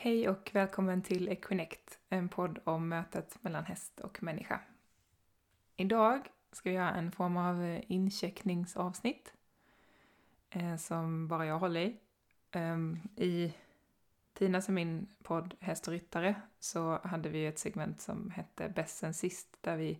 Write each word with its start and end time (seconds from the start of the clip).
Hej 0.00 0.28
och 0.28 0.50
välkommen 0.52 1.02
till 1.02 1.28
Equinect, 1.28 1.98
en 2.08 2.28
podd 2.28 2.58
om 2.64 2.88
mötet 2.88 3.42
mellan 3.42 3.64
häst 3.64 4.00
och 4.00 4.22
människa. 4.22 4.60
Idag 5.76 6.20
ska 6.52 6.70
vi 6.70 6.76
göra 6.76 6.94
en 6.94 7.12
form 7.12 7.36
av 7.36 7.62
eh, 7.62 7.82
incheckningsavsnitt 7.86 9.32
eh, 10.50 10.76
som 10.76 11.28
bara 11.28 11.46
jag 11.46 11.58
håller 11.58 11.80
i. 11.80 11.96
Um, 12.52 13.00
I 13.16 13.54
Tinas 14.32 14.68
och 14.68 14.74
min 14.74 15.06
podd 15.22 15.54
Häst 15.60 15.88
och 15.88 15.92
ryttare 15.92 16.34
så 16.58 16.98
hade 17.04 17.28
vi 17.28 17.46
ett 17.46 17.58
segment 17.58 18.00
som 18.00 18.30
hette 18.30 18.68
Bäst 18.68 18.98
sen 18.98 19.14
sist 19.14 19.56
där 19.60 19.76
vi 19.76 19.98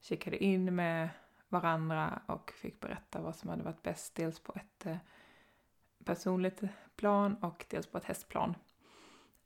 checkade 0.00 0.44
in 0.44 0.74
med 0.74 1.08
varandra 1.48 2.22
och 2.26 2.50
fick 2.50 2.80
berätta 2.80 3.20
vad 3.20 3.36
som 3.36 3.50
hade 3.50 3.62
varit 3.62 3.82
bäst, 3.82 4.14
dels 4.14 4.40
på 4.40 4.52
ett 4.56 4.86
eh, 4.86 4.96
personligt 6.04 6.62
plan 6.96 7.34
och 7.34 7.64
dels 7.68 7.86
på 7.86 7.98
ett 7.98 8.04
hästplan. 8.04 8.54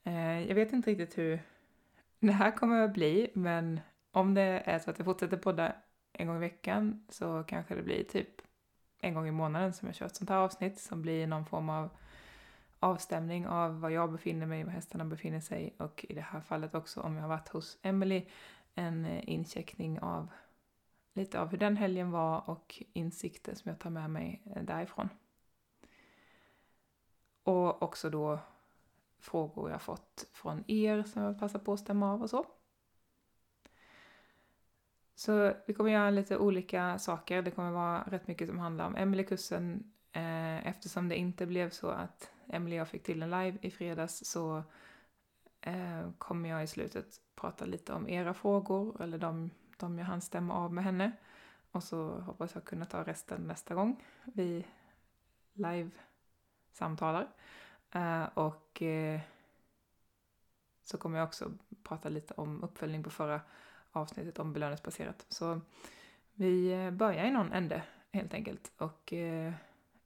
Eh, 0.05 0.48
jag 0.48 0.55
vet 0.55 0.73
inte 0.73 0.91
riktigt 0.91 1.19
hur 1.19 1.42
det 2.20 2.33
här 2.33 2.51
kommer 2.51 2.80
att 2.80 2.95
bli, 2.95 3.30
men 3.34 3.80
om 4.10 4.34
det 4.34 4.62
är 4.65 4.79
så 4.79 4.91
att 4.91 4.98
jag 4.98 5.05
fortsätter 5.05 5.37
podda 5.37 5.73
en 6.12 6.27
gång 6.27 6.37
i 6.37 6.41
veckan 6.41 7.06
så 7.09 7.45
kanske 7.45 7.74
det 7.74 7.83
blir 7.83 8.05
typ 8.05 8.43
en 9.01 9.15
gång 9.15 9.29
i 9.29 9.30
månaden 9.30 9.73
som 9.73 9.88
jag 9.88 9.95
kör 9.95 10.06
ett 10.06 10.16
sånt 10.16 10.30
här 10.30 10.37
avsnitt 10.37 10.80
som 10.80 11.02
blir 11.02 11.27
någon 11.27 11.46
form 11.46 11.69
av 11.69 11.91
avstämning 12.80 13.46
av 13.46 13.80
var 13.80 13.91
jag 13.91 14.12
befinner 14.12 14.46
mig, 14.46 14.65
var 14.65 14.70
hästarna 14.70 15.05
befinner 15.05 15.41
sig 15.41 15.74
och 15.79 16.07
i 16.09 16.15
det 16.15 16.21
här 16.21 16.41
fallet 16.41 16.74
också 16.74 17.01
om 17.01 17.15
jag 17.15 17.23
har 17.23 17.29
varit 17.29 17.48
hos 17.48 17.79
Emily 17.82 18.27
en 18.74 19.05
eh, 19.05 19.29
incheckning 19.29 20.01
av 20.01 20.29
lite 21.15 21.41
av 21.41 21.48
hur 21.48 21.59
den 21.59 21.77
helgen 21.77 22.10
var 22.10 22.51
och 22.51 22.82
insikter 22.93 23.55
som 23.55 23.68
jag 23.68 23.79
tar 23.79 23.91
med 23.91 24.10
mig 24.10 24.43
eh, 24.57 24.62
därifrån. 24.62 25.09
Och 27.43 27.82
också 27.82 28.10
då 28.10 28.38
frågor 29.24 29.70
jag 29.70 29.83
fått 29.83 30.27
från 30.33 30.64
er 30.66 31.02
som 31.02 31.23
jag 31.23 31.38
passar 31.38 31.59
på 31.59 31.73
att 31.73 31.80
stämma 31.80 32.12
av 32.12 32.23
och 32.23 32.30
så. 32.30 32.46
Så 35.15 35.52
vi 35.66 35.74
kommer 35.74 35.90
göra 35.90 36.10
lite 36.10 36.38
olika 36.38 36.99
saker. 36.99 37.43
Det 37.43 37.51
kommer 37.51 37.71
vara 37.71 38.02
rätt 38.02 38.26
mycket 38.29 38.49
som 38.49 38.59
handlar 38.59 38.87
om 38.87 38.96
Emelie-kursen. 38.96 39.93
Eh, 40.12 40.66
eftersom 40.66 41.09
det 41.09 41.16
inte 41.16 41.46
blev 41.46 41.71
så 41.71 41.88
att 41.88 42.30
Emelie 42.46 42.79
och 42.79 42.80
jag 42.80 42.88
fick 42.88 43.02
till 43.02 43.23
en 43.23 43.30
live 43.30 43.59
i 43.60 43.71
fredags 43.71 44.24
så 44.24 44.62
eh, 45.60 46.10
kommer 46.18 46.49
jag 46.49 46.62
i 46.65 46.66
slutet 46.66 47.21
prata 47.34 47.65
lite 47.65 47.93
om 47.93 48.09
era 48.09 48.34
frågor 48.34 49.02
eller 49.02 49.18
de, 49.18 49.51
de 49.77 49.99
jag 49.99 50.06
hann 50.06 50.21
stämma 50.21 50.54
av 50.54 50.73
med 50.73 50.84
henne. 50.84 51.12
Och 51.71 51.82
så 51.82 52.09
hoppas 52.09 52.54
jag 52.54 52.65
kunna 52.65 52.87
ta 52.87 53.02
resten 53.02 53.46
nästa 53.46 53.74
gång 53.74 54.04
vi 54.24 54.66
live-samtalar. 55.52 57.29
Uh, 57.96 58.24
och 58.34 58.82
uh, 58.82 59.20
så 60.82 60.98
kommer 60.98 61.18
jag 61.18 61.26
också 61.26 61.52
prata 61.82 62.09
lite 62.09 62.34
om 62.34 62.62
uppföljning 62.64 63.02
på 63.02 63.10
förra 63.10 63.40
avsnittet 63.92 64.38
om 64.38 64.53
belöningsbaserat. 64.53 65.26
Så 65.28 65.60
vi 66.32 66.72
eh, 66.72 66.91
börjar 66.91 67.25
i 67.25 67.31
någon 67.31 67.53
ände 67.53 67.82
helt 68.12 68.34
enkelt. 68.34 68.72
Och 68.78 69.12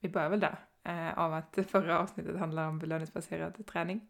vi 0.00 0.08
börjar 0.08 0.28
väl 0.28 0.40
där 0.40 0.64
av 1.16 1.34
att 1.34 1.58
förra 1.68 1.98
avsnittet 1.98 2.38
handlar 2.38 2.68
om 2.68 2.78
belöningsbaserad 2.78 3.66
träning. 3.66 4.08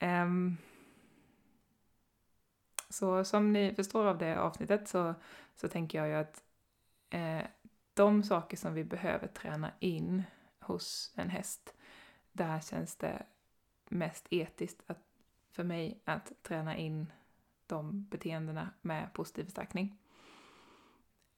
Um, 0.00 0.56
så 2.88 3.24
som 3.24 3.52
ni 3.52 3.74
förstår 3.74 4.06
av 4.06 4.18
det 4.18 4.38
avsnittet 4.38 4.88
så, 4.88 5.14
så 5.56 5.68
tänker 5.68 5.98
jag 5.98 6.08
ju 6.08 6.14
att 6.14 6.42
de 7.94 8.22
saker 8.22 8.56
som 8.56 8.74
vi 8.74 8.84
behöver 8.84 9.28
träna 9.28 9.72
in 9.80 10.22
hos 10.60 11.12
en 11.16 11.30
häst 11.30 11.75
där 12.36 12.60
känns 12.60 12.96
det 12.96 13.22
mest 13.88 14.26
etiskt 14.30 14.82
att, 14.86 14.98
för 15.50 15.64
mig 15.64 16.00
att 16.04 16.32
träna 16.42 16.76
in 16.76 17.12
de 17.66 18.04
beteendena 18.04 18.70
med 18.82 19.12
positiv 19.12 19.44
förstärkning. 19.44 19.98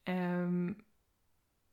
Um, 0.07 0.15
ehm, 0.15 0.75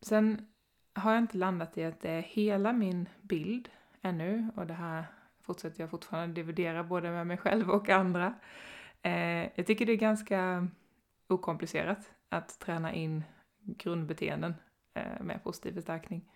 sen 0.01 0.47
har 0.93 1.11
jag 1.11 1.21
inte 1.21 1.37
landat 1.37 1.77
i 1.77 1.83
att 1.83 2.01
det 2.01 2.11
är 2.11 2.21
hela 2.21 2.73
min 2.73 3.09
bild 3.21 3.69
ännu 4.01 4.49
och 4.55 4.67
det 4.67 4.73
här 4.73 5.05
fortsätter 5.41 5.81
jag 5.81 5.89
fortfarande 5.89 6.35
dividera 6.35 6.83
både 6.83 7.11
med 7.11 7.27
mig 7.27 7.37
själv 7.37 7.69
och 7.69 7.89
andra. 7.89 8.33
Uh, 9.05 9.47
jag 9.55 9.65
tycker 9.67 9.85
det 9.85 9.91
är 9.91 9.97
ganska 9.97 10.67
okomplicerat 11.27 12.11
att 12.29 12.59
träna 12.59 12.93
in 12.93 13.23
grundbeteenden 13.59 14.53
uh, 14.97 15.23
med 15.23 15.43
positiv 15.43 15.73
förstärkning. 15.73 16.31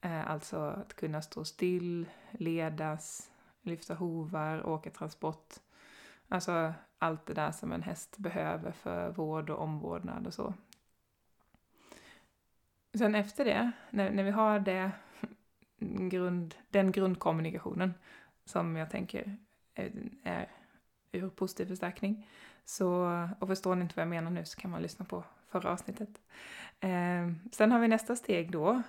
Eh, 0.00 0.30
alltså 0.30 0.58
att 0.58 0.94
kunna 0.94 1.22
stå 1.22 1.44
still, 1.44 2.08
ledas, 2.30 3.30
lyfta 3.62 3.94
hovar, 3.94 4.66
åka 4.66 4.90
transport. 4.90 5.54
Alltså 6.28 6.74
allt 6.98 7.26
det 7.26 7.34
där 7.34 7.52
som 7.52 7.72
en 7.72 7.82
häst 7.82 8.18
behöver 8.18 8.72
för 8.72 9.10
vård 9.10 9.50
och 9.50 9.62
omvårdnad 9.62 10.26
och 10.26 10.34
så. 10.34 10.54
Sen 12.98 13.14
efter 13.14 13.44
det, 13.44 13.72
när, 13.90 14.10
när 14.10 14.24
vi 14.24 14.30
har 14.30 14.60
det, 14.60 14.90
grund, 16.10 16.54
den 16.70 16.92
grundkommunikationen 16.92 17.94
som 18.44 18.76
jag 18.76 18.90
tänker 18.90 19.36
är, 20.22 20.48
ur 21.12 21.28
positiv 21.28 21.66
förstärkning. 21.66 22.28
Så, 22.64 23.28
och 23.38 23.48
förstår 23.48 23.74
ni 23.74 23.82
inte 23.82 23.96
vad 23.96 24.02
jag 24.02 24.08
menar 24.08 24.30
nu 24.30 24.44
så 24.44 24.60
kan 24.60 24.70
man 24.70 24.82
lyssna 24.82 25.04
på 25.04 25.24
förra 25.48 25.70
avsnittet. 25.70 26.20
Eh, 26.80 27.30
sen 27.52 27.72
har 27.72 27.78
vi 27.78 27.88
nästa 27.88 28.16
steg 28.16 28.50
då 28.50 28.82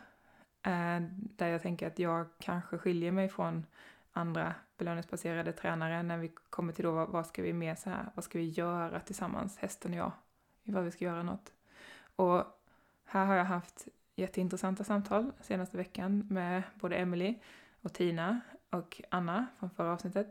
Eh, 0.63 1.01
där 1.11 1.47
jag 1.47 1.61
tänker 1.61 1.87
att 1.87 1.99
jag 1.99 2.27
kanske 2.39 2.77
skiljer 2.77 3.11
mig 3.11 3.29
från 3.29 3.65
andra 4.11 4.55
belöningsbaserade 4.77 5.51
tränare 5.53 6.03
när 6.03 6.17
vi 6.17 6.31
kommer 6.49 6.73
till 6.73 6.85
då 6.85 6.91
vad, 6.91 7.09
vad 7.09 7.27
ska 7.27 7.41
vi 7.41 7.53
med 7.53 7.79
så 7.79 7.89
här, 7.89 8.11
vad 8.15 8.23
ska 8.23 8.37
vi 8.37 8.49
göra 8.49 8.99
tillsammans, 8.99 9.57
hästen 9.57 9.91
och 9.91 9.97
jag, 9.97 10.11
vad 10.63 10.83
vi 10.83 10.91
ska 10.91 11.05
göra 11.05 11.23
något. 11.23 11.53
Och 12.15 12.43
här 13.05 13.25
har 13.25 13.35
jag 13.35 13.45
haft 13.45 13.87
jätteintressanta 14.15 14.83
samtal 14.83 15.31
senaste 15.41 15.77
veckan 15.77 16.27
med 16.29 16.63
både 16.75 16.95
Emily 16.95 17.35
och 17.81 17.93
Tina 17.93 18.41
och 18.69 19.01
Anna 19.09 19.47
från 19.59 19.69
förra 19.69 19.93
avsnittet. 19.93 20.27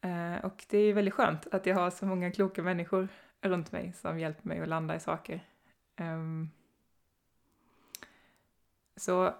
Eh, 0.00 0.44
och 0.44 0.64
det 0.68 0.78
är 0.78 0.94
väldigt 0.94 1.14
skönt 1.14 1.46
att 1.54 1.66
jag 1.66 1.76
har 1.76 1.90
så 1.90 2.06
många 2.06 2.32
kloka 2.32 2.62
människor 2.62 3.08
runt 3.40 3.72
mig 3.72 3.92
som 3.92 4.18
hjälper 4.18 4.48
mig 4.48 4.60
att 4.60 4.68
landa 4.68 4.96
i 4.96 5.00
saker. 5.00 5.44
Ehm, 5.96 6.50
så 8.96 9.34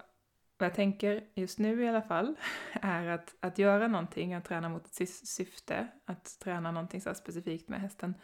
vad 0.59 0.67
jag 0.67 0.75
tänker 0.75 1.25
just 1.35 1.59
nu 1.59 1.85
i 1.85 1.89
alla 1.89 2.03
fall 2.03 2.37
är 2.73 3.07
att, 3.07 3.35
att 3.41 3.59
göra 3.59 3.89
någonting, 3.89 4.35
att 4.35 4.45
träna 4.45 4.69
mot 4.69 4.87
ett 4.87 5.09
syfte, 5.09 5.89
att 6.05 6.39
träna 6.39 6.71
någonting 6.71 7.01
så 7.01 7.15
specifikt 7.15 7.69
med 7.69 7.81
hästen. 7.81 8.15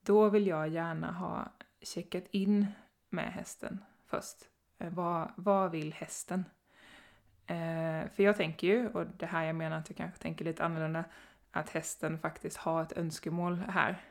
Då 0.00 0.28
vill 0.28 0.46
jag 0.46 0.68
gärna 0.68 1.12
ha 1.12 1.52
checkat 1.82 2.24
in 2.30 2.66
med 3.10 3.32
hästen 3.32 3.84
först. 4.06 4.36
Eh, 4.78 4.92
vad, 4.92 5.32
vad 5.36 5.70
vill 5.70 5.92
hästen? 5.92 6.44
Eh, 7.46 8.10
för 8.14 8.22
jag 8.22 8.36
tänker 8.36 8.66
ju, 8.66 8.88
och 8.88 9.06
det 9.06 9.26
här 9.26 9.44
jag 9.44 9.56
menar 9.56 9.78
att 9.78 9.90
jag 9.90 9.96
kanske 9.96 10.22
tänker 10.22 10.44
lite 10.44 10.64
annorlunda, 10.64 11.04
att 11.50 11.70
hästen 11.70 12.18
faktiskt 12.18 12.56
har 12.56 12.82
ett 12.82 12.98
önskemål 12.98 13.56
här. 13.68 14.02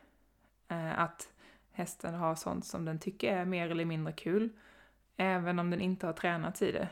Eh, 0.68 1.00
att 1.00 1.34
hästen 1.72 2.14
har 2.14 2.36
sånt 2.36 2.66
som 2.66 2.86
den 2.86 3.00
tycker 3.00 3.38
är 3.38 3.46
mer 3.46 3.70
eller 3.70 3.86
mindre 3.86 4.14
kul 4.14 4.50
även 5.18 5.60
om 5.60 5.70
den 5.70 5.82
inte 5.82 6.06
har 6.06 6.14
tränats 6.14 6.62
i 6.62 6.72
det. 6.72 6.90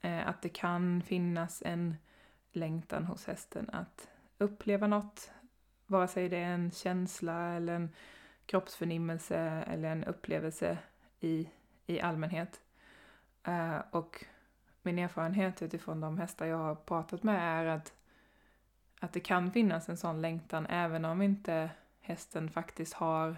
Eh, 0.00 0.28
att 0.28 0.42
det 0.42 0.48
kan 0.48 1.02
finnas 1.02 1.62
en 1.66 1.96
längtan 2.52 3.04
hos 3.04 3.26
hästen 3.26 3.70
att 3.70 4.08
uppleva 4.38 4.86
något, 4.86 5.32
vare 5.86 6.08
sig 6.08 6.28
det 6.28 6.36
är 6.36 6.54
en 6.54 6.70
känsla 6.70 7.52
eller 7.52 7.72
en 7.72 7.90
kroppsförnimmelse 8.46 9.38
eller 9.66 9.88
en 9.88 10.04
upplevelse 10.04 10.78
i, 11.20 11.50
i 11.86 12.00
allmänhet. 12.00 12.60
Eh, 13.44 13.78
och 13.90 14.24
min 14.82 14.98
erfarenhet 14.98 15.62
utifrån 15.62 16.00
de 16.00 16.18
hästar 16.18 16.46
jag 16.46 16.58
har 16.58 16.74
pratat 16.74 17.22
med 17.22 17.60
är 17.60 17.66
att, 17.66 17.92
att 19.00 19.12
det 19.12 19.20
kan 19.20 19.52
finnas 19.52 19.88
en 19.88 19.96
sån 19.96 20.20
längtan 20.20 20.66
även 20.66 21.04
om 21.04 21.22
inte 21.22 21.70
hästen 22.00 22.50
faktiskt 22.50 22.94
har 22.94 23.36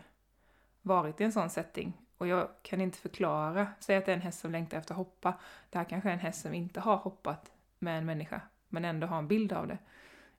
varit 0.82 1.20
i 1.20 1.24
en 1.24 1.32
sån 1.32 1.50
setting 1.50 2.07
och 2.18 2.26
jag 2.26 2.48
kan 2.62 2.80
inte 2.80 2.98
förklara, 2.98 3.66
säg 3.80 3.96
att 3.96 4.06
det 4.06 4.12
är 4.12 4.16
en 4.16 4.22
häst 4.22 4.40
som 4.40 4.52
längtar 4.52 4.78
efter 4.78 4.94
att 4.94 4.98
hoppa. 4.98 5.34
Det 5.70 5.78
här 5.78 5.84
kanske 5.84 6.08
är 6.08 6.12
en 6.12 6.18
häst 6.18 6.42
som 6.42 6.54
inte 6.54 6.80
har 6.80 6.96
hoppat 6.96 7.52
med 7.78 7.98
en 7.98 8.06
människa, 8.06 8.40
men 8.68 8.84
ändå 8.84 9.06
har 9.06 9.18
en 9.18 9.28
bild 9.28 9.52
av 9.52 9.66
det. 9.68 9.78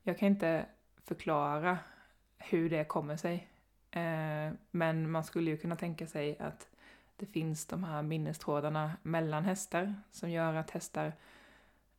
Jag 0.02 0.18
kan 0.18 0.28
inte 0.28 0.66
förklara 1.04 1.78
hur 2.38 2.70
det 2.70 2.84
kommer 2.84 3.16
sig. 3.16 3.48
Eh, 3.90 4.52
men 4.70 5.10
man 5.10 5.24
skulle 5.24 5.50
ju 5.50 5.56
kunna 5.56 5.76
tänka 5.76 6.06
sig 6.06 6.38
att 6.38 6.68
det 7.16 7.26
finns 7.26 7.66
de 7.66 7.84
här 7.84 8.02
minnestrådarna 8.02 8.92
mellan 9.02 9.44
hästar 9.44 9.94
som 10.10 10.30
gör 10.30 10.54
att 10.54 10.70
hästar 10.70 11.12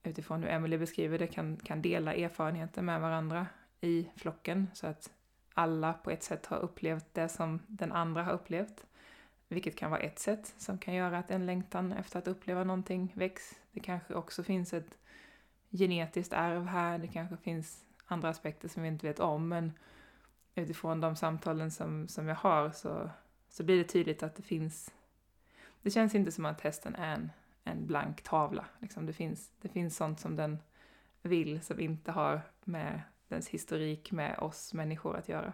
utifrån 0.04 0.44
hur 0.44 0.50
Emily 0.50 0.78
beskriver 0.78 1.20
det 1.20 1.28
kan, 1.28 1.58
kan 1.58 1.82
dela 1.82 2.14
erfarenheter 2.14 2.82
med 2.82 3.02
varandra 3.02 3.48
i 3.82 4.08
flocken 4.16 4.68
så 4.74 4.88
att 4.88 5.12
alla 5.54 5.94
på 5.94 6.12
ett 6.12 6.24
sätt 6.24 6.46
har 6.46 6.58
upplevt 6.58 7.14
det 7.14 7.30
som 7.30 7.60
den 7.68 7.92
andra 7.92 8.24
har 8.24 8.34
upplevt. 8.34 8.86
Vilket 9.52 9.76
kan 9.76 9.92
vara 9.92 10.02
ett 10.02 10.20
sätt 10.20 10.54
som 10.58 10.78
kan 10.78 10.94
göra 10.94 11.18
att 11.18 11.32
en 11.32 11.46
längtan 11.46 11.94
efter 11.94 12.20
att 12.20 12.28
uppleva 12.28 12.64
någonting 12.64 13.14
väcks. 13.16 13.60
Det 13.72 13.80
kanske 13.80 14.14
också 14.14 14.44
finns 14.44 14.74
ett 14.74 14.98
genetiskt 15.70 16.34
arv 16.34 16.66
här, 16.66 16.98
det 16.98 17.08
kanske 17.08 17.38
finns 17.38 17.86
andra 18.06 18.30
aspekter 18.30 18.68
som 18.68 18.84
vi 18.84 18.90
inte 18.90 19.08
vet 19.08 19.20
om, 19.20 19.48
men 19.48 19.74
utifrån 20.56 21.02
de 21.02 21.16
samtalen 21.16 21.72
som, 21.72 22.08
som 22.08 22.28
jag 22.28 22.36
har 22.36 22.72
så, 22.72 23.10
så 23.50 23.64
blir 23.64 23.78
det 23.78 23.84
tydligt 23.84 24.24
att 24.24 24.36
det 24.36 24.44
finns... 24.44 24.94
Det 25.82 25.92
känns 25.92 26.16
inte 26.16 26.32
som 26.32 26.46
att 26.46 26.62
hästen 26.62 26.96
är 26.96 27.14
en, 27.16 27.32
en 27.64 27.88
blank 27.88 28.22
tavla. 28.22 28.66
Liksom 28.80 29.06
det, 29.06 29.14
finns, 29.14 29.52
det 29.62 29.70
finns 29.70 29.98
sånt 29.98 30.20
som 30.20 30.36
den 30.36 30.58
vill 31.22 31.62
som 31.62 31.80
inte 31.80 32.12
har 32.12 32.42
med 32.64 33.02
dens 33.28 33.48
historik 33.48 34.12
med 34.12 34.40
oss 34.40 34.74
människor 34.74 35.18
att 35.18 35.30
göra. 35.30 35.54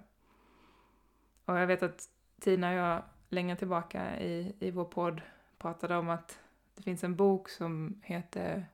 Och 1.45 1.57
jag 1.57 1.67
vet 1.67 1.83
att 1.83 2.09
Tina 2.39 2.69
och 2.69 2.75
jag 2.75 3.03
längre 3.29 3.56
tillbaka 3.56 4.19
i, 4.19 4.56
i 4.59 4.71
vår 4.71 4.85
podd 4.85 5.21
pratade 5.57 5.97
om 5.97 6.09
att 6.09 6.39
det 6.75 6.83
finns 6.83 7.03
en 7.03 7.15
bok 7.15 7.50
som 7.50 8.01
heter 8.03 8.65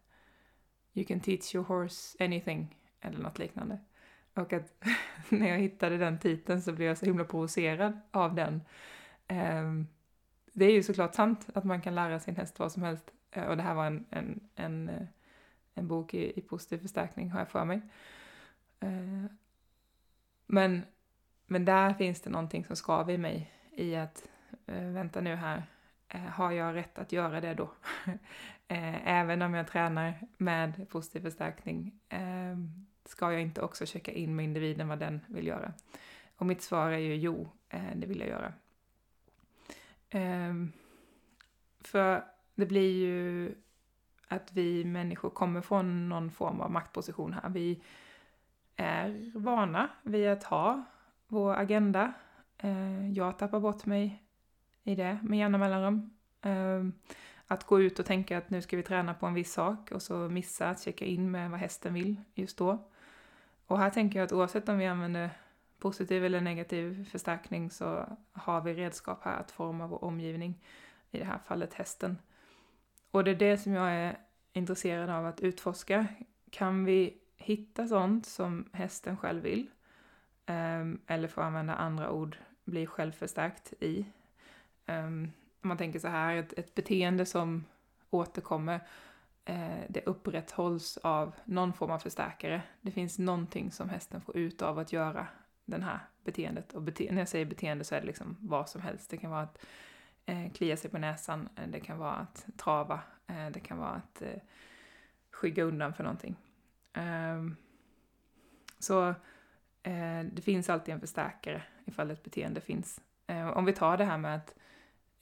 You 0.93 1.05
can 1.05 1.19
teach 1.19 1.55
your 1.55 1.65
horse 1.65 2.23
anything, 2.23 2.77
eller 3.01 3.19
något 3.19 3.39
liknande. 3.39 3.79
Och 4.33 4.53
att 4.53 4.83
när 5.29 5.49
jag 5.49 5.57
hittade 5.57 5.97
den 5.97 6.19
titeln 6.19 6.61
så 6.61 6.71
blev 6.71 6.87
jag 6.87 6.97
så 6.97 7.05
himla 7.05 7.23
provocerad 7.23 7.99
av 8.11 8.35
den. 8.35 8.61
Ehm, 9.27 9.87
det 10.53 10.65
är 10.65 10.71
ju 10.71 10.83
såklart 10.83 11.15
sant 11.15 11.47
att 11.53 11.63
man 11.63 11.81
kan 11.81 11.95
lära 11.95 12.19
sin 12.19 12.35
häst 12.35 12.59
vad 12.59 12.71
som 12.71 12.83
helst. 12.83 13.11
Eh, 13.31 13.43
och 13.43 13.57
det 13.57 13.63
här 13.63 13.75
var 13.75 13.85
en, 13.85 14.05
en, 14.09 14.49
en, 14.55 14.89
eh, 14.89 15.07
en 15.73 15.87
bok 15.87 16.13
i, 16.13 16.39
i 16.39 16.41
positiv 16.41 16.77
förstärkning, 16.77 17.31
har 17.31 17.39
jag 17.39 17.49
för 17.49 17.65
mig. 17.65 17.81
Eh, 18.79 19.25
men, 20.47 20.81
men 21.45 21.65
där 21.65 21.93
finns 21.93 22.21
det 22.21 22.29
någonting 22.29 22.65
som 22.65 22.75
skaver 22.75 23.13
i 23.13 23.17
mig 23.17 23.51
i 23.71 23.95
att, 23.95 24.29
Eh, 24.65 24.83
vänta 24.83 25.21
nu 25.21 25.35
här, 25.35 25.63
eh, 26.07 26.21
har 26.21 26.51
jag 26.51 26.75
rätt 26.75 26.99
att 26.99 27.11
göra 27.11 27.41
det 27.41 27.53
då? 27.53 27.71
Eh, 28.67 29.07
även 29.07 29.41
om 29.41 29.53
jag 29.53 29.67
tränar 29.67 30.13
med 30.37 30.89
positiv 30.89 31.21
förstärkning 31.21 31.99
ska 33.05 33.31
jag 33.31 33.41
inte 33.41 33.61
också 33.61 33.85
checka 33.85 34.11
in 34.11 34.35
med 34.35 34.45
individen 34.45 34.87
vad 34.87 34.99
den 34.99 35.19
vill 35.27 35.47
göra? 35.47 35.73
Och 36.35 36.45
mitt 36.45 36.61
svar 36.61 36.91
är 36.91 36.97
ju 36.97 37.15
jo, 37.15 37.49
det 37.95 38.07
vill 38.07 38.19
jag 38.19 38.29
göra. 38.29 38.53
Ehm, 40.09 40.71
för 41.79 42.23
det 42.55 42.65
blir 42.65 43.05
ju 43.05 43.55
att 44.27 44.53
vi 44.53 44.85
människor 44.85 45.29
kommer 45.29 45.61
från 45.61 46.09
någon 46.09 46.31
form 46.31 46.61
av 46.61 46.71
maktposition 46.71 47.33
här. 47.33 47.49
Vi 47.49 47.81
är 48.75 49.39
vana 49.39 49.89
vid 50.03 50.27
att 50.29 50.43
ha 50.43 50.83
vår 51.27 51.55
agenda. 51.55 52.13
Jag 53.13 53.37
tappar 53.39 53.59
bort 53.59 53.85
mig 53.85 54.22
i 54.83 54.95
det 54.95 55.19
med 55.23 55.39
jämna 55.39 55.57
mellanrum. 55.57 56.09
Ehm, 56.41 56.93
att 57.47 57.63
gå 57.63 57.81
ut 57.81 57.99
och 57.99 58.05
tänka 58.05 58.37
att 58.37 58.49
nu 58.49 58.61
ska 58.61 58.77
vi 58.77 58.83
träna 58.83 59.13
på 59.13 59.25
en 59.25 59.33
viss 59.33 59.53
sak 59.53 59.91
och 59.91 60.01
så 60.01 60.15
missa 60.15 60.69
att 60.69 60.81
checka 60.81 61.05
in 61.05 61.31
med 61.31 61.51
vad 61.51 61.59
hästen 61.59 61.93
vill 61.93 62.15
just 62.33 62.57
då. 62.57 62.89
Och 63.67 63.79
här 63.79 63.89
tänker 63.89 64.19
jag 64.19 64.25
att 64.25 64.31
oavsett 64.31 64.69
om 64.69 64.77
vi 64.77 64.85
använder 64.85 65.29
positiv 65.79 66.25
eller 66.25 66.41
negativ 66.41 67.09
förstärkning 67.09 67.69
så 67.69 68.05
har 68.31 68.61
vi 68.61 68.73
redskap 68.73 69.23
här 69.23 69.39
att 69.39 69.51
forma 69.51 69.87
vår 69.87 70.03
omgivning, 70.03 70.59
i 71.11 71.19
det 71.19 71.25
här 71.25 71.39
fallet 71.45 71.73
hästen. 71.73 72.17
Och 73.11 73.23
det 73.23 73.31
är 73.31 73.35
det 73.35 73.57
som 73.57 73.73
jag 73.73 73.91
är 73.91 74.17
intresserad 74.53 75.09
av 75.09 75.25
att 75.25 75.41
utforska. 75.41 76.07
Kan 76.49 76.85
vi 76.85 77.17
hitta 77.37 77.87
sånt 77.87 78.25
som 78.25 78.69
hästen 78.73 79.17
själv 79.17 79.43
vill? 79.43 79.69
Ehm, 80.45 81.01
eller 81.07 81.27
för 81.27 81.41
att 81.41 81.47
använda 81.47 81.75
andra 81.75 82.11
ord, 82.11 82.37
bli 82.65 82.85
självförstärkt 82.85 83.73
i. 83.79 84.05
Um, 84.87 85.31
om 85.61 85.67
man 85.67 85.77
tänker 85.77 85.99
så 85.99 86.07
här, 86.07 86.35
ett, 86.35 86.53
ett 86.53 86.75
beteende 86.75 87.25
som 87.25 87.65
återkommer 88.09 88.87
eh, 89.45 89.83
det 89.89 90.05
upprätthålls 90.05 90.97
av 90.97 91.35
någon 91.45 91.73
form 91.73 91.91
av 91.91 91.99
förstärkare. 91.99 92.61
Det 92.81 92.91
finns 92.91 93.19
någonting 93.19 93.71
som 93.71 93.89
hästen 93.89 94.21
får 94.21 94.37
ut 94.37 94.61
av 94.61 94.79
att 94.79 94.93
göra 94.93 95.27
den 95.65 95.83
här 95.83 95.99
beteendet. 96.23 96.73
Och 96.73 96.81
bete 96.81 97.11
när 97.11 97.21
jag 97.21 97.27
säger 97.27 97.45
beteende 97.45 97.83
så 97.83 97.95
är 97.95 98.01
det 98.01 98.07
liksom 98.07 98.37
vad 98.39 98.69
som 98.69 98.81
helst. 98.81 99.09
Det 99.09 99.17
kan 99.17 99.31
vara 99.31 99.41
att 99.41 99.65
eh, 100.25 100.51
klia 100.51 100.77
sig 100.77 100.91
på 100.91 100.97
näsan, 100.97 101.49
eh, 101.55 101.67
det 101.67 101.79
kan 101.79 101.97
vara 101.97 102.13
att 102.13 102.45
trava, 102.57 102.99
eh, 103.27 103.49
det 103.49 103.59
kan 103.59 103.77
vara 103.77 103.89
att 103.89 104.21
eh, 104.21 104.41
skygga 105.31 105.63
undan 105.63 105.93
för 105.93 106.03
någonting. 106.03 106.35
Ehm, 106.93 107.55
så 108.79 109.09
eh, 109.83 110.23
det 110.31 110.41
finns 110.43 110.69
alltid 110.69 110.93
en 110.93 110.99
förstärkare 110.99 111.63
ifall 111.85 112.11
ett 112.11 112.23
beteende 112.23 112.61
finns. 112.61 113.01
Ehm, 113.27 113.49
om 113.49 113.65
vi 113.65 113.73
tar 113.73 113.97
det 113.97 114.05
här 114.05 114.17
med 114.17 114.35
att 114.35 114.55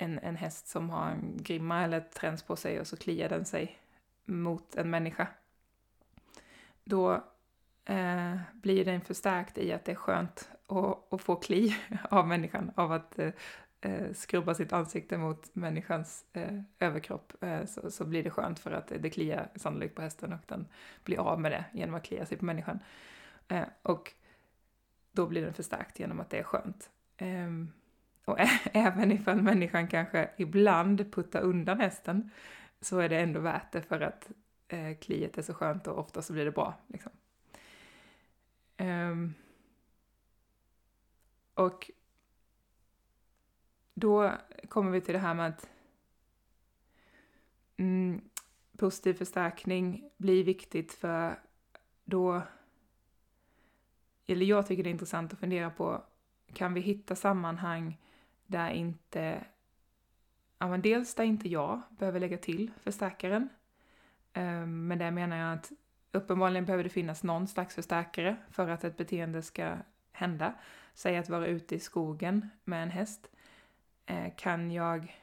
en, 0.02 0.20
en 0.20 0.36
häst 0.36 0.68
som 0.68 0.90
har 0.90 1.10
en 1.10 1.38
grimma 1.38 1.84
eller 1.84 1.98
ett 1.98 2.12
träns 2.12 2.44
på 2.44 2.56
sig 2.56 2.80
och 2.80 2.88
så 2.88 2.98
kliar 2.98 3.30
den 3.30 3.46
sig 3.46 3.80
mot 4.26 4.76
en 4.76 4.90
människa. 4.90 5.28
Då 6.84 7.14
eh, 7.86 8.38
blir 8.54 8.86
den 8.86 9.02
förstärkt 9.02 9.58
i 9.58 9.74
att 9.74 9.86
det 9.86 9.92
är 9.92 9.96
skönt 9.96 10.50
att, 10.68 11.14
att 11.14 11.22
få 11.22 11.36
kli 11.36 11.76
av 12.10 12.28
människan, 12.28 12.72
av 12.76 12.92
att 12.92 13.20
eh, 13.20 13.32
eh, 13.82 14.14
skrubba 14.14 14.54
sitt 14.54 14.74
ansikte 14.74 15.18
mot 15.18 15.56
människans 15.56 16.26
eh, 16.34 16.62
överkropp 16.80 17.44
eh, 17.44 17.66
så, 17.66 17.92
så, 17.92 18.06
blir 18.06 18.24
det 18.24 18.30
skönt 18.30 18.60
för 18.60 18.72
att 18.72 18.92
det 19.00 19.10
kliar 19.10 19.50
sannolikt 19.56 19.96
på 19.96 20.02
hästen 20.02 20.34
och 20.34 20.46
den 20.48 20.68
blir 21.04 21.18
av 21.20 21.42
med 21.42 21.52
det 21.52 21.66
genom 21.74 21.96
att 21.96 22.04
klia 22.04 22.26
sig 22.26 22.38
på 22.38 22.46
människan. 22.46 22.80
Eh, 23.48 23.66
och 23.82 24.14
då 25.12 25.28
blir 25.28 25.46
den 25.46 25.54
förstärkt 25.54 26.00
genom 26.00 26.20
att 26.20 26.30
det 26.30 26.40
är 26.40 26.44
skönt. 26.44 26.90
Ehm, 27.18 27.72
och 28.26 28.38
även 28.74 29.12
ifall 29.12 29.42
människan 29.42 29.88
kanske 29.88 30.30
ibland 30.38 31.14
puttar 31.14 31.42
undan 31.42 31.80
hästen 31.80 32.32
så 32.82 33.00
är 33.00 33.10
det 33.10 33.20
ändå 33.20 33.40
värt 33.40 33.72
det 33.72 33.82
för 33.82 34.02
att 34.02 34.32
eh, 34.68 34.98
kliet 34.98 35.38
är 35.38 35.42
så 35.42 35.54
skönt 35.54 35.88
och 35.88 36.00
ofta 36.00 36.22
så 36.22 36.34
blir 36.34 36.46
det 36.46 36.52
bra. 36.52 36.74
Liksom. 36.88 37.12
Um, 38.78 39.34
och 41.54 41.92
då 43.94 44.32
kommer 44.70 44.92
vi 44.92 45.02
till 45.02 45.14
det 45.14 45.20
här 45.20 45.34
med 45.34 45.48
att 45.48 45.70
mm, 47.78 48.22
positiv 48.78 49.14
förstärkning 49.14 50.10
blir 50.18 50.44
viktigt 50.44 50.94
för 50.94 51.40
då, 52.04 52.42
eller 54.28 54.46
jag 54.46 54.68
tycker 54.68 54.84
det 54.84 54.90
är 54.90 54.92
intressant 54.92 55.34
att 55.34 55.40
fundera 55.40 55.70
på, 55.70 56.04
kan 56.54 56.74
vi 56.74 56.82
hitta 56.82 57.16
sammanhang 57.16 57.98
där 58.52 58.70
inte 58.70 59.44
Ja, 60.62 60.68
men 60.68 60.82
dels 60.82 61.16
där 61.16 61.24
inte 61.24 61.50
jag 61.50 61.82
behöver 61.90 62.20
lägga 62.20 62.38
till 62.38 62.72
förstärkaren. 62.84 63.50
Ehm, 64.34 64.88
men 64.88 64.98
där 64.98 65.12
menar 65.12 65.38
jag 65.38 65.54
att 65.54 65.72
uppenbarligen 66.12 66.66
behöver 66.66 66.84
det 66.84 66.90
finnas 66.90 67.24
någon 67.24 67.48
slags 67.48 67.76
förstärkare 67.76 68.36
för 68.50 68.70
att 68.70 68.84
ett 68.84 68.98
beteende 68.98 69.42
ska 69.42 69.78
hända. 70.12 70.54
Säg 70.94 71.18
att 71.18 71.30
vara 71.30 71.48
ute 71.48 71.76
i 71.76 71.80
skogen 71.80 72.50
med 72.64 72.84
en 72.84 72.90
häst. 72.90 73.30
Ehm, 74.06 74.32
kan 74.32 74.72
jag 74.72 75.18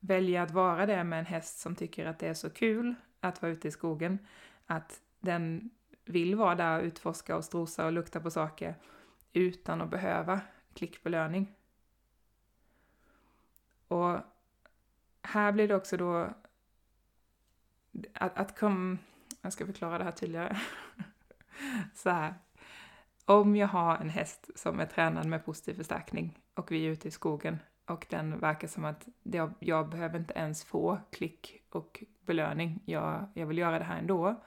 välja 0.00 0.42
att 0.42 0.50
vara 0.50 0.86
det 0.86 1.04
med 1.04 1.18
en 1.18 1.26
häst 1.26 1.58
som 1.58 1.76
tycker 1.76 2.06
att 2.06 2.18
det 2.18 2.28
är 2.28 2.34
så 2.34 2.50
kul 2.50 2.94
att 3.20 3.42
vara 3.42 3.52
ute 3.52 3.68
i 3.68 3.70
skogen, 3.70 4.18
att 4.66 5.00
den 5.20 5.70
vill 6.04 6.34
vara 6.34 6.54
där 6.54 6.78
och 6.78 6.84
utforska 6.84 7.36
och 7.36 7.44
strosa 7.44 7.86
och 7.86 7.92
lukta 7.92 8.20
på 8.20 8.30
saker 8.30 8.74
utan 9.32 9.82
att 9.82 9.90
behöva 9.90 10.40
klickbelöning. 10.74 11.57
Och 13.88 14.18
här 15.22 15.52
blir 15.52 15.68
det 15.68 15.74
också 15.74 15.96
då 15.96 16.30
att, 18.14 18.38
att 18.38 18.58
kom, 18.58 18.98
jag 19.42 19.52
ska 19.52 19.66
förklara 19.66 19.98
det 19.98 20.04
här 20.04 20.10
tydligare. 20.10 20.56
så 21.94 22.10
här. 22.10 22.34
Om 23.24 23.56
jag 23.56 23.68
har 23.68 23.96
en 23.96 24.08
häst 24.08 24.50
som 24.54 24.80
är 24.80 24.86
tränad 24.86 25.26
med 25.26 25.44
positiv 25.44 25.74
förstärkning 25.74 26.38
och 26.54 26.72
vi 26.72 26.86
är 26.86 26.90
ute 26.90 27.08
i 27.08 27.10
skogen 27.10 27.58
och 27.86 28.06
den 28.10 28.38
verkar 28.38 28.68
som 28.68 28.84
att 28.84 29.08
jag, 29.22 29.54
jag 29.58 29.88
behöver 29.88 30.18
inte 30.18 30.34
ens 30.34 30.64
få 30.64 30.98
klick 31.10 31.62
och 31.70 32.04
belöning. 32.20 32.80
Jag, 32.84 33.28
jag 33.34 33.46
vill 33.46 33.58
göra 33.58 33.78
det 33.78 33.84
här 33.84 33.98
ändå. 33.98 34.42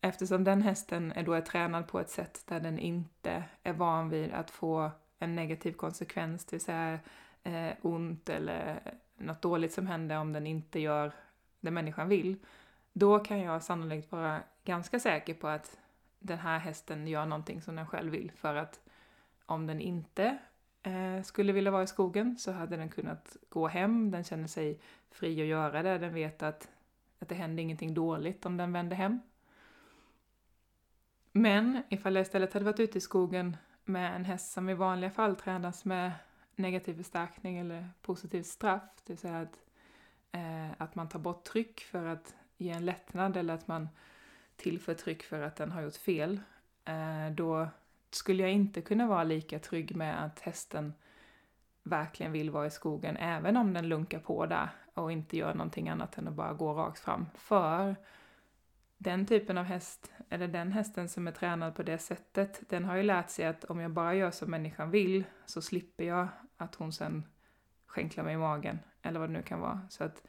Eftersom 0.00 0.44
den 0.44 0.62
hästen 0.62 1.12
är 1.12 1.22
då 1.22 1.32
är 1.32 1.40
tränad 1.40 1.88
på 1.88 2.00
ett 2.00 2.10
sätt 2.10 2.42
där 2.46 2.60
den 2.60 2.78
inte 2.78 3.44
är 3.62 3.72
van 3.72 4.08
vid 4.08 4.32
att 4.32 4.50
få 4.50 4.90
en 5.18 5.34
negativ 5.34 5.72
konsekvens, 5.72 6.44
det 6.44 6.52
vill 6.52 6.64
säga 6.64 6.98
eh, 7.48 7.76
ont 7.82 8.28
eller 8.28 8.80
något 9.16 9.42
dåligt 9.42 9.72
som 9.72 9.86
händer 9.86 10.18
om 10.18 10.32
den 10.32 10.46
inte 10.46 10.80
gör 10.80 11.12
det 11.60 11.70
människan 11.70 12.08
vill, 12.08 12.36
då 12.92 13.18
kan 13.18 13.40
jag 13.40 13.62
sannolikt 13.62 14.12
vara 14.12 14.40
ganska 14.64 15.00
säker 15.00 15.34
på 15.34 15.48
att 15.48 15.78
den 16.18 16.38
här 16.38 16.58
hästen 16.58 17.06
gör 17.06 17.26
någonting 17.26 17.62
som 17.62 17.76
den 17.76 17.86
själv 17.86 18.12
vill. 18.12 18.32
För 18.32 18.54
att 18.54 18.80
om 19.46 19.66
den 19.66 19.80
inte 19.80 20.38
eh, 20.82 21.22
skulle 21.22 21.52
vilja 21.52 21.70
vara 21.70 21.82
i 21.82 21.86
skogen 21.86 22.36
så 22.38 22.52
hade 22.52 22.76
den 22.76 22.88
kunnat 22.88 23.36
gå 23.48 23.68
hem, 23.68 24.10
den 24.10 24.24
känner 24.24 24.46
sig 24.46 24.80
fri 25.10 25.40
att 25.40 25.46
göra 25.46 25.82
det, 25.82 25.98
den 25.98 26.14
vet 26.14 26.42
att, 26.42 26.68
att 27.18 27.28
det 27.28 27.34
händer 27.34 27.62
ingenting 27.62 27.94
dåligt 27.94 28.46
om 28.46 28.56
den 28.56 28.72
vänder 28.72 28.96
hem. 28.96 29.20
Men 31.32 31.82
ifall 31.88 32.14
jag 32.14 32.22
istället 32.22 32.52
hade 32.52 32.64
varit 32.64 32.80
ute 32.80 32.98
i 32.98 33.00
skogen 33.00 33.56
med 33.84 34.16
en 34.16 34.24
häst 34.24 34.52
som 34.52 34.68
i 34.68 34.74
vanliga 34.74 35.10
fall 35.10 35.36
tränas 35.36 35.84
med 35.84 36.12
negativ 36.58 36.94
förstärkning 36.94 37.58
eller 37.58 37.88
positivt 38.02 38.46
straff, 38.46 38.82
det 39.04 39.12
vill 39.12 39.18
säga 39.18 39.40
att, 39.40 39.60
eh, 40.32 40.70
att 40.78 40.94
man 40.94 41.08
tar 41.08 41.18
bort 41.18 41.44
tryck 41.44 41.80
för 41.80 42.06
att 42.06 42.34
ge 42.56 42.70
en 42.70 42.84
lättnad 42.84 43.36
eller 43.36 43.54
att 43.54 43.68
man 43.68 43.88
tillför 44.56 44.94
tryck 44.94 45.22
för 45.22 45.42
att 45.42 45.56
den 45.56 45.72
har 45.72 45.82
gjort 45.82 45.96
fel, 45.96 46.40
eh, 46.84 47.30
då 47.34 47.68
skulle 48.10 48.42
jag 48.42 48.52
inte 48.52 48.80
kunna 48.80 49.06
vara 49.06 49.24
lika 49.24 49.58
trygg 49.58 49.96
med 49.96 50.24
att 50.24 50.40
hästen 50.40 50.92
verkligen 51.82 52.32
vill 52.32 52.50
vara 52.50 52.66
i 52.66 52.70
skogen, 52.70 53.16
även 53.16 53.56
om 53.56 53.72
den 53.72 53.88
lunkar 53.88 54.18
på 54.18 54.46
där 54.46 54.68
och 54.94 55.12
inte 55.12 55.36
gör 55.36 55.54
någonting 55.54 55.88
annat 55.88 56.18
än 56.18 56.28
att 56.28 56.34
bara 56.34 56.52
gå 56.52 56.74
rakt 56.74 56.98
fram. 56.98 57.26
För 57.34 57.96
den 58.98 59.26
typen 59.26 59.58
av 59.58 59.64
häst, 59.64 60.12
eller 60.28 60.48
den 60.48 60.72
hästen 60.72 61.08
som 61.08 61.28
är 61.28 61.32
tränad 61.32 61.74
på 61.74 61.82
det 61.82 61.98
sättet, 61.98 62.62
den 62.68 62.84
har 62.84 62.96
ju 62.96 63.02
lärt 63.02 63.30
sig 63.30 63.46
att 63.46 63.64
om 63.64 63.80
jag 63.80 63.90
bara 63.90 64.14
gör 64.14 64.30
som 64.30 64.50
människan 64.50 64.90
vill 64.90 65.24
så 65.46 65.62
slipper 65.62 66.04
jag 66.04 66.28
att 66.58 66.74
hon 66.74 66.92
sen 66.92 67.24
skänklar 67.86 68.24
mig 68.24 68.34
i 68.34 68.38
magen, 68.38 68.78
eller 69.02 69.20
vad 69.20 69.28
det 69.28 69.32
nu 69.32 69.42
kan 69.42 69.60
vara. 69.60 69.80
Så 69.88 70.04
att, 70.04 70.22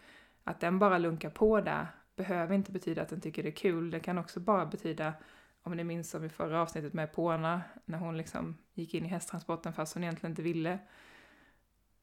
att 0.43 0.59
den 0.59 0.79
bara 0.79 0.97
lunkar 0.97 1.29
på 1.29 1.61
där 1.61 1.87
behöver 2.15 2.55
inte 2.55 2.71
betyda 2.71 3.01
att 3.01 3.09
den 3.09 3.21
tycker 3.21 3.43
det 3.43 3.49
är 3.49 3.55
kul. 3.55 3.91
Det 3.91 3.99
kan 3.99 4.17
också 4.17 4.39
bara 4.39 4.65
betyda, 4.65 5.13
om 5.63 5.77
ni 5.77 5.83
minns 5.83 6.09
som 6.09 6.23
i 6.23 6.29
förra 6.29 6.61
avsnittet 6.61 6.93
med 6.93 7.13
Pona 7.13 7.61
när 7.85 7.97
hon 7.97 8.17
liksom 8.17 8.57
gick 8.73 8.93
in 8.93 9.05
i 9.05 9.09
hästtransporten 9.09 9.73
fast 9.73 9.93
hon 9.93 10.03
egentligen 10.03 10.31
inte 10.31 10.41
ville. 10.41 10.79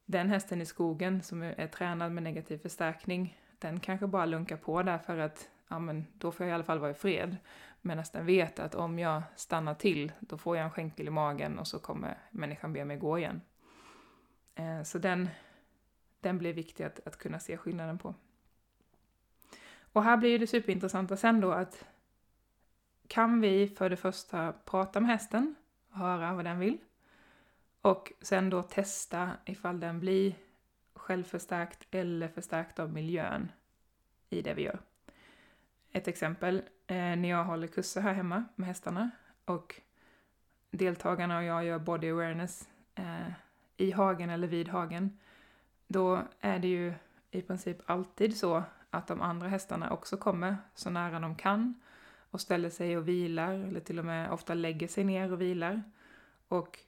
Den 0.04 0.28
hästen 0.28 0.61
i 0.61 0.66
skogen 0.66 1.23
som 1.23 1.42
är 1.42 1.66
tränad 1.66 2.12
med 2.12 2.23
negativ 2.23 2.59
förstärkning, 2.59 3.40
den 3.59 3.80
kanske 3.80 4.06
bara 4.06 4.26
lunkar 4.26 4.56
på 4.56 4.83
där 4.83 4.99
för 4.99 5.18
att 5.18 5.50
ja 5.68 5.78
men 5.78 6.06
då 6.18 6.33
får 6.33 6.47
jag 6.47 6.50
i 6.50 6.54
alla 6.54 6.64
fall 6.64 6.78
vara 6.78 6.90
i 6.90 6.95
fred. 6.95 7.37
Medan 7.80 8.04
den 8.12 8.26
vet 8.26 8.59
att 8.59 8.75
om 8.75 8.99
jag 8.99 9.23
stannar 9.37 9.75
till, 9.75 10.12
då 10.21 10.38
får 10.38 10.56
jag 10.56 10.64
en 10.64 10.71
skänkel 10.71 11.06
i 11.06 11.11
magen 11.11 11.59
och 11.59 11.66
så 11.66 11.78
kommer 11.78 12.18
människan 12.30 12.73
be 12.73 12.85
mig 12.85 12.97
gå 12.97 13.18
igen. 13.18 13.40
Eh, 14.57 14.83
så 14.83 14.99
den, 14.99 15.29
den 16.21 16.39
blir 16.39 16.53
viktig 16.53 16.85
att, 16.85 17.07
att 17.07 17.17
kunna 17.17 17.39
se 17.39 17.57
skillnaden 17.57 17.99
på. 17.99 18.15
Och 19.93 20.03
här 20.03 20.17
blir 20.17 20.39
det 20.39 20.47
superintressanta 20.47 21.17
sen 21.17 21.41
då 21.41 21.53
att 21.53 21.85
kan 23.09 23.41
vi 23.41 23.69
för 23.69 23.91
det 23.91 23.97
första 23.97 24.53
prata 24.53 25.01
med 25.01 25.11
hästen 25.11 25.55
och 25.91 25.99
höra 25.99 26.35
vad 26.35 26.45
den 26.45 26.59
vill 26.59 26.79
och 27.81 28.13
sen 28.21 28.51
då 28.51 28.63
testa 28.63 29.31
ifall 29.45 29.81
den 29.81 30.01
blir 30.01 30.35
självförstärkt 30.95 31.87
eller 31.91 32.29
förstärkt 32.29 32.79
av 32.79 32.93
miljön 32.93 33.53
i 34.31 34.43
det 34.43 34.55
vi 34.55 34.63
gör. 34.63 34.79
Ett 35.93 36.09
exempel, 36.09 36.63
eh, 36.87 36.97
när 36.97 37.29
jag 37.29 37.45
håller 37.45 37.67
kurser 37.67 38.01
här 38.01 38.13
hemma 38.13 38.45
med 38.55 38.69
hästarna 38.69 39.11
och 39.45 39.81
deltagarna 40.71 41.39
och 41.39 41.45
jag 41.45 41.65
gör 41.65 41.79
body 41.79 42.11
awareness 42.11 42.69
eh, 42.95 43.33
i 43.76 43.90
hagen 43.90 44.30
eller 44.30 44.47
vid 44.47 44.68
hagen, 44.68 45.18
då 45.88 46.23
är 46.40 46.59
det 46.59 46.68
ju 46.68 46.95
i 47.30 47.42
princip 47.42 47.90
alltid 47.90 48.37
så 48.37 48.62
att 48.90 49.06
de 49.06 49.23
andra 49.23 49.49
hästarna 49.49 49.90
också 49.90 50.16
kommer 50.16 50.56
så 50.75 50.90
nära 50.90 51.21
de 51.21 51.35
kan 51.35 51.75
och 52.30 52.40
ställer 52.40 52.71
sig 52.71 52.97
och 52.97 53.09
vilar, 53.09 53.52
eller 53.52 53.80
till 53.80 53.99
och 53.99 54.04
med 54.04 54.30
ofta 54.30 54.54
lägger 54.54 54.88
sig 54.88 55.04
ner 55.04 55.33
och 55.33 55.40
vilar. 55.40 55.83
Och 56.49 56.78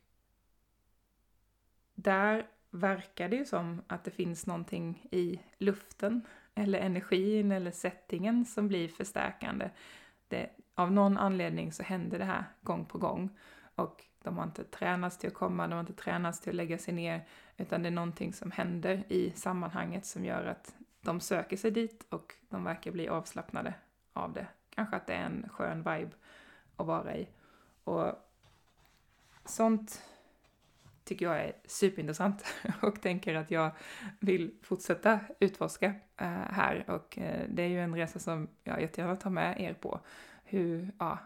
där 1.94 2.46
verkar 2.70 3.28
det 3.28 3.36
ju 3.36 3.44
som 3.44 3.82
att 3.86 4.04
det 4.04 4.10
finns 4.10 4.46
någonting 4.46 5.06
i 5.10 5.40
luften 5.58 6.26
eller 6.54 6.78
energin 6.78 7.52
eller 7.52 7.70
settingen 7.70 8.44
som 8.44 8.68
blir 8.68 8.88
förstärkande. 8.88 9.70
Det, 10.28 10.50
av 10.74 10.92
någon 10.92 11.18
anledning 11.18 11.72
så 11.72 11.82
händer 11.82 12.18
det 12.18 12.24
här 12.24 12.44
gång 12.60 12.84
på 12.84 12.98
gång 12.98 13.38
och 13.74 14.04
de 14.22 14.36
har 14.36 14.44
inte 14.44 14.64
tränats 14.64 15.18
till 15.18 15.28
att 15.28 15.34
komma, 15.34 15.68
de 15.68 15.72
har 15.72 15.80
inte 15.80 15.92
tränats 15.92 16.40
till 16.40 16.50
att 16.50 16.56
lägga 16.56 16.78
sig 16.78 16.94
ner, 16.94 17.26
utan 17.56 17.82
det 17.82 17.88
är 17.88 17.90
någonting 17.90 18.32
som 18.32 18.50
händer 18.50 19.04
i 19.08 19.30
sammanhanget 19.30 20.06
som 20.06 20.24
gör 20.24 20.44
att 20.44 20.74
de 21.00 21.20
söker 21.20 21.56
sig 21.56 21.70
dit 21.70 22.06
och 22.08 22.34
de 22.48 22.64
verkar 22.64 22.90
bli 22.90 23.08
avslappnade 23.08 23.74
av 24.12 24.32
det. 24.32 24.46
Kanske 24.70 24.96
att 24.96 25.06
det 25.06 25.14
är 25.14 25.24
en 25.24 25.48
skön 25.48 25.78
vibe 25.78 26.10
att 26.76 26.86
vara 26.86 27.16
i. 27.16 27.28
Och 27.84 28.12
sånt 29.44 30.02
tycker 31.04 31.26
jag 31.26 31.40
är 31.40 31.52
superintressant 31.64 32.44
och 32.82 33.02
tänker 33.02 33.34
att 33.34 33.50
jag 33.50 33.70
vill 34.20 34.54
fortsätta 34.62 35.20
utforska 35.40 35.86
eh, 36.16 36.28
här 36.30 36.84
och 36.90 37.18
eh, 37.18 37.46
det 37.48 37.62
är 37.62 37.68
ju 37.68 37.80
en 37.80 37.94
resa 37.94 38.18
som 38.18 38.48
jag 38.64 38.80
jättegärna 38.80 39.16
tar 39.16 39.30
med 39.30 39.60
er 39.60 39.74
på. 39.74 40.00
Hur, 40.44 40.92
ja, 40.98 41.18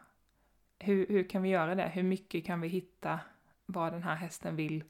hur, 0.82 1.06
hur 1.06 1.28
kan 1.28 1.42
vi 1.42 1.48
göra 1.48 1.74
det? 1.74 1.88
Hur 1.88 2.02
mycket 2.02 2.46
kan 2.46 2.60
vi 2.60 2.68
hitta 2.68 3.20
vad 3.66 3.92
den 3.92 4.02
här 4.02 4.14
hästen 4.16 4.56
vill 4.56 4.84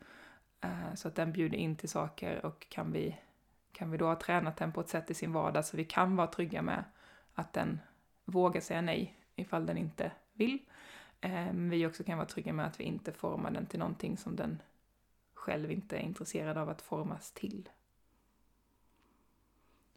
eh, 0.61 0.95
så 0.95 1.09
att 1.09 1.15
den 1.15 1.33
bjuder 1.33 1.59
in 1.59 1.77
till 1.77 1.89
saker 1.89 2.47
och 2.47 2.67
kan 2.69 2.93
vi, 2.93 3.19
kan 3.73 3.91
vi 3.91 3.99
då 3.99 4.07
ha 4.07 4.17
tränat 4.17 4.57
den 4.57 4.73
på 4.73 4.81
ett 4.81 4.89
sätt 4.89 5.11
i 5.11 5.15
sin 5.15 5.33
vardag 5.33 5.65
så 5.65 5.77
vi 5.77 5.85
kan 5.85 6.17
vara 6.17 6.27
trygga 6.27 6.63
med 6.63 6.85
att 7.35 7.53
den 7.53 7.81
vågar 8.25 8.61
säga 8.61 8.81
nej 8.81 9.19
ifall 9.37 9.67
den 9.67 9.77
inte 9.77 10.13
vill. 10.33 10.59
Eh, 11.21 11.53
vi 11.53 11.87
också 11.87 12.05
kan 12.05 12.19
vara 12.19 12.29
trygga 12.29 12.53
med 12.53 12.67
att 12.67 12.81
vi 12.81 12.85
inte 12.85 13.13
formar 13.13 13.51
den 13.51 13.67
till 13.67 13.79
någonting 13.79 14.17
som 14.17 14.37
den 14.37 14.63
själv 15.35 15.71
inte 15.71 15.97
är 15.97 16.01
intresserad 16.01 16.59
av 16.59 16.69
att 16.69 16.83
formas 16.83 17.33
till. 17.33 17.69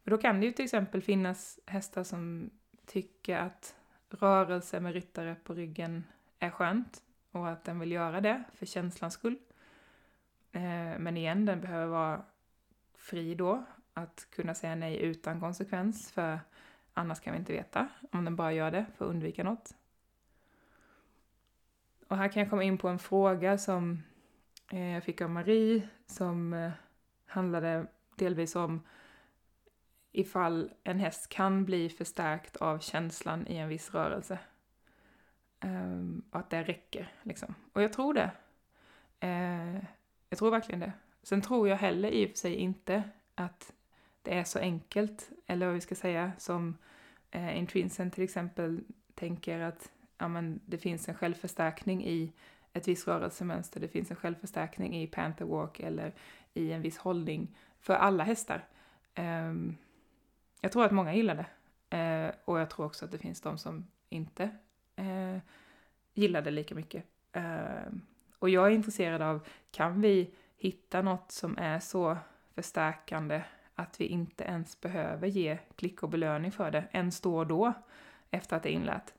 För 0.04 0.12
då 0.12 0.18
kan 0.18 0.40
det 0.40 0.46
ju 0.46 0.52
till 0.52 0.66
exempel 0.66 1.02
finnas 1.02 1.60
hästar 1.66 2.04
som 2.04 2.50
tycker 2.86 3.38
att 3.38 3.76
rörelse 4.10 4.80
med 4.80 4.94
ryttare 4.94 5.36
på 5.44 5.54
ryggen 5.54 6.04
är 6.40 6.50
skönt 6.50 7.04
och 7.32 7.50
att 7.50 7.64
den 7.64 7.80
vill 7.80 7.92
göra 7.92 8.22
det 8.22 8.44
för 8.54 8.66
känslans 8.66 9.14
skull. 9.14 9.38
Eh, 10.52 11.00
men 11.00 11.18
igen, 11.18 11.46
den 11.46 11.62
behöver 11.62 11.88
vara 11.88 12.22
fri 12.94 13.36
då, 13.36 13.66
att 13.94 14.28
kunna 14.30 14.56
säga 14.56 14.76
nej 14.76 15.02
utan 15.02 15.40
konsekvens, 15.40 16.12
för 16.12 16.40
annars 16.94 17.20
kan 17.20 17.34
vi 17.34 17.40
inte 17.40 17.54
veta 17.54 17.88
om 18.12 18.26
den 18.26 18.36
bara 18.36 18.54
gör 18.54 18.72
det 18.72 18.86
för 18.98 19.06
att 19.06 19.12
undvika 19.12 19.44
något. 19.44 19.76
Och 22.08 22.18
här 22.18 22.28
kan 22.28 22.40
jag 22.42 22.50
komma 22.50 22.64
in 22.64 22.78
på 22.78 22.88
en 22.88 23.00
fråga 23.00 23.58
som 23.58 24.04
eh, 24.72 24.94
jag 24.94 25.04
fick 25.04 25.22
av 25.22 25.30
Marie 25.30 25.90
som 26.06 26.54
eh, 26.54 26.72
handlade 27.26 27.88
delvis 28.16 28.56
om 28.56 28.82
ifall 30.20 30.72
en 30.84 31.00
häst 31.00 31.30
kan 31.30 31.66
bli 31.66 31.90
förstärkt 31.90 32.56
av 32.56 32.80
känslan 32.80 33.48
i 33.48 33.58
en 33.58 33.70
viss 33.70 33.94
rörelse. 33.94 34.40
Um, 35.64 36.24
och 36.32 36.40
att 36.40 36.50
det 36.50 36.64
räcker, 36.64 37.14
liksom. 37.24 37.56
Och 37.74 37.82
jag 37.82 37.94
tror 37.94 38.14
det. 38.14 38.32
Uh, 39.24 39.84
jag 40.30 40.40
tror 40.40 40.52
verkligen 40.52 40.80
det. 40.80 40.92
Sen 41.24 41.42
tror 41.42 41.70
jag 41.70 41.78
heller 41.78 42.10
i 42.10 42.26
och 42.26 42.30
för 42.30 42.38
sig 42.38 42.56
inte 42.56 43.04
att 43.36 43.74
det 44.22 44.38
är 44.38 44.44
så 44.44 44.60
enkelt, 44.60 45.30
eller 45.48 45.66
vad 45.66 45.76
vi 45.76 45.82
ska 45.82 45.96
säga, 45.96 46.32
som 46.38 46.78
eh, 47.32 47.44
uh, 47.44 47.58
Intrinsen 47.58 48.12
till 48.12 48.24
exempel 48.24 48.84
tänker 49.16 49.60
att 49.60 49.92
ja, 50.18 50.28
men 50.28 50.60
det 50.66 50.78
finns 50.78 51.10
en 51.10 51.16
självförstärkning 51.16 52.06
i 52.06 52.32
ett 52.74 52.88
visst 52.88 53.08
rörelsemönster, 53.08 53.80
det 53.80 53.88
finns 53.88 54.12
en 54.12 54.18
självförstärkning 54.18 55.02
i 55.02 55.08
Panther 55.08 55.46
Walk 55.46 55.80
eller 55.80 56.14
i 56.54 56.72
en 56.72 56.82
viss 56.82 56.98
hållning 56.98 57.58
för 57.80 57.94
alla 57.94 58.24
hästar. 58.24 58.68
Um, 59.16 59.78
jag 60.66 60.72
tror 60.72 60.86
att 60.86 60.92
många 60.92 61.14
gillar 61.14 61.36
det. 61.36 61.98
Eh, 61.98 62.36
och 62.46 62.60
jag 62.60 62.70
tror 62.70 62.86
också 62.86 63.06
att 63.06 63.12
det 63.12 63.18
finns 63.18 63.42
de 63.42 63.58
som 63.58 63.88
inte 64.10 64.50
eh, 64.96 65.38
gillar 66.14 66.42
det 66.42 66.52
lika 66.52 66.76
mycket. 66.76 67.06
Eh, 67.32 67.92
och 68.40 68.50
jag 68.50 68.68
är 68.68 68.72
intresserad 68.72 69.22
av, 69.22 69.48
kan 69.72 70.02
vi 70.02 70.34
hitta 70.58 71.02
något 71.02 71.32
som 71.32 71.58
är 71.58 71.80
så 71.80 72.18
förstärkande 72.56 73.44
att 73.76 74.02
vi 74.02 74.06
inte 74.06 74.44
ens 74.44 74.82
behöver 74.82 75.28
ge 75.28 75.58
klick 75.76 76.04
och 76.04 76.10
belöning 76.10 76.52
för 76.52 76.72
det, 76.72 76.84
ens 76.92 77.22
då 77.22 77.38
och 77.38 77.48
då, 77.48 77.74
efter 78.32 78.58
att 78.58 78.64
det 78.64 78.70
är 78.70 78.76
inlärt? 78.76 79.14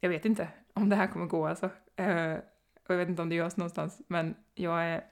Jag 0.00 0.10
vet 0.10 0.24
inte 0.24 0.48
om 0.72 0.88
det 0.88 0.96
här 0.96 1.06
kommer 1.06 1.26
gå 1.26 1.46
alltså. 1.46 1.70
Eh, 1.96 2.34
och 2.86 2.94
jag 2.94 2.96
vet 2.96 3.08
inte 3.08 3.22
om 3.22 3.28
det 3.28 3.34
görs 3.34 3.56
någonstans, 3.56 4.02
men 4.06 4.34
jag 4.54 4.84
är 4.84 5.04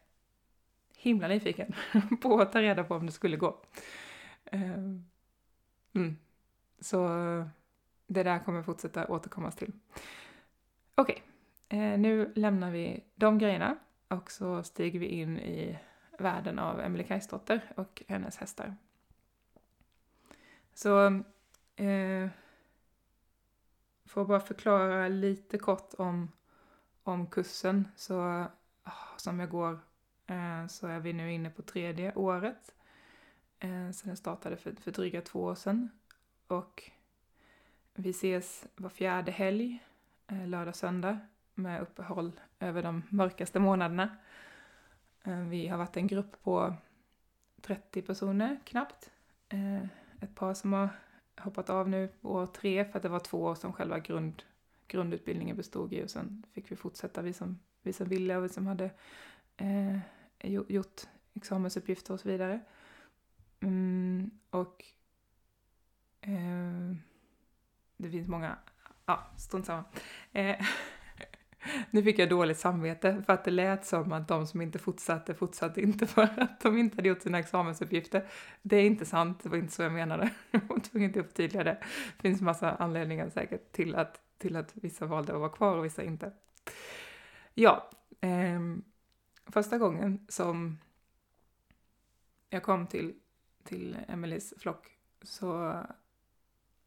himla 0.97 1.29
nyfiken 1.29 1.75
på 2.23 2.41
att 2.41 2.53
ta 2.53 2.63
reda 2.63 2.85
på 2.85 2.95
om 2.95 3.07
det 3.07 3.13
skulle 3.13 3.37
gå. 3.37 3.61
Eh, 4.45 4.61
mm. 5.95 6.17
Så 6.81 7.09
det 8.07 8.23
där 8.23 8.39
kommer 8.39 8.63
fortsätta 8.63 9.07
återkommas 9.07 9.57
till. 9.57 9.73
Okej, 10.95 11.23
okay. 11.69 11.79
Eh, 11.79 11.99
nu 11.99 12.33
lämnar 12.35 12.71
vi 12.71 13.05
de 13.15 13.39
grejerna 13.39 13.77
och 14.09 14.31
så 14.31 14.63
stiger 14.63 15.01
vi 15.01 15.07
in 15.07 15.39
i 15.39 15.79
världen 16.19 16.59
av 16.59 16.81
Emelie 16.81 17.07
Kajsdotter 17.07 17.73
och 17.77 18.03
hennes 18.09 18.37
hästar. 18.37 18.77
Så 20.75 21.07
eh, 21.77 22.29
får 24.05 24.25
bara 24.25 24.41
förklara 24.41 25.09
lite 25.09 25.59
kort 25.59 25.95
om 25.99 26.29
om 27.05 27.27
kursen 27.27 27.89
så, 27.97 28.47
som 29.17 29.41
jag 29.41 29.51
går, 29.51 29.79
eh, 30.27 30.67
så 30.67 30.87
är 30.87 31.01
vi 31.01 31.13
nu 31.13 31.33
inne 31.33 31.51
på 31.51 31.63
tredje 31.63 32.15
året. 32.15 32.75
Eh, 33.59 33.91
sen 33.91 34.09
den 34.09 34.17
startade 34.17 34.57
för, 34.57 34.73
för 34.73 34.91
dryga 34.91 35.21
två 35.21 35.43
år 35.43 35.55
sedan. 35.55 35.91
Och 36.47 36.91
vi 37.95 38.11
ses 38.11 38.67
var 38.77 38.91
fjärde 38.91 39.33
helg, 39.33 39.85
eh, 40.27 40.47
lördag, 40.47 40.77
söndag, 40.77 41.19
med 41.55 41.83
uppehåll 41.83 42.33
över 42.61 42.83
de 42.83 43.03
mörkaste 43.09 43.61
månaderna. 43.61 44.17
Eh, 45.25 45.41
vi 45.41 45.69
har 45.69 45.79
varit 45.79 45.97
en 45.97 46.07
grupp 46.07 46.43
på 46.43 46.75
30 47.61 48.03
personer 48.03 48.61
knappt. 48.65 49.11
Eh, 49.49 49.85
ett 50.21 50.35
par 50.35 50.55
som 50.55 50.73
har 50.73 50.89
hoppat 51.37 51.71
av 51.71 51.89
nu 51.89 52.09
år 52.23 52.47
tre 52.47 52.85
för 52.85 52.97
att 52.97 53.03
det 53.03 53.09
var 53.09 53.21
två 53.21 53.43
år 53.43 53.55
som 53.55 53.73
själva 53.73 53.99
grund, 53.99 54.43
grundutbildningen 54.87 55.57
bestod 55.57 55.93
i 55.93 56.05
och 56.05 56.11
sen 56.11 56.47
fick 56.53 56.73
vi 56.73 56.77
fortsätta, 56.77 57.23
vi 57.23 57.33
som, 57.33 57.59
vi 57.83 57.93
som 57.93 58.09
ville 58.09 58.37
och 58.37 58.45
vi 58.45 58.49
som 58.49 58.67
hade 58.67 58.91
eh, 59.57 59.99
gjort 60.69 61.03
examensuppgifter 61.35 62.15
och 62.15 62.21
så 62.21 62.29
vidare. 62.29 62.61
Mm, 63.65 64.31
och 64.51 64.85
eh, 66.21 66.97
det 67.97 68.11
finns 68.11 68.29
många, 68.29 68.59
ja, 69.07 69.27
strunt 69.37 69.67
samma. 69.67 69.85
Eh, 70.33 70.57
nu 71.91 72.03
fick 72.03 72.19
jag 72.19 72.29
dåligt 72.29 72.59
samvete 72.59 73.23
för 73.27 73.33
att 73.33 73.45
det 73.45 73.51
lät 73.51 73.87
som 73.87 74.13
att 74.13 74.29
de 74.29 74.47
som 74.47 74.61
inte 74.61 74.79
fortsatte, 74.79 75.35
fortsatte 75.35 75.81
inte 75.81 76.07
för 76.07 76.23
att 76.23 76.61
de 76.61 76.79
inte 76.79 76.97
hade 76.97 77.09
gjort 77.09 77.23
sina 77.23 77.39
examensuppgifter. 77.39 78.29
Det 78.63 78.77
är 78.77 78.87
inte 78.87 79.05
sant, 79.05 79.43
det 79.43 79.49
var 79.49 79.57
inte 79.57 79.73
så 79.73 79.83
jag 79.83 79.93
menade. 79.93 80.31
Jag 80.51 80.61
var 80.69 80.79
tvungen 80.79 81.11
att 81.11 81.27
förtydliga 81.27 81.65
det. 81.65 81.79
Det 82.17 82.23
finns 82.23 82.41
massa 82.41 82.75
anledningar 82.75 83.31
säkert 83.31 83.73
till 83.73 83.95
att, 83.95 84.21
till 84.39 84.57
att 84.57 84.73
vissa 84.75 85.07
valde 85.07 85.33
att 85.33 85.41
vara 85.41 85.51
kvar 85.51 85.77
och 85.77 85.85
vissa 85.85 86.03
inte. 86.03 86.33
Ja, 87.55 87.91
eh, 88.21 88.61
första 89.47 89.79
gången 89.79 90.27
som 90.29 90.79
jag 92.51 92.63
kom 92.63 92.87
till, 92.87 93.15
till 93.65 93.99
Emelies 94.09 94.55
flock 94.59 94.99
så, 95.23 95.81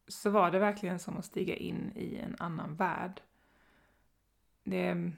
så 0.07 0.29
var 0.29 0.51
det 0.51 0.60
verkligen 0.60 1.00
som 1.00 1.17
att 1.17 1.25
stiga 1.25 1.55
in 1.55 1.91
i 1.96 2.15
en 2.15 2.36
annan 2.39 2.75
värld. 2.75 3.22
Det, 4.63 5.12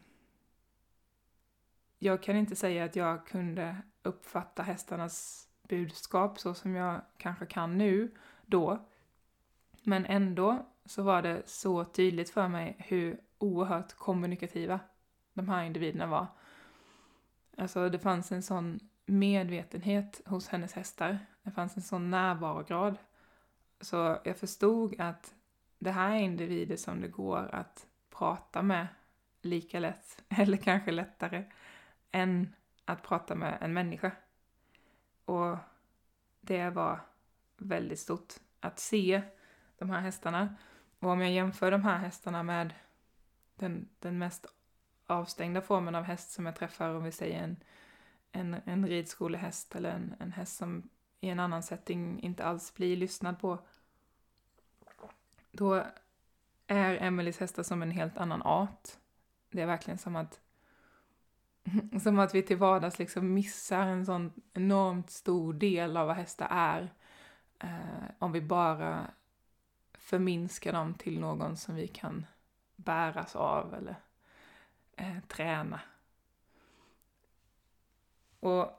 jag 1.99 2.23
kan 2.23 2.35
inte 2.35 2.55
säga 2.55 2.85
att 2.85 2.95
jag 2.95 3.27
kunde 3.27 3.77
uppfatta 4.03 4.63
hästarnas 4.63 5.47
budskap 5.67 6.39
så 6.39 6.53
som 6.53 6.75
jag 6.75 7.01
kanske 7.17 7.45
kan 7.45 7.77
nu, 7.77 8.11
då. 8.45 8.85
Men 9.83 10.05
ändå 10.05 10.65
så 10.85 11.03
var 11.03 11.21
det 11.21 11.41
så 11.45 11.85
tydligt 11.85 12.29
för 12.29 12.47
mig 12.47 12.75
hur 12.79 13.19
oerhört 13.37 13.93
kommunikativa 13.93 14.79
de 15.33 15.49
här 15.49 15.63
individerna 15.63 16.07
var. 16.07 16.27
Alltså 17.57 17.89
det 17.89 17.99
fanns 17.99 18.31
en 18.31 18.43
sån 18.43 18.79
medvetenhet 19.05 20.21
hos 20.25 20.47
hennes 20.47 20.73
hästar. 20.73 21.19
Det 21.49 21.53
fanns 21.53 21.77
en 21.77 21.83
sån 21.83 22.09
närvarograd. 22.09 22.97
Så 23.81 24.19
jag 24.23 24.37
förstod 24.37 25.01
att 25.01 25.35
det 25.79 25.91
här 25.91 26.11
är 26.11 26.19
individer 26.19 26.77
som 26.77 27.01
det 27.01 27.07
går 27.07 27.49
att 27.55 27.87
prata 28.09 28.61
med 28.61 28.87
lika 29.41 29.79
lätt, 29.79 30.23
eller 30.29 30.57
kanske 30.57 30.91
lättare, 30.91 31.43
än 32.11 32.55
att 32.85 33.03
prata 33.03 33.35
med 33.35 33.57
en 33.61 33.73
människa. 33.73 34.11
Och 35.25 35.57
det 36.41 36.69
var 36.69 36.99
väldigt 37.57 37.99
stort 37.99 38.33
att 38.59 38.79
se 38.79 39.21
de 39.77 39.89
här 39.89 40.01
hästarna. 40.01 40.55
Och 40.99 41.09
om 41.09 41.21
jag 41.21 41.31
jämför 41.31 41.71
de 41.71 41.83
här 41.83 41.97
hästarna 41.97 42.43
med 42.43 42.73
den, 43.55 43.89
den 43.99 44.17
mest 44.17 44.45
avstängda 45.07 45.61
formen 45.61 45.95
av 45.95 46.03
häst 46.03 46.31
som 46.31 46.45
jag 46.45 46.55
träffar, 46.55 46.89
om 46.89 47.03
vi 47.03 47.11
säger 47.11 47.43
en, 47.43 47.57
en, 48.31 48.61
en 48.65 48.87
ridskolehäst 48.87 49.75
eller 49.75 49.91
en, 49.91 50.15
en 50.19 50.31
häst 50.31 50.57
som 50.57 50.89
i 51.21 51.29
en 51.29 51.39
annan 51.39 51.63
setting 51.63 52.19
inte 52.19 52.45
alls 52.45 52.73
blir 52.73 52.97
lyssnad 52.97 53.39
på, 53.39 53.59
då 55.51 55.83
är 56.67 56.95
Emelies 56.95 57.39
hästar 57.39 57.63
som 57.63 57.81
en 57.81 57.91
helt 57.91 58.17
annan 58.17 58.41
art. 58.41 58.89
Det 59.51 59.61
är 59.61 59.65
verkligen 59.65 59.97
som 59.97 60.15
att 60.15 60.39
som 62.03 62.19
att 62.19 62.35
vi 62.35 62.43
till 62.43 62.57
vardags 62.57 62.99
liksom 62.99 63.33
missar 63.33 63.87
en 63.87 64.05
sån 64.05 64.33
enormt 64.53 65.09
stor 65.09 65.53
del 65.53 65.97
av 65.97 66.07
vad 66.07 66.15
hästar 66.15 66.47
är. 66.51 66.93
Eh, 67.59 68.11
om 68.19 68.31
vi 68.31 68.41
bara 68.41 69.11
förminskar 69.93 70.73
dem 70.73 70.93
till 70.93 71.19
någon 71.19 71.57
som 71.57 71.75
vi 71.75 71.87
kan 71.87 72.25
bäras 72.75 73.35
av 73.35 73.73
eller 73.73 73.95
eh, 74.95 75.19
träna. 75.27 75.81
Och 78.39 78.78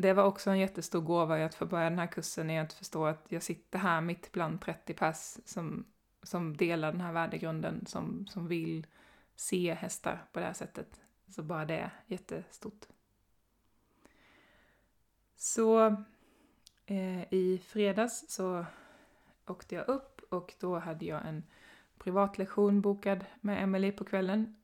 det 0.00 0.12
var 0.12 0.24
också 0.24 0.50
en 0.50 0.58
jättestor 0.58 1.00
gåva 1.00 1.38
i 1.38 1.42
att 1.42 1.54
få 1.54 1.66
börja 1.66 1.90
den 1.90 1.98
här 1.98 2.06
kursen 2.06 2.50
i 2.50 2.58
att 2.58 2.72
förstå 2.72 3.06
att 3.06 3.26
jag 3.28 3.42
sitter 3.42 3.78
här 3.78 4.00
mitt 4.00 4.32
bland 4.32 4.60
30 4.60 4.94
pers 4.94 5.36
som, 5.44 5.84
som 6.22 6.56
delar 6.56 6.92
den 6.92 7.00
här 7.00 7.12
värdegrunden, 7.12 7.86
som, 7.86 8.26
som 8.26 8.46
vill 8.46 8.86
se 9.34 9.74
hästar 9.74 10.24
på 10.32 10.40
det 10.40 10.46
här 10.46 10.52
sättet. 10.52 11.00
Så 11.28 11.42
bara 11.42 11.64
det 11.64 11.78
är 11.78 11.90
jättestort. 12.06 12.86
Så 15.36 15.86
eh, 16.86 17.34
i 17.34 17.60
fredags 17.66 18.24
så 18.28 18.66
åkte 19.46 19.74
jag 19.74 19.88
upp 19.88 20.20
och 20.28 20.54
då 20.60 20.78
hade 20.78 21.04
jag 21.04 21.26
en 21.26 21.42
privatlektion 21.98 22.80
bokad 22.80 23.24
med 23.40 23.62
Emily 23.62 23.92
på 23.92 24.04
kvällen. 24.04 24.56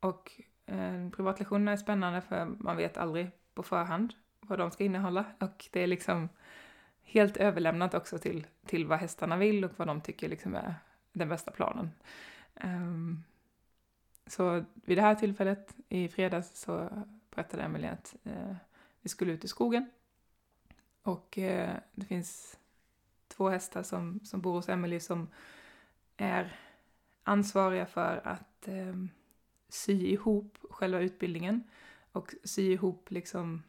Och 0.00 0.40
eh, 0.66 1.10
privatlektionerna 1.10 1.72
är 1.72 1.76
spännande 1.76 2.20
för 2.20 2.44
man 2.44 2.76
vet 2.76 2.96
aldrig 2.96 3.30
på 3.54 3.62
förhand 3.62 4.14
vad 4.48 4.58
de 4.58 4.70
ska 4.70 4.84
innehålla 4.84 5.24
och 5.38 5.68
det 5.72 5.80
är 5.82 5.86
liksom 5.86 6.28
helt 7.02 7.36
överlämnat 7.36 7.94
också 7.94 8.18
till, 8.18 8.46
till 8.66 8.86
vad 8.86 8.98
hästarna 8.98 9.36
vill 9.36 9.64
och 9.64 9.70
vad 9.76 9.88
de 9.88 10.00
tycker 10.00 10.28
liksom 10.28 10.54
är 10.54 10.74
den 11.12 11.28
bästa 11.28 11.50
planen. 11.50 11.90
Um, 12.64 13.24
så 14.26 14.64
vid 14.74 14.98
det 14.98 15.02
här 15.02 15.14
tillfället 15.14 15.76
i 15.88 16.08
fredags 16.08 16.60
så 16.60 17.04
berättade 17.30 17.62
Emelie 17.62 17.90
att 17.90 18.16
eh, 18.24 18.56
vi 19.00 19.08
skulle 19.08 19.32
ut 19.32 19.44
i 19.44 19.48
skogen. 19.48 19.90
Och 21.02 21.38
eh, 21.38 21.76
det 21.94 22.06
finns 22.06 22.58
två 23.28 23.48
hästar 23.48 23.82
som, 23.82 24.20
som 24.24 24.40
bor 24.40 24.52
hos 24.52 24.68
Emelie 24.68 25.00
som 25.00 25.28
är 26.16 26.56
ansvariga 27.22 27.86
för 27.86 28.20
att 28.24 28.68
eh, 28.68 28.94
sy 29.68 30.06
ihop 30.06 30.58
själva 30.70 31.00
utbildningen 31.00 31.62
och 32.12 32.34
sy 32.44 32.72
ihop 32.72 33.10
liksom 33.10 33.62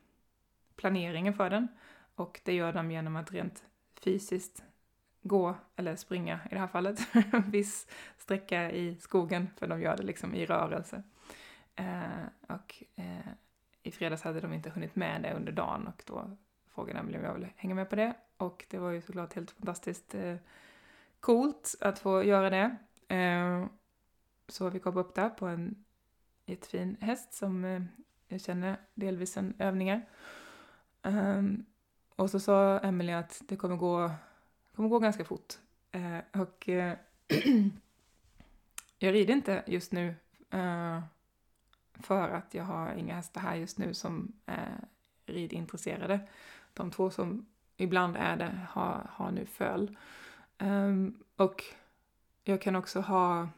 planeringen 0.80 1.34
för 1.34 1.50
den. 1.50 1.68
Och 2.16 2.42
det 2.44 2.54
gör 2.54 2.74
de 2.74 2.92
genom 2.92 3.16
att 3.16 3.32
rent 3.32 3.66
fysiskt 4.04 4.64
gå, 5.22 5.56
eller 5.76 5.96
springa 5.96 6.40
i 6.52 6.54
det 6.54 6.60
här 6.60 6.68
fallet, 6.68 7.00
en 7.14 7.42
viss 7.52 7.88
sträcka 8.18 8.72
i 8.72 8.96
skogen, 8.96 9.50
för 9.58 9.68
de 9.68 9.82
gör 9.82 9.98
det 9.98 10.04
liksom 10.04 10.36
i 10.36 10.46
rörelse. 10.46 11.04
Eh, 11.76 12.56
och 12.56 12.84
eh, 12.96 13.30
i 13.84 13.92
fredags 13.92 14.24
hade 14.24 14.40
de 14.40 14.54
inte 14.54 14.70
hunnit 14.70 14.96
med 14.96 15.22
det 15.22 15.34
under 15.34 15.52
dagen 15.52 15.88
och 15.88 16.04
då 16.06 16.38
frågade 16.76 17.00
Emelie 17.00 17.20
om 17.20 17.26
jag 17.26 17.34
ville 17.34 17.50
hänga 17.56 17.76
med 17.76 17.90
på 17.90 17.96
det. 17.96 18.14
Och 18.38 18.66
det 18.70 18.78
var 18.78 18.92
ju 18.92 19.02
såklart 19.02 19.34
helt 19.34 19.52
fantastiskt 19.52 20.16
eh, 20.16 20.36
coolt 21.20 21.76
att 21.82 22.00
få 22.00 22.24
göra 22.24 22.50
det. 22.50 22.76
Eh, 23.16 23.66
så 24.48 24.70
vi 24.70 24.80
kom 24.80 24.98
upp 24.98 25.16
där 25.16 25.30
på 25.30 25.48
en 25.48 25.86
jättefin 26.46 26.98
häst 27.02 27.34
som 27.34 27.66
eh, 27.66 27.82
jag 28.28 28.42
känner 28.42 28.78
delvis 28.94 29.32
sedan 29.32 29.54
övningar. 29.60 30.06
Um, 31.04 31.66
och 32.16 32.30
så 32.30 32.40
sa 32.40 32.80
Emelie 32.80 33.18
att 33.18 33.42
det 33.48 33.56
kommer 33.56 33.76
gå 33.76 34.12
kommer 34.76 34.90
gå 34.90 35.00
ganska 35.00 35.26
fort. 35.26 35.54
Uh, 35.96 36.42
och 36.42 36.70
uh, 36.70 36.94
jag 39.00 39.14
rider 39.14 39.34
inte 39.34 39.64
just 39.68 39.92
nu 39.92 40.16
uh, 40.54 41.02
för 41.94 42.30
att 42.30 42.54
jag 42.54 42.64
har 42.64 42.94
inga 42.94 43.16
hästar 43.16 43.42
här 43.42 43.56
just 43.56 43.78
nu 43.78 43.94
som 43.94 44.32
är 44.46 44.88
ridintresserade. 45.26 46.20
De 46.74 46.92
två 46.92 47.10
som 47.10 47.46
ibland 47.78 48.16
är 48.18 48.38
det 48.38 48.60
har, 48.70 49.10
har 49.10 49.32
nu 49.32 49.46
föl. 49.46 49.98
Um, 50.58 51.24
och 51.36 51.64
jag 52.44 52.62
kan 52.62 52.76
också 52.76 53.00
ha... 53.02 53.50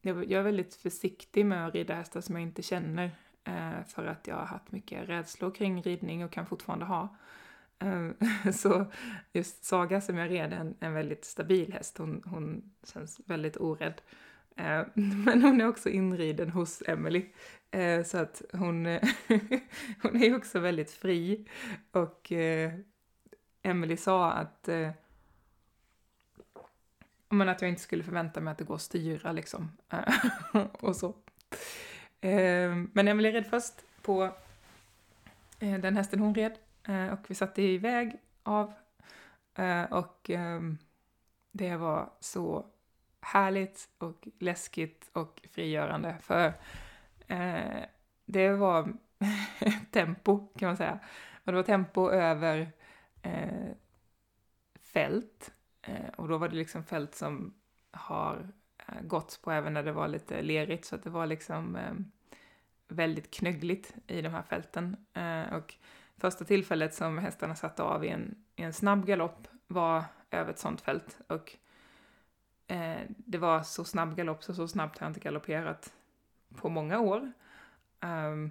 Jag, 0.00 0.32
är 0.32 0.42
väldigt 0.42 0.74
försiktig 0.74 1.46
med 1.46 1.66
att 1.66 1.74
rida 1.74 1.94
hästar 1.94 2.20
som 2.20 2.34
jag 2.34 2.42
inte 2.42 2.62
känner 2.62 3.10
Eh, 3.44 3.84
för 3.86 4.06
att 4.06 4.26
jag 4.26 4.36
har 4.36 4.46
haft 4.46 4.72
mycket 4.72 5.08
rädslor 5.08 5.50
kring 5.50 5.82
ridning 5.82 6.24
och 6.24 6.32
kan 6.32 6.46
fortfarande 6.46 6.84
ha. 6.84 7.16
Eh, 7.78 8.10
så 8.52 8.86
just 9.32 9.64
Saga 9.64 10.00
som 10.00 10.18
jag 10.18 10.30
red 10.30 10.52
är 10.52 10.56
en, 10.56 10.74
en 10.80 10.92
väldigt 10.92 11.24
stabil 11.24 11.72
häst. 11.72 11.98
Hon, 11.98 12.22
hon 12.26 12.72
känns 12.82 13.20
väldigt 13.26 13.56
orädd. 13.56 14.00
Eh, 14.56 14.82
men 14.94 15.42
hon 15.42 15.60
är 15.60 15.68
också 15.68 15.88
inriden 15.88 16.50
hos 16.50 16.82
Emily. 16.86 17.26
Så 18.04 18.18
att 18.18 18.42
hon, 18.52 18.86
hon 20.02 20.22
är 20.22 20.36
också 20.36 20.58
väldigt 20.58 20.90
fri. 20.90 21.48
Och 21.92 22.32
eh, 22.32 22.72
Emily 23.62 23.96
sa 23.96 24.30
att 24.30 24.68
eh, 24.68 24.90
men 27.28 27.48
att 27.48 27.62
jag 27.62 27.68
inte 27.68 27.82
skulle 27.82 28.02
förvänta 28.02 28.40
mig 28.40 28.52
att 28.52 28.58
det 28.58 28.64
går 28.64 28.74
att 28.74 28.82
styra 28.82 29.32
liksom. 29.32 29.72
och 30.72 30.96
så. 30.96 31.14
Ehm, 32.20 32.90
men 32.94 33.08
Emelie 33.08 33.32
red 33.32 33.46
först 33.46 33.74
på 34.02 34.24
eh, 35.58 35.78
den 35.80 35.96
hästen 35.96 36.20
hon 36.20 36.34
red 36.34 36.58
eh, 36.88 37.12
och 37.12 37.30
vi 37.30 37.34
satte 37.34 37.62
iväg 37.62 38.16
av 38.42 38.72
eh, 39.54 39.84
och 39.84 40.30
ehm, 40.30 40.78
det 41.52 41.76
var 41.76 42.10
så 42.20 42.66
härligt 43.20 43.88
och 43.98 44.28
läskigt 44.38 45.10
och 45.12 45.42
frigörande 45.52 46.16
för 46.20 46.52
det 48.24 48.52
var 48.52 48.92
tempo 49.90 50.46
kan 50.58 50.66
man 50.66 50.76
säga. 50.76 50.98
Och 51.44 51.52
det 51.52 51.56
var 51.56 51.62
tempo 51.62 52.10
över 52.10 52.72
fält 54.82 55.52
Eh, 55.82 56.08
och 56.16 56.28
då 56.28 56.38
var 56.38 56.48
det 56.48 56.56
liksom 56.56 56.84
fält 56.84 57.14
som 57.14 57.54
har 57.90 58.48
gått 59.02 59.40
på 59.42 59.50
även 59.52 59.72
när 59.72 59.82
det 59.82 59.92
var 59.92 60.08
lite 60.08 60.42
lerigt, 60.42 60.84
så 60.84 60.94
att 60.94 61.02
det 61.02 61.10
var 61.10 61.26
liksom 61.26 61.76
eh, 61.76 61.94
väldigt 62.88 63.30
knöggligt 63.30 63.94
i 64.06 64.22
de 64.22 64.28
här 64.28 64.42
fälten. 64.42 64.96
Eh, 65.12 65.54
och 65.54 65.74
första 66.16 66.44
tillfället 66.44 66.94
som 66.94 67.18
hästarna 67.18 67.54
satte 67.54 67.82
av 67.82 68.04
i 68.04 68.08
en, 68.08 68.34
i 68.56 68.62
en 68.62 68.72
snabb 68.72 69.06
galopp 69.06 69.48
var 69.66 70.04
över 70.30 70.50
ett 70.50 70.58
sånt 70.58 70.80
fält. 70.80 71.18
Och 71.26 71.56
eh, 72.66 73.00
det 73.08 73.38
var 73.38 73.62
så 73.62 73.84
snabb 73.84 74.16
galopp, 74.16 74.42
så 74.44 74.54
så 74.54 74.68
snabbt 74.68 74.98
har 74.98 75.06
jag 75.06 75.10
inte 75.10 75.20
galopperat 75.20 75.92
på 76.56 76.68
många 76.68 77.00
år. 77.00 77.32
Um, 78.00 78.50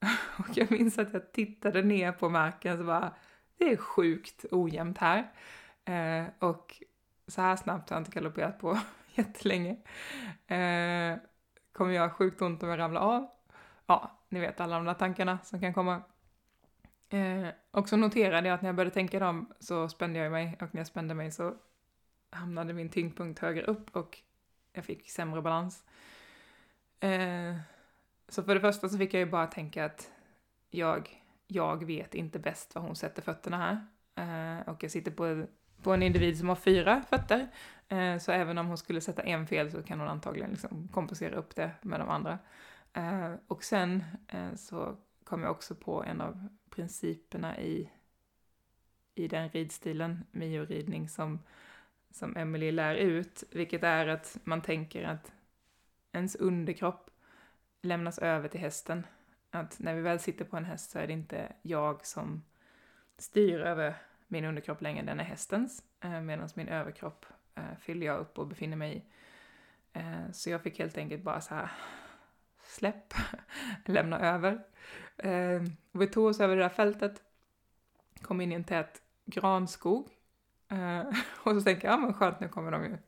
och 0.38 0.56
jag 0.56 0.70
minns 0.70 0.98
att 0.98 1.12
jag 1.12 1.32
tittade 1.32 1.82
ner 1.82 2.12
på 2.12 2.28
marken 2.28 2.78
och 2.78 2.86
bara, 2.86 3.14
det 3.58 3.72
är 3.72 3.76
sjukt 3.76 4.44
ojämnt 4.50 4.98
här. 4.98 5.32
Eh, 5.84 6.24
och 6.38 6.82
så 7.26 7.42
här 7.42 7.56
snabbt 7.56 7.90
har 7.90 7.96
jag 7.96 8.00
inte 8.00 8.20
galopperat 8.20 8.58
på 8.58 8.78
jättelänge. 9.24 9.76
Eh, 10.46 11.18
kommer 11.72 11.92
jag 11.92 12.12
sjukt 12.12 12.42
ont 12.42 12.62
om 12.62 12.68
jag 12.68 12.78
ramlar 12.78 13.00
av? 13.00 13.28
Ja, 13.86 14.18
ni 14.28 14.40
vet 14.40 14.60
alla 14.60 14.76
de 14.76 14.84
där 14.84 14.94
tankarna 14.94 15.38
som 15.44 15.60
kan 15.60 15.74
komma. 15.74 16.02
Eh, 17.08 17.48
och 17.70 17.88
så 17.88 17.96
noterade 17.96 18.48
jag 18.48 18.54
att 18.54 18.62
när 18.62 18.68
jag 18.68 18.76
började 18.76 18.94
tänka 18.94 19.18
dem 19.18 19.54
så 19.60 19.88
spände 19.88 20.18
jag 20.18 20.32
mig 20.32 20.58
och 20.60 20.74
när 20.74 20.80
jag 20.80 20.86
spände 20.86 21.14
mig 21.14 21.30
så 21.30 21.54
hamnade 22.30 22.72
min 22.72 22.88
tyngdpunkt 22.88 23.38
högre 23.38 23.62
upp 23.62 23.96
och 23.96 24.18
jag 24.72 24.84
fick 24.84 25.10
sämre 25.10 25.42
balans. 25.42 25.84
Eh, 27.00 27.56
så 28.28 28.42
för 28.42 28.54
det 28.54 28.60
första 28.60 28.88
så 28.88 28.98
fick 28.98 29.14
jag 29.14 29.20
ju 29.20 29.30
bara 29.30 29.46
tänka 29.46 29.84
att 29.84 30.10
jag, 30.70 31.22
jag 31.46 31.84
vet 31.84 32.14
inte 32.14 32.38
bäst 32.38 32.74
var 32.74 32.82
hon 32.82 32.96
sätter 32.96 33.22
fötterna 33.22 33.56
här. 33.56 33.86
Eh, 34.58 34.68
och 34.68 34.82
jag 34.82 34.90
sitter 34.90 35.10
på, 35.10 35.46
på 35.82 35.92
en 35.92 36.02
individ 36.02 36.38
som 36.38 36.48
har 36.48 36.56
fyra 36.56 37.02
fötter. 37.10 37.48
Eh, 37.88 38.18
så 38.18 38.32
även 38.32 38.58
om 38.58 38.66
hon 38.66 38.78
skulle 38.78 39.00
sätta 39.00 39.22
en 39.22 39.46
fel 39.46 39.70
så 39.70 39.82
kan 39.82 40.00
hon 40.00 40.08
antagligen 40.08 40.50
liksom 40.50 40.88
kompensera 40.88 41.36
upp 41.36 41.56
det 41.56 41.70
med 41.82 42.00
de 42.00 42.08
andra. 42.08 42.38
Eh, 42.92 43.32
och 43.46 43.64
sen 43.64 44.04
eh, 44.28 44.54
så 44.54 44.96
kom 45.24 45.42
jag 45.42 45.50
också 45.50 45.74
på 45.74 46.04
en 46.04 46.20
av 46.20 46.48
principerna 46.70 47.58
i, 47.58 47.90
i 49.14 49.28
den 49.28 49.48
ridstilen, 49.48 50.24
mioridning, 50.30 51.08
som, 51.08 51.42
som 52.10 52.36
Emily 52.36 52.72
lär 52.72 52.94
ut, 52.94 53.44
vilket 53.50 53.82
är 53.82 54.06
att 54.06 54.38
man 54.44 54.62
tänker 54.62 55.04
att 55.04 55.32
ens 56.12 56.36
underkropp 56.36 57.10
lämnas 57.82 58.18
över 58.18 58.48
till 58.48 58.60
hästen. 58.60 59.06
Att 59.50 59.78
när 59.78 59.94
vi 59.94 60.00
väl 60.00 60.20
sitter 60.20 60.44
på 60.44 60.56
en 60.56 60.64
häst 60.64 60.90
så 60.90 60.98
är 60.98 61.06
det 61.06 61.12
inte 61.12 61.52
jag 61.62 62.06
som 62.06 62.42
styr 63.18 63.60
över 63.60 63.94
min 64.26 64.44
underkropp 64.44 64.82
längre, 64.82 65.02
den 65.02 65.20
är 65.20 65.24
hästens. 65.24 65.84
Eh, 66.00 66.20
Medan 66.20 66.48
min 66.54 66.68
överkropp 66.68 67.26
eh, 67.54 67.76
fyller 67.80 68.06
jag 68.06 68.18
upp 68.18 68.38
och 68.38 68.46
befinner 68.46 68.76
mig 68.76 68.96
i. 68.96 69.02
Eh, 69.98 70.30
så 70.32 70.50
jag 70.50 70.62
fick 70.62 70.78
helt 70.78 70.98
enkelt 70.98 71.22
bara 71.22 71.40
så 71.40 71.54
här 71.54 71.70
släpp, 72.62 73.14
lämna 73.84 74.20
över. 74.20 74.64
Och 75.92 76.02
vi 76.02 76.06
tog 76.06 76.26
oss 76.26 76.40
över 76.40 76.56
det 76.56 76.62
där 76.62 76.68
fältet, 76.68 77.22
kom 78.20 78.40
in 78.40 78.52
i 78.52 78.54
en 78.54 78.64
tät 78.64 79.02
granskog. 79.24 80.08
Och 81.44 81.54
så 81.54 81.60
tänker 81.60 81.88
jag, 81.88 81.94
ja 81.94 81.96
men 81.96 82.14
skönt, 82.14 82.40
nu 82.40 82.48
kommer 82.48 82.70
de 82.70 82.84
ju 82.84 82.98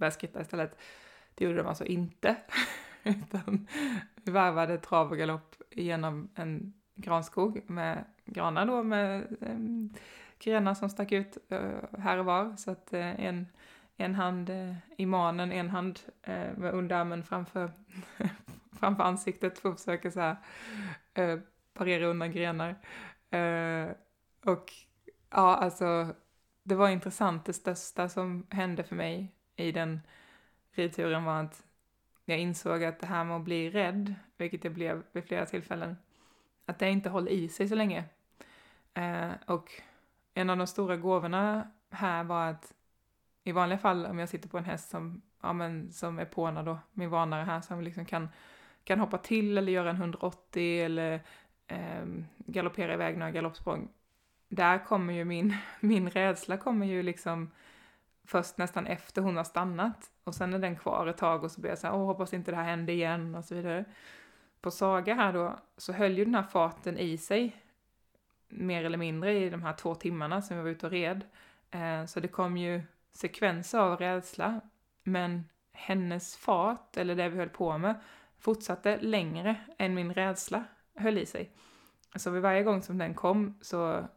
börja 0.00 0.10
skritta 0.10 0.40
istället. 0.40 0.78
Det 1.34 1.44
gjorde 1.44 1.58
de 1.58 1.66
alltså 1.66 1.84
inte. 1.84 2.36
Utan 3.02 3.66
vi 4.14 4.32
varvade 4.32 4.78
trav 4.78 5.10
och 5.10 5.18
galopp 5.18 5.62
genom 5.70 6.30
en 6.34 6.79
granskog 7.00 7.60
med 7.66 8.04
granar 8.24 8.66
då 8.66 8.82
med 8.82 9.36
eh, 9.40 9.58
grenar 10.38 10.74
som 10.74 10.90
stack 10.90 11.12
ut 11.12 11.38
eh, 11.48 11.98
här 11.98 12.18
och 12.18 12.24
var. 12.24 12.56
Så 12.56 12.70
att 12.70 12.92
eh, 12.92 13.24
en, 13.24 13.46
en 13.96 14.14
hand 14.14 14.50
eh, 14.50 14.74
i 14.96 15.06
manen, 15.06 15.52
en 15.52 15.70
hand 15.70 16.00
eh, 16.22 16.56
med 16.56 16.74
underarmen 16.74 17.24
framför, 17.24 17.70
framför 18.78 19.04
ansiktet 19.04 19.58
för 19.58 19.68
att 19.68 19.80
försöka 19.80 20.10
så 20.10 20.20
här, 20.20 20.36
eh, 21.14 21.38
parera 21.74 22.06
undan 22.06 22.32
grenar. 22.32 22.74
och 24.44 24.72
ja, 25.30 25.56
alltså 25.56 26.14
det 26.62 26.74
var 26.74 26.88
intressant. 26.88 27.44
Det 27.44 27.52
största 27.52 28.08
som 28.08 28.46
hände 28.50 28.84
för 28.84 28.96
mig 28.96 29.34
i 29.56 29.72
den 29.72 30.00
ridturen 30.72 31.24
var 31.24 31.42
att 31.42 31.64
jag 32.24 32.38
insåg 32.38 32.84
att 32.84 33.00
det 33.00 33.06
här 33.06 33.24
med 33.24 33.36
att 33.36 33.42
bli 33.42 33.70
rädd, 33.70 34.14
vilket 34.36 34.64
jag 34.64 34.72
blev 34.72 35.02
vid 35.12 35.24
flera 35.24 35.46
tillfällen, 35.46 35.96
att 36.70 36.78
det 36.78 36.90
inte 36.90 37.08
håller 37.08 37.30
i 37.30 37.48
sig 37.48 37.68
så 37.68 37.74
länge. 37.74 38.04
Eh, 38.94 39.30
och 39.46 39.70
en 40.34 40.50
av 40.50 40.56
de 40.56 40.66
stora 40.66 40.96
gåvorna 40.96 41.70
här 41.90 42.24
var 42.24 42.46
att 42.46 42.72
i 43.44 43.52
vanliga 43.52 43.78
fall 43.78 44.06
om 44.06 44.18
jag 44.18 44.28
sitter 44.28 44.48
på 44.48 44.58
en 44.58 44.64
häst 44.64 44.90
som, 44.90 45.22
ja, 45.40 45.52
men, 45.52 45.92
som 45.92 46.18
är 46.18 46.24
pånad 46.24 46.64
då, 46.64 46.78
min 46.92 47.10
vanare 47.10 47.44
här, 47.44 47.60
som 47.60 47.80
liksom 47.80 48.04
kan, 48.04 48.28
kan 48.84 49.00
hoppa 49.00 49.18
till 49.18 49.58
eller 49.58 49.72
göra 49.72 49.90
en 49.90 49.96
180 49.96 50.84
eller 50.84 51.20
eh, 51.66 52.04
galoppera 52.36 52.94
iväg 52.94 53.18
några 53.18 53.32
galoppsprång. 53.32 53.88
Där 54.48 54.84
kommer 54.84 55.14
ju 55.14 55.24
min, 55.24 55.56
min 55.80 56.10
rädsla 56.10 56.56
kommer 56.56 56.86
ju 56.86 57.02
liksom 57.02 57.50
först 58.24 58.58
nästan 58.58 58.86
efter 58.86 59.22
hon 59.22 59.36
har 59.36 59.44
stannat. 59.44 60.10
Och 60.24 60.34
sen 60.34 60.54
är 60.54 60.58
den 60.58 60.76
kvar 60.76 61.06
ett 61.06 61.18
tag 61.18 61.44
och 61.44 61.50
så 61.50 61.60
blir 61.60 61.70
jag 61.70 61.78
så 61.78 61.86
här, 61.86 61.94
åh 61.94 62.06
hoppas 62.06 62.34
inte 62.34 62.50
det 62.50 62.56
här 62.56 62.64
händer 62.64 62.92
igen 62.92 63.34
och 63.34 63.44
så 63.44 63.54
vidare. 63.54 63.84
På 64.60 64.70
Saga 64.70 65.14
här 65.14 65.32
då, 65.32 65.58
så 65.76 65.92
höll 65.92 66.18
ju 66.18 66.24
den 66.24 66.34
här 66.34 66.42
farten 66.42 66.98
i 66.98 67.18
sig 67.18 67.56
mer 68.48 68.84
eller 68.84 68.98
mindre 68.98 69.38
i 69.38 69.50
de 69.50 69.62
här 69.62 69.72
två 69.72 69.94
timmarna 69.94 70.42
som 70.42 70.56
vi 70.56 70.62
var 70.62 70.70
ute 70.70 70.86
och 70.86 70.92
red. 70.92 71.24
Eh, 71.70 72.04
så 72.06 72.20
det 72.20 72.28
kom 72.28 72.56
ju 72.56 72.82
sekvenser 73.12 73.78
av 73.78 73.96
rädsla, 73.96 74.60
men 75.02 75.44
hennes 75.72 76.36
fart, 76.36 76.96
eller 76.96 77.14
det 77.14 77.28
vi 77.28 77.38
höll 77.38 77.48
på 77.48 77.78
med, 77.78 78.00
fortsatte 78.38 78.98
längre 79.00 79.56
än 79.78 79.94
min 79.94 80.14
rädsla 80.14 80.64
höll 80.94 81.18
i 81.18 81.26
sig. 81.26 81.50
Så 82.16 82.30
vid 82.30 82.42
varje 82.42 82.62
gång 82.62 82.82
som 82.82 82.98
den 82.98 83.14
kom 83.14 83.58
så 83.60 84.08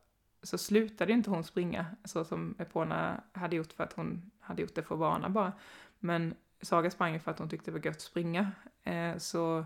så 0.43 0.58
slutade 0.58 1.13
inte 1.13 1.29
hon 1.29 1.43
springa 1.43 1.86
så 2.03 2.25
som 2.25 2.56
Epona 2.60 3.23
hade 3.32 3.56
gjort 3.56 3.73
för 3.73 3.84
att 3.84 3.93
hon 3.93 4.32
hade 4.39 4.62
gjort 4.62 4.75
det 4.75 4.84
för 4.84 4.95
vana 4.95 5.29
bara. 5.29 5.53
Men 5.99 6.36
Saga 6.62 6.91
sprang 6.91 7.13
ju 7.13 7.19
för 7.19 7.32
att 7.32 7.39
hon 7.39 7.49
tyckte 7.49 7.71
det 7.71 7.77
var 7.77 7.86
gött 7.86 7.95
att 7.95 8.01
springa. 8.01 8.51
Eh, 8.84 9.17
så 9.17 9.65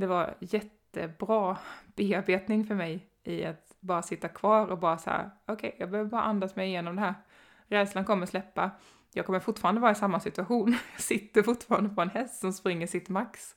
det 0.00 0.06
var 0.06 0.34
jättebra 0.40 1.58
bearbetning 1.94 2.66
för 2.66 2.74
mig 2.74 3.06
i 3.22 3.44
att 3.44 3.76
bara 3.80 4.02
sitta 4.02 4.28
kvar 4.28 4.66
och 4.66 4.78
bara 4.78 4.98
så 4.98 5.10
här, 5.10 5.30
okej, 5.46 5.68
okay, 5.68 5.80
jag 5.80 5.90
behöver 5.90 6.10
bara 6.10 6.22
andas 6.22 6.56
mig 6.56 6.68
igenom 6.68 6.96
det 6.96 7.02
här. 7.02 7.14
Rädslan 7.66 8.04
kommer 8.04 8.26
släppa. 8.26 8.70
Jag 9.12 9.26
kommer 9.26 9.40
fortfarande 9.40 9.80
vara 9.80 9.92
i 9.92 9.94
samma 9.94 10.20
situation. 10.20 10.76
Jag 10.92 11.00
sitter 11.00 11.42
fortfarande 11.42 11.90
på 11.90 12.02
en 12.02 12.10
häst 12.10 12.40
som 12.40 12.52
springer 12.52 12.86
sitt 12.86 13.08
max. 13.08 13.56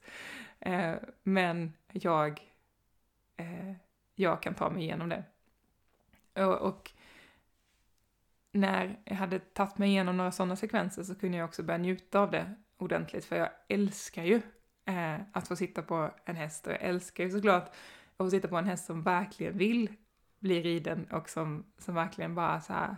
Eh, 0.59 0.95
men 1.23 1.73
jag, 1.91 2.41
eh, 3.37 3.73
jag 4.15 4.41
kan 4.41 4.53
ta 4.53 4.69
mig 4.69 4.83
igenom 4.83 5.09
det. 5.09 5.23
Och, 6.43 6.61
och, 6.61 6.91
när 8.51 8.99
jag 9.05 9.15
hade 9.15 9.39
tagit 9.39 9.77
mig 9.77 9.89
igenom 9.89 10.17
några 10.17 10.31
sådana 10.31 10.55
sekvenser 10.55 11.03
så 11.03 11.15
kunde 11.15 11.37
jag 11.37 11.45
också 11.45 11.63
börja 11.63 11.77
njuta 11.77 12.19
av 12.19 12.31
det 12.31 12.53
ordentligt, 12.77 13.25
för 13.25 13.35
jag 13.35 13.49
älskar 13.67 14.23
ju 14.23 14.41
eh, 14.85 15.15
att 15.31 15.47
få 15.47 15.55
sitta 15.55 15.81
på 15.81 16.11
en 16.25 16.35
häst 16.35 16.67
och 16.67 16.73
jag 16.73 16.81
älskar 16.81 17.23
ju 17.23 17.29
såklart 17.29 17.67
att 18.17 18.17
få 18.17 18.29
sitta 18.29 18.47
på 18.47 18.57
en 18.57 18.65
häst 18.65 18.85
som 18.85 19.03
verkligen 19.03 19.57
vill 19.57 19.89
bli 20.39 20.61
riden 20.61 21.07
och 21.11 21.29
som, 21.29 21.65
som 21.77 21.95
verkligen 21.95 22.35
bara 22.35 22.61
så 22.61 22.73
här 22.73 22.95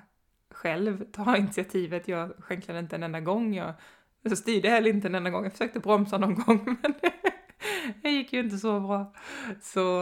själv 0.52 1.12
tar 1.12 1.36
initiativet. 1.36 2.08
Jag 2.08 2.34
skänklade 2.40 2.80
inte 2.80 2.96
en 2.96 3.04
enda 3.04 3.20
gång, 3.20 3.54
jag, 3.54 3.74
så 4.30 4.36
styrde 4.36 4.70
heller 4.70 4.90
inte 4.90 5.08
en 5.08 5.16
enda 5.16 5.30
gång, 5.30 5.44
jag 5.44 5.52
försökte 5.52 5.80
bromsa 5.80 6.18
någon 6.18 6.36
gång 6.36 6.66
men 6.82 6.94
det 8.02 8.10
gick 8.10 8.34
ju 8.34 8.40
inte 8.40 8.58
så 8.58 8.80
bra. 8.80 9.14
Så 9.62 10.02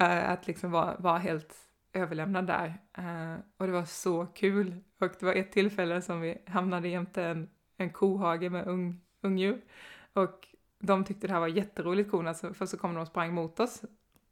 eh, 0.00 0.30
att 0.30 0.46
liksom 0.46 0.70
vara, 0.70 0.96
vara 0.98 1.18
helt 1.18 1.64
överlämnad 1.92 2.46
där. 2.46 2.78
Uh, 2.98 3.36
och 3.56 3.66
det 3.66 3.72
var 3.72 3.84
så 3.84 4.26
kul. 4.26 4.74
Och 5.00 5.12
det 5.20 5.26
var 5.26 5.32
ett 5.32 5.52
tillfälle 5.52 6.02
som 6.02 6.20
vi 6.20 6.38
hamnade 6.46 6.88
jämte 6.88 7.22
en, 7.22 7.48
en 7.76 7.90
kohage 7.90 8.50
med 8.50 8.66
ung, 8.66 9.00
ungdjur. 9.20 9.60
Och 10.12 10.48
de 10.86 11.04
tyckte 11.04 11.26
det 11.26 11.32
här 11.32 11.40
var 11.40 11.48
jätteroligt 11.48 12.10
korna, 12.10 12.34
för 12.34 12.66
så 12.66 12.76
kom 12.76 12.94
de 12.94 13.00
och 13.00 13.06
sprang 13.06 13.34
mot 13.34 13.60
oss. 13.60 13.82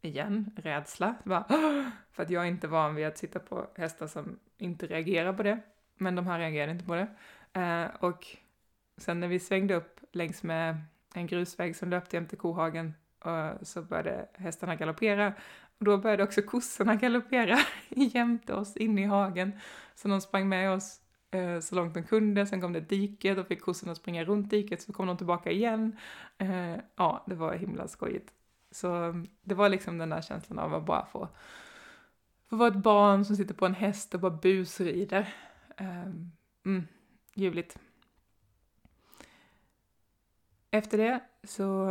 Igen, 0.00 0.50
rädsla. 0.56 1.14
Bara, 1.24 1.44
för 2.12 2.22
att 2.22 2.30
jag 2.30 2.42
är 2.42 2.48
inte 2.48 2.68
van 2.68 2.94
vid 2.94 3.06
att 3.06 3.18
sitta 3.18 3.38
på 3.38 3.66
hästar 3.74 4.06
som 4.06 4.38
inte 4.58 4.86
reagerar 4.86 5.32
på 5.32 5.42
det. 5.42 5.60
Men 5.98 6.14
de 6.14 6.26
här 6.26 6.38
reagerade 6.38 6.72
inte 6.72 6.84
på 6.84 6.94
det. 6.94 7.08
Eh, 7.60 7.86
och 8.00 8.26
sen 8.96 9.20
när 9.20 9.28
vi 9.28 9.38
svängde 9.38 9.74
upp 9.74 10.00
längs 10.12 10.42
med 10.42 10.76
en 11.14 11.26
grusväg 11.26 11.76
som 11.76 11.90
löpte 11.90 12.16
jämte 12.16 12.36
kohagen 12.36 12.94
eh, 13.24 13.50
så 13.62 13.82
började 13.82 14.28
hästarna 14.34 14.76
galoppera 14.76 15.32
och 15.78 15.84
då 15.84 15.98
började 15.98 16.22
också 16.22 16.42
kossorna 16.42 16.94
galoppera 16.94 17.58
jämte 17.88 18.54
oss 18.54 18.76
inne 18.76 19.02
i 19.02 19.04
hagen. 19.04 19.52
Så 19.94 20.08
de 20.08 20.20
sprang 20.20 20.48
med 20.48 20.70
oss 20.70 21.00
eh, 21.32 21.60
så 21.60 21.74
långt 21.74 21.94
de 21.94 22.02
kunde, 22.02 22.46
sen 22.46 22.60
kom 22.60 22.72
det 22.72 22.78
ett 22.78 22.88
dike, 22.88 23.34
då 23.34 23.44
fick 23.44 23.60
kossorna 23.60 23.94
springa 23.94 24.24
runt 24.24 24.50
diket, 24.50 24.82
så 24.82 24.92
kom 24.92 25.06
de 25.06 25.16
tillbaka 25.16 25.50
igen. 25.50 25.96
Eh, 26.38 26.76
ja, 26.96 27.24
det 27.26 27.34
var 27.34 27.54
himla 27.54 27.88
skojigt. 27.88 28.32
Så 28.70 28.94
mm, 28.94 29.26
det 29.42 29.54
var 29.54 29.68
liksom 29.68 29.98
den 29.98 30.10
där 30.10 30.22
känslan 30.22 30.58
av 30.58 30.74
att 30.74 30.86
bara 30.86 31.06
få, 31.06 31.28
få 32.48 32.56
vara 32.56 32.68
ett 32.68 32.82
barn 32.82 33.24
som 33.24 33.36
sitter 33.36 33.54
på 33.54 33.66
en 33.66 33.74
häst 33.74 34.14
och 34.14 34.20
bara 34.20 34.38
busrider. 34.42 35.34
Eh, 35.76 36.06
mm, 36.64 36.86
ljuvligt. 37.34 37.78
Efter 40.70 40.98
det 40.98 41.20
så 41.44 41.88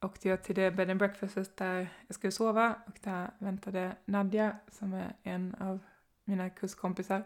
åkte 0.00 0.28
jag 0.28 0.42
till 0.42 0.54
det 0.54 0.70
bed 0.70 0.90
and 0.90 0.98
breakfast 0.98 1.56
där 1.56 1.88
jag 2.06 2.14
skulle 2.14 2.32
sova 2.32 2.74
och 2.86 2.98
där 3.02 3.30
väntade 3.38 3.96
Nadja 4.04 4.56
som 4.70 4.94
är 4.94 5.16
en 5.22 5.54
av 5.54 5.78
mina 6.24 6.50
kurskompisar. 6.50 7.22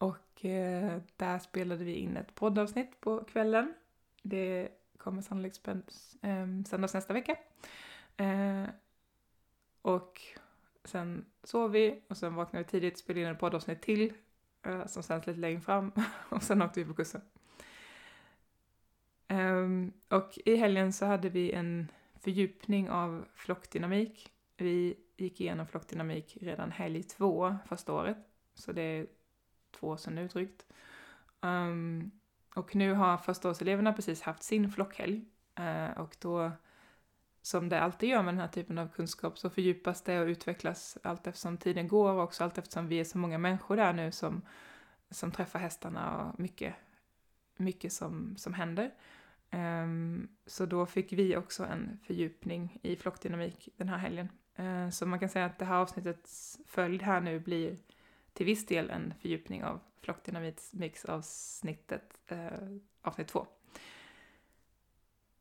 Och 0.00 0.44
eh, 0.44 0.98
där 1.16 1.38
spelade 1.38 1.84
vi 1.84 1.94
in 1.94 2.16
ett 2.16 2.34
poddavsnitt 2.34 3.00
på 3.00 3.24
kvällen. 3.24 3.74
Det 4.22 4.68
kommer 4.96 5.22
sannolikt 5.22 5.68
eh, 5.68 6.46
sändas 6.68 6.94
nästa 6.94 7.12
vecka. 7.12 7.36
Eh, 8.16 8.64
och 9.82 10.20
sen 10.84 11.24
sov 11.42 11.70
vi 11.70 12.02
och 12.08 12.16
sen 12.16 12.34
vaknade 12.34 12.64
vi 12.64 12.70
tidigt, 12.70 12.98
spelade 12.98 13.26
in 13.26 13.32
ett 13.32 13.38
poddavsnitt 13.38 13.82
till 13.82 14.12
eh, 14.62 14.86
som 14.86 15.02
sänds 15.02 15.26
lite 15.26 15.40
längre 15.40 15.60
fram 15.60 15.92
och 16.28 16.42
sen 16.42 16.62
åkte 16.62 16.80
vi 16.80 16.86
på 16.86 16.94
kursen. 16.94 17.20
Ehm, 19.28 19.92
och 20.08 20.38
i 20.44 20.56
helgen 20.56 20.92
så 20.92 21.06
hade 21.06 21.28
vi 21.28 21.52
en 21.52 21.90
fördjupning 22.20 22.90
av 22.90 23.24
flockdynamik. 23.34 24.32
Vi 24.56 24.96
gick 25.16 25.40
igenom 25.40 25.66
flockdynamik 25.66 26.38
redan 26.40 26.70
helg 26.70 27.02
två 27.02 27.56
första 27.68 27.92
året, 27.92 28.16
så 28.54 28.72
det 28.72 28.82
är 28.82 29.06
två 29.72 29.88
år 29.88 29.96
sedan 29.96 30.14
nu 30.14 30.28
drygt. 30.28 30.66
Um, 31.40 32.10
och 32.54 32.76
nu 32.76 32.92
har 32.92 33.16
förstaårseleverna 33.16 33.92
precis 33.92 34.22
haft 34.22 34.42
sin 34.42 34.70
flockhelg 34.70 35.24
uh, 35.60 35.98
och 35.98 36.16
då, 36.18 36.50
som 37.42 37.68
det 37.68 37.80
alltid 37.80 38.08
gör 38.08 38.22
med 38.22 38.34
den 38.34 38.40
här 38.40 38.48
typen 38.48 38.78
av 38.78 38.88
kunskap, 38.88 39.38
så 39.38 39.50
fördjupas 39.50 40.02
det 40.02 40.20
och 40.20 40.26
utvecklas 40.26 40.98
allt 41.02 41.26
eftersom 41.26 41.56
tiden 41.56 41.88
går 41.88 42.12
och 42.12 42.22
också 42.22 42.44
allt 42.44 42.58
eftersom 42.58 42.88
vi 42.88 43.00
är 43.00 43.04
så 43.04 43.18
många 43.18 43.38
människor 43.38 43.76
där 43.76 43.92
nu 43.92 44.12
som, 44.12 44.42
som 45.10 45.32
träffar 45.32 45.58
hästarna 45.58 46.24
och 46.24 46.40
mycket, 46.40 46.74
mycket 47.56 47.92
som, 47.92 48.36
som 48.36 48.54
händer. 48.54 48.90
Um, 49.52 50.28
så 50.46 50.66
då 50.66 50.86
fick 50.86 51.12
vi 51.12 51.36
också 51.36 51.64
en 51.64 51.98
fördjupning 52.06 52.78
i 52.82 52.96
flockdynamik 52.96 53.68
den 53.76 53.88
här 53.88 53.98
helgen. 53.98 54.28
Uh, 54.58 54.90
så 54.90 55.06
man 55.06 55.18
kan 55.18 55.28
säga 55.28 55.46
att 55.46 55.58
det 55.58 55.64
här 55.64 55.76
avsnittets 55.76 56.58
följd 56.66 57.02
här 57.02 57.20
nu 57.20 57.40
blir 57.40 57.76
till 58.40 58.46
viss 58.46 58.66
del 58.66 58.90
en 58.90 59.14
fördjupning 59.20 59.64
av 59.64 59.80
flockdynamiksavsnittet, 60.02 62.20
eh, 62.26 62.52
avsnitt 63.02 63.28
två. 63.28 63.46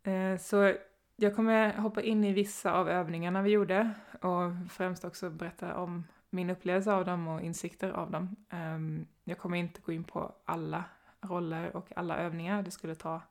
Eh, 0.04 0.38
så 0.38 0.74
jag 1.16 1.36
kommer 1.36 1.74
hoppa 1.74 2.02
in 2.02 2.24
i 2.24 2.34
vissa 2.34 2.74
av 2.74 2.90
övningarna 2.90 3.42
vi 3.42 3.50
gjorde 3.50 3.92
och 4.22 4.52
främst 4.70 5.06
också 5.06 5.30
berätta 5.30 5.76
om 5.76 6.04
min 6.30 6.50
upplevelse 6.50 6.92
av 6.92 7.06
dem 7.06 7.28
och 7.28 7.42
insikter 7.42 7.90
av 7.90 8.12
dem. 8.12 8.36
Eh, 8.50 8.80
jag 9.24 9.38
kommer 9.38 9.58
inte 9.58 9.82
gå 9.82 9.92
in 9.92 10.04
på 10.04 10.36
alla 10.46 10.84
roller 11.22 11.76
och 11.76 11.98
alla 11.98 12.18
övningar, 12.18 12.64
det 12.64 12.72
skulle 12.72 12.96
ta 12.96 13.22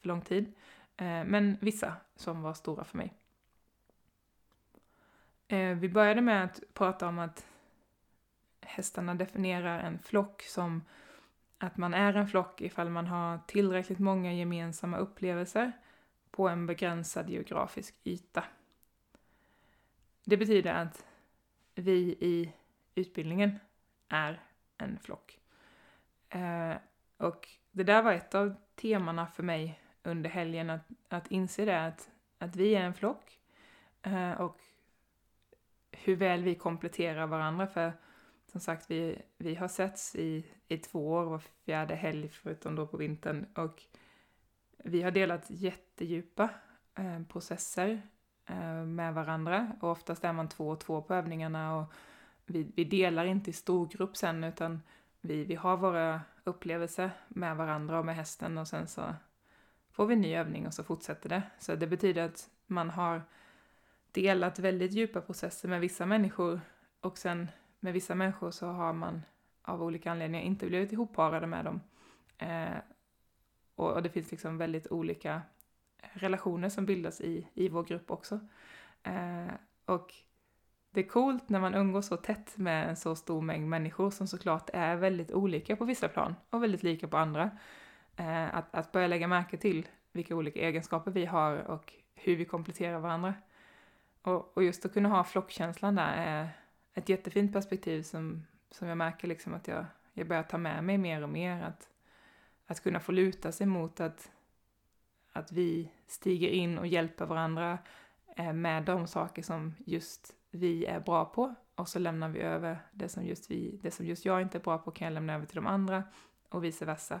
för 0.00 0.08
lång 0.08 0.20
tid. 0.20 0.52
Eh, 0.96 1.24
men 1.24 1.56
vissa 1.60 1.92
som 2.16 2.42
var 2.42 2.54
stora 2.54 2.84
för 2.84 2.96
mig. 2.96 3.14
Eh, 5.48 5.76
vi 5.76 5.88
började 5.88 6.20
med 6.20 6.44
att 6.44 6.60
prata 6.74 7.08
om 7.08 7.18
att 7.18 7.46
hästarna 8.66 9.14
definierar 9.14 9.80
en 9.80 9.98
flock 9.98 10.42
som 10.42 10.82
att 11.58 11.76
man 11.76 11.94
är 11.94 12.14
en 12.14 12.28
flock 12.28 12.60
ifall 12.60 12.90
man 12.90 13.06
har 13.06 13.38
tillräckligt 13.46 13.98
många 13.98 14.32
gemensamma 14.32 14.96
upplevelser 14.96 15.72
på 16.30 16.48
en 16.48 16.66
begränsad 16.66 17.30
geografisk 17.30 17.94
yta. 18.04 18.44
Det 20.24 20.36
betyder 20.36 20.74
att 20.74 21.06
vi 21.74 22.16
i 22.20 22.52
utbildningen 22.94 23.58
är 24.08 24.40
en 24.78 24.98
flock. 24.98 25.38
Eh, 26.28 26.74
och 27.16 27.48
det 27.70 27.84
där 27.84 28.02
var 28.02 28.12
ett 28.12 28.34
av 28.34 28.54
temana 28.74 29.26
för 29.26 29.42
mig 29.42 29.80
under 30.02 30.30
helgen 30.30 30.70
att, 30.70 30.88
att 31.08 31.30
inse 31.30 31.64
det, 31.64 31.86
att, 31.86 32.10
att 32.38 32.56
vi 32.56 32.74
är 32.74 32.80
en 32.80 32.94
flock 32.94 33.38
eh, 34.02 34.32
och 34.32 34.60
hur 35.90 36.16
väl 36.16 36.42
vi 36.42 36.54
kompletterar 36.54 37.26
varandra. 37.26 37.66
För 37.66 37.92
som 38.52 38.60
sagt, 38.60 38.90
vi, 38.90 39.22
vi 39.38 39.54
har 39.54 39.68
setts 39.68 40.14
i, 40.14 40.44
i 40.68 40.78
två 40.78 41.08
år, 41.08 41.24
var 41.24 41.38
fjärde 41.38 41.94
helg 41.94 42.28
förutom 42.28 42.74
då 42.74 42.86
på 42.86 42.96
vintern. 42.96 43.46
Och 43.54 43.82
vi 44.76 45.02
har 45.02 45.10
delat 45.10 45.50
jättedjupa 45.50 46.50
eh, 46.94 47.22
processer 47.22 48.02
eh, 48.46 48.84
med 48.84 49.14
varandra. 49.14 49.72
Och 49.80 49.90
oftast 49.90 50.24
är 50.24 50.32
man 50.32 50.48
två 50.48 50.68
och 50.68 50.80
två 50.80 51.02
på 51.02 51.14
övningarna 51.14 51.76
och 51.76 51.92
vi, 52.46 52.72
vi 52.76 52.84
delar 52.84 53.24
inte 53.24 53.50
i 53.50 53.52
storgrupp 53.52 54.16
sen 54.16 54.44
utan 54.44 54.82
vi, 55.20 55.44
vi 55.44 55.54
har 55.54 55.76
våra 55.76 56.20
upplevelser 56.44 57.10
med 57.28 57.56
varandra 57.56 57.98
och 57.98 58.06
med 58.06 58.16
hästen 58.16 58.58
och 58.58 58.68
sen 58.68 58.88
så 58.88 59.14
får 59.90 60.06
vi 60.06 60.14
en 60.14 60.20
ny 60.20 60.34
övning 60.34 60.66
och 60.66 60.74
så 60.74 60.84
fortsätter 60.84 61.28
det. 61.28 61.42
Så 61.58 61.74
det 61.74 61.86
betyder 61.86 62.22
att 62.22 62.50
man 62.66 62.90
har 62.90 63.22
delat 64.12 64.58
väldigt 64.58 64.92
djupa 64.92 65.20
processer 65.20 65.68
med 65.68 65.80
vissa 65.80 66.06
människor 66.06 66.60
och 67.00 67.18
sen 67.18 67.48
med 67.86 67.92
vissa 67.92 68.14
människor 68.14 68.50
så 68.50 68.66
har 68.66 68.92
man 68.92 69.22
av 69.62 69.82
olika 69.82 70.10
anledningar 70.10 70.44
inte 70.44 70.66
blivit 70.66 70.92
ihopparade 70.92 71.46
med 71.46 71.64
dem. 71.64 71.80
Eh, 72.38 72.78
och, 73.74 73.92
och, 73.92 74.02
det 74.02 74.10
finns 74.10 74.30
liksom 74.30 74.58
väldigt 74.58 74.86
olika 74.90 75.42
relationer 76.12 76.68
som 76.68 76.86
bildas 76.86 77.20
i, 77.20 77.48
i 77.54 77.68
vår 77.68 77.84
grupp 77.84 78.10
också. 78.10 78.40
Eh, 79.02 79.54
och 79.84 80.14
det 80.90 81.00
är 81.00 81.08
coolt 81.08 81.48
när 81.48 81.60
man 81.60 81.74
umgås 81.74 82.06
så 82.06 82.16
tätt 82.16 82.56
med 82.56 82.88
en 82.88 82.96
så 82.96 83.16
stor 83.16 83.40
mängd 83.40 83.68
människor 83.68 84.10
som 84.10 84.26
såklart 84.26 84.70
är 84.72 84.96
väldigt 84.96 85.32
olika 85.32 85.76
på 85.76 85.84
vissa 85.84 86.08
plan 86.08 86.34
och 86.50 86.62
väldigt 86.62 86.82
lika 86.82 87.08
på 87.08 87.16
andra. 87.16 87.50
Eh, 88.16 88.54
att, 88.54 88.74
att 88.74 88.92
börja 88.92 89.06
lägga 89.06 89.28
märke 89.28 89.56
till 89.56 89.88
vilka 90.12 90.36
olika 90.36 90.60
egenskaper 90.60 91.10
vi 91.10 91.26
har 91.26 91.56
och 91.56 91.92
hur 92.14 92.36
vi 92.36 92.44
kompletterar 92.44 92.98
varandra. 92.98 93.34
Och, 94.22 94.56
och 94.56 94.64
just 94.64 94.84
att 94.84 94.92
kunna 94.92 95.08
ha 95.08 95.24
flockkänslan 95.24 95.94
där 95.94 96.12
är 96.16 96.48
ett 96.96 97.08
jättefint 97.08 97.52
perspektiv 97.52 98.02
som, 98.02 98.46
som 98.70 98.88
jag 98.88 98.98
märker 98.98 99.28
liksom 99.28 99.54
att 99.54 99.68
jag, 99.68 99.84
jag 100.12 100.28
börjar 100.28 100.42
ta 100.42 100.58
med 100.58 100.84
mig 100.84 100.98
mer 100.98 101.22
och 101.22 101.28
mer. 101.28 101.62
Att, 101.62 101.88
att 102.66 102.82
kunna 102.82 103.00
få 103.00 103.12
luta 103.12 103.52
sig 103.52 103.66
mot 103.66 104.00
att, 104.00 104.30
att 105.32 105.52
vi 105.52 105.90
stiger 106.06 106.48
in 106.48 106.78
och 106.78 106.86
hjälper 106.86 107.26
varandra 107.26 107.78
eh, 108.36 108.52
med 108.52 108.84
de 108.84 109.06
saker 109.06 109.42
som 109.42 109.74
just 109.78 110.34
vi 110.50 110.84
är 110.84 111.00
bra 111.00 111.24
på 111.24 111.54
och 111.74 111.88
så 111.88 111.98
lämnar 111.98 112.28
vi 112.28 112.40
över 112.40 112.78
det 112.92 113.08
som 113.08 113.24
just 113.24 113.50
vi, 113.50 113.78
det 113.82 113.90
som 113.90 114.06
just 114.06 114.24
jag 114.24 114.42
inte 114.42 114.58
är 114.58 114.62
bra 114.62 114.78
på 114.78 114.90
kan 114.90 115.04
jag 115.04 115.14
lämna 115.14 115.34
över 115.34 115.46
till 115.46 115.56
de 115.56 115.66
andra 115.66 116.04
och 116.48 116.64
vice 116.64 116.84
versa. 116.84 117.20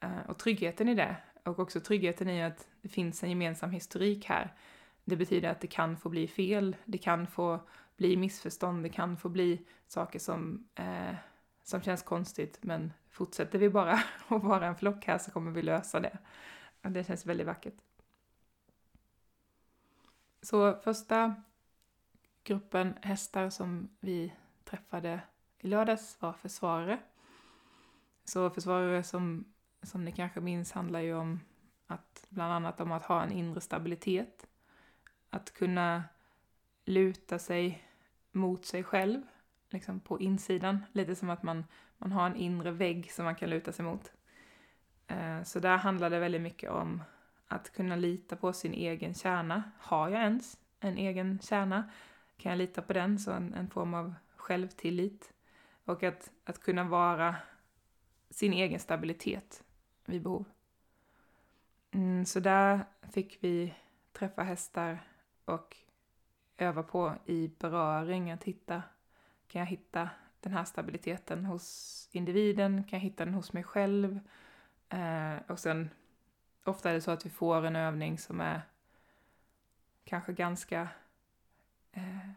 Eh, 0.00 0.20
och 0.28 0.38
tryggheten 0.38 0.88
i 0.88 0.94
det, 0.94 1.16
och 1.44 1.58
också 1.58 1.80
tryggheten 1.80 2.28
i 2.28 2.44
att 2.44 2.68
det 2.82 2.88
finns 2.88 3.22
en 3.22 3.30
gemensam 3.30 3.70
historik 3.70 4.24
här. 4.24 4.54
Det 5.08 5.16
betyder 5.16 5.50
att 5.50 5.60
det 5.60 5.66
kan 5.66 5.96
få 5.96 6.08
bli 6.08 6.28
fel, 6.28 6.76
det 6.84 6.98
kan 6.98 7.26
få 7.26 7.60
bli 7.96 8.16
missförstånd, 8.16 8.82
det 8.82 8.88
kan 8.88 9.16
få 9.16 9.28
bli 9.28 9.66
saker 9.86 10.18
som, 10.18 10.68
eh, 10.74 11.14
som 11.62 11.82
känns 11.82 12.02
konstigt, 12.02 12.58
men 12.62 12.92
fortsätter 13.10 13.58
vi 13.58 13.70
bara 13.70 13.92
att 14.28 14.42
vara 14.42 14.66
en 14.66 14.76
flock 14.76 15.06
här 15.06 15.18
så 15.18 15.30
kommer 15.30 15.50
vi 15.50 15.62
lösa 15.62 16.00
det. 16.00 16.18
Och 16.82 16.90
det 16.90 17.04
känns 17.04 17.26
väldigt 17.26 17.46
vackert. 17.46 17.74
Så 20.42 20.74
första 20.74 21.34
gruppen 22.44 22.94
hästar 23.02 23.50
som 23.50 23.88
vi 24.00 24.32
träffade 24.64 25.20
i 25.58 25.66
lördags 25.66 26.16
var 26.20 26.32
försvarare. 26.32 26.98
Så 28.24 28.50
försvarare 28.50 29.02
som 29.02 29.44
som 29.82 30.04
ni 30.04 30.12
kanske 30.12 30.40
minns 30.40 30.72
handlar 30.72 31.00
ju 31.00 31.14
om 31.14 31.40
att 31.86 32.26
bland 32.28 32.52
annat 32.52 32.80
om 32.80 32.92
att 32.92 33.04
ha 33.04 33.22
en 33.22 33.32
inre 33.32 33.60
stabilitet. 33.60 34.46
Att 35.30 35.54
kunna 35.54 36.04
luta 36.84 37.38
sig 37.38 37.84
mot 38.32 38.64
sig 38.64 38.84
själv, 38.84 39.22
liksom 39.70 40.00
på 40.00 40.20
insidan. 40.20 40.84
Lite 40.92 41.14
som 41.14 41.30
att 41.30 41.42
man, 41.42 41.64
man 41.98 42.12
har 42.12 42.26
en 42.26 42.36
inre 42.36 42.70
vägg 42.70 43.12
som 43.12 43.24
man 43.24 43.34
kan 43.34 43.50
luta 43.50 43.72
sig 43.72 43.84
mot. 43.84 44.12
Eh, 45.06 45.42
så 45.42 45.60
där 45.60 45.76
handlar 45.76 46.10
det 46.10 46.18
väldigt 46.18 46.40
mycket 46.40 46.70
om 46.70 47.02
att 47.46 47.72
kunna 47.72 47.96
lita 47.96 48.36
på 48.36 48.52
sin 48.52 48.74
egen 48.74 49.14
kärna. 49.14 49.62
Har 49.78 50.08
jag 50.08 50.22
ens 50.22 50.58
en 50.80 50.98
egen 50.98 51.38
kärna? 51.38 51.90
Kan 52.36 52.50
jag 52.50 52.58
lita 52.58 52.82
på 52.82 52.92
den? 52.92 53.18
Så 53.18 53.32
en, 53.32 53.54
en 53.54 53.70
form 53.70 53.94
av 53.94 54.14
självtillit. 54.36 55.32
Och 55.84 56.02
att, 56.02 56.30
att 56.44 56.60
kunna 56.60 56.84
vara 56.84 57.36
sin 58.30 58.52
egen 58.52 58.80
stabilitet 58.80 59.64
vid 60.04 60.22
behov. 60.22 60.44
Mm, 61.90 62.24
så 62.24 62.40
där 62.40 62.84
fick 63.12 63.38
vi 63.40 63.74
träffa 64.12 64.42
hästar 64.42 64.98
och 65.48 65.76
öva 66.56 66.82
på 66.82 67.14
i 67.26 67.50
beröring 67.58 68.30
att 68.30 68.44
hitta, 68.44 68.82
kan 69.48 69.58
jag 69.60 69.66
hitta 69.66 70.10
den 70.40 70.52
här 70.52 70.64
stabiliteten 70.64 71.44
hos 71.44 72.08
individen, 72.12 72.84
kan 72.84 72.98
jag 72.98 73.04
hitta 73.04 73.24
den 73.24 73.34
hos 73.34 73.52
mig 73.52 73.64
själv? 73.64 74.20
Eh, 74.88 75.36
och 75.46 75.58
sen 75.58 75.90
ofta 76.64 76.90
är 76.90 76.94
det 76.94 77.00
så 77.00 77.10
att 77.10 77.26
vi 77.26 77.30
får 77.30 77.66
en 77.66 77.76
övning 77.76 78.18
som 78.18 78.40
är 78.40 78.60
kanske 80.04 80.32
ganska 80.32 80.88
eh, 81.92 82.30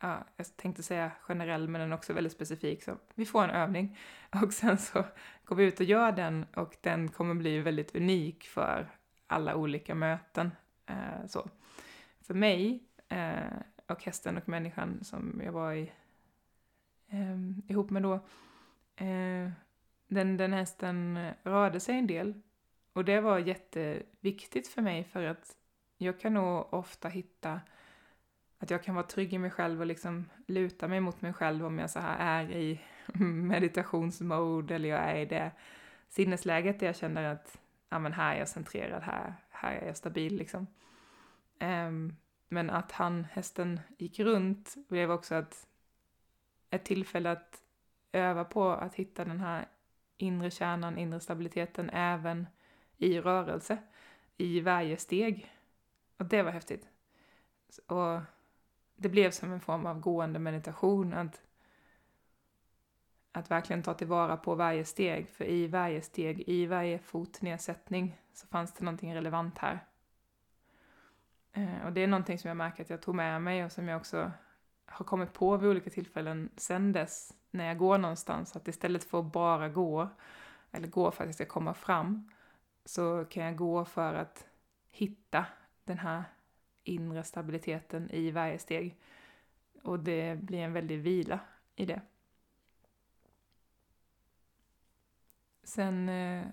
ja, 0.00 0.24
jag 0.36 0.56
tänkte 0.56 0.82
säga 0.82 1.10
generell 1.20 1.68
men 1.68 1.80
den 1.80 1.92
är 1.92 1.96
också 1.96 2.12
väldigt 2.12 2.32
specifik. 2.32 2.82
Så 2.82 2.96
vi 3.14 3.26
får 3.26 3.44
en 3.44 3.50
övning 3.50 3.98
och 4.42 4.52
sen 4.52 4.78
så 4.78 5.04
går 5.44 5.56
vi 5.56 5.64
ut 5.64 5.80
och 5.80 5.86
gör 5.86 6.12
den 6.12 6.46
och 6.54 6.76
den 6.80 7.08
kommer 7.08 7.34
bli 7.34 7.60
väldigt 7.60 7.96
unik 7.96 8.44
för 8.44 8.88
alla 9.26 9.54
olika 9.54 9.94
möten. 9.94 10.50
Eh, 10.86 11.26
så. 11.26 11.48
För 12.28 12.34
mig 12.34 12.82
eh, 13.08 13.58
och 13.86 14.04
hästen 14.04 14.36
och 14.36 14.48
människan 14.48 15.04
som 15.04 15.40
jag 15.44 15.52
var 15.52 15.72
i, 15.72 15.92
eh, 17.08 17.70
ihop 17.70 17.90
med 17.90 18.02
då, 18.02 18.14
eh, 18.96 19.50
den, 20.08 20.36
den 20.36 20.52
hästen 20.52 21.28
rörde 21.42 21.80
sig 21.80 21.98
en 21.98 22.06
del 22.06 22.42
och 22.92 23.04
det 23.04 23.20
var 23.20 23.38
jätteviktigt 23.38 24.68
för 24.68 24.82
mig 24.82 25.04
för 25.04 25.24
att 25.24 25.56
jag 25.98 26.20
kan 26.20 26.34
nog 26.34 26.74
ofta 26.74 27.08
hitta 27.08 27.60
att 28.58 28.70
jag 28.70 28.82
kan 28.82 28.94
vara 28.94 29.06
trygg 29.06 29.32
i 29.32 29.38
mig 29.38 29.50
själv 29.50 29.80
och 29.80 29.86
liksom 29.86 30.30
luta 30.46 30.88
mig 30.88 31.00
mot 31.00 31.20
mig 31.20 31.32
själv 31.32 31.66
om 31.66 31.78
jag 31.78 31.90
så 31.90 32.00
här 32.00 32.18
är 32.18 32.50
i 32.50 32.80
meditationsmode 33.22 34.74
eller 34.74 34.88
jag 34.88 35.00
är 35.00 35.16
i 35.16 35.26
det 35.26 35.50
sinnesläget 36.08 36.80
där 36.80 36.86
jag 36.86 36.96
känner 36.96 37.24
att 37.24 37.58
ja, 37.88 37.98
men 37.98 38.12
här 38.12 38.34
är 38.34 38.38
jag 38.38 38.48
centrerad, 38.48 39.02
här, 39.02 39.34
här 39.50 39.76
är 39.76 39.86
jag 39.86 39.96
stabil 39.96 40.36
liksom. 40.36 40.66
Um, 41.60 42.16
men 42.48 42.70
att 42.70 42.92
han, 42.92 43.24
hästen, 43.24 43.80
gick 43.98 44.18
runt 44.18 44.74
blev 44.88 45.10
också 45.10 45.34
ett, 45.34 45.68
ett 46.70 46.84
tillfälle 46.84 47.30
att 47.30 47.62
öva 48.12 48.44
på 48.44 48.70
att 48.70 48.94
hitta 48.94 49.24
den 49.24 49.40
här 49.40 49.68
inre 50.16 50.50
kärnan, 50.50 50.98
inre 50.98 51.20
stabiliteten 51.20 51.90
även 51.90 52.46
i 52.96 53.20
rörelse, 53.20 53.78
i 54.36 54.60
varje 54.60 54.96
steg. 54.96 55.52
Och 56.16 56.24
det 56.24 56.42
var 56.42 56.50
häftigt. 56.50 56.88
Och 57.86 58.20
det 58.96 59.08
blev 59.08 59.30
som 59.30 59.52
en 59.52 59.60
form 59.60 59.86
av 59.86 60.00
gående 60.00 60.38
meditation, 60.38 61.12
att, 61.12 61.42
att 63.32 63.50
verkligen 63.50 63.82
ta 63.82 63.94
tillvara 63.94 64.36
på 64.36 64.54
varje 64.54 64.84
steg, 64.84 65.28
för 65.28 65.44
i 65.44 65.66
varje 65.66 66.02
steg, 66.02 66.48
i 66.48 66.66
varje 66.66 66.98
fotnedsättning 66.98 68.20
så 68.32 68.46
fanns 68.46 68.72
det 68.72 68.84
någonting 68.84 69.14
relevant 69.14 69.58
här. 69.58 69.80
Eh, 71.58 71.86
och 71.86 71.92
det 71.92 72.00
är 72.00 72.06
någonting 72.06 72.38
som 72.38 72.48
jag 72.48 72.56
märker 72.56 72.82
att 72.82 72.90
jag 72.90 73.02
tog 73.02 73.14
med 73.14 73.42
mig 73.42 73.64
och 73.64 73.72
som 73.72 73.88
jag 73.88 73.96
också 73.96 74.30
har 74.86 75.04
kommit 75.04 75.32
på 75.32 75.56
vid 75.56 75.70
olika 75.70 75.90
tillfällen 75.90 76.50
sen 76.56 76.92
dess, 76.92 77.34
när 77.50 77.64
jag 77.64 77.78
går 77.78 77.98
någonstans, 77.98 78.56
att 78.56 78.68
istället 78.68 79.04
för 79.04 79.20
att 79.20 79.32
bara 79.32 79.68
gå, 79.68 80.08
eller 80.70 80.88
gå 80.88 81.10
för 81.10 81.24
att 81.24 81.28
jag 81.28 81.34
ska 81.34 81.46
komma 81.46 81.74
fram, 81.74 82.30
så 82.84 83.24
kan 83.24 83.44
jag 83.44 83.56
gå 83.56 83.84
för 83.84 84.14
att 84.14 84.46
hitta 84.90 85.46
den 85.84 85.98
här 85.98 86.24
inre 86.84 87.24
stabiliteten 87.24 88.10
i 88.10 88.30
varje 88.30 88.58
steg. 88.58 88.96
Och 89.82 89.98
det 89.98 90.38
blir 90.42 90.58
en 90.58 90.72
väldig 90.72 90.98
vila 90.98 91.40
i 91.76 91.86
det. 91.86 92.00
Sen 95.62 96.08
eh, 96.08 96.46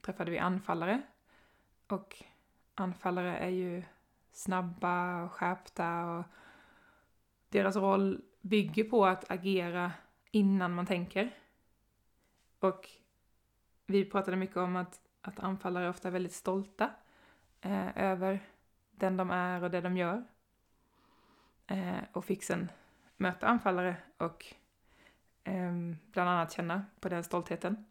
träffade 0.00 0.30
vi 0.30 0.38
anfallare. 0.38 1.02
Och 1.86 2.24
anfallare 2.74 3.38
är 3.38 3.48
ju 3.48 3.82
snabba 4.32 5.22
och 5.22 5.32
skärpta 5.32 6.04
och 6.04 6.24
deras 7.48 7.76
roll 7.76 8.20
bygger 8.40 8.84
på 8.84 9.06
att 9.06 9.30
agera 9.30 9.92
innan 10.30 10.74
man 10.74 10.86
tänker. 10.86 11.30
Och 12.58 12.88
vi 13.86 14.04
pratade 14.04 14.36
mycket 14.36 14.56
om 14.56 14.76
att, 14.76 15.00
att 15.20 15.40
anfallare 15.40 15.88
ofta 15.88 16.08
är 16.08 16.12
väldigt 16.12 16.32
stolta 16.32 16.90
eh, 17.60 17.98
över 17.98 18.40
den 18.90 19.16
de 19.16 19.30
är 19.30 19.62
och 19.62 19.70
det 19.70 19.80
de 19.80 19.96
gör. 19.96 20.24
Eh, 21.66 21.98
och 22.12 22.24
fick 22.24 22.42
sen 22.44 22.70
möta 23.16 23.46
anfallare 23.46 23.96
och 24.16 24.46
eh, 25.44 25.72
bland 26.12 26.30
annat 26.30 26.52
känna 26.52 26.84
på 27.00 27.08
den 27.08 27.24
stoltheten. 27.24 27.84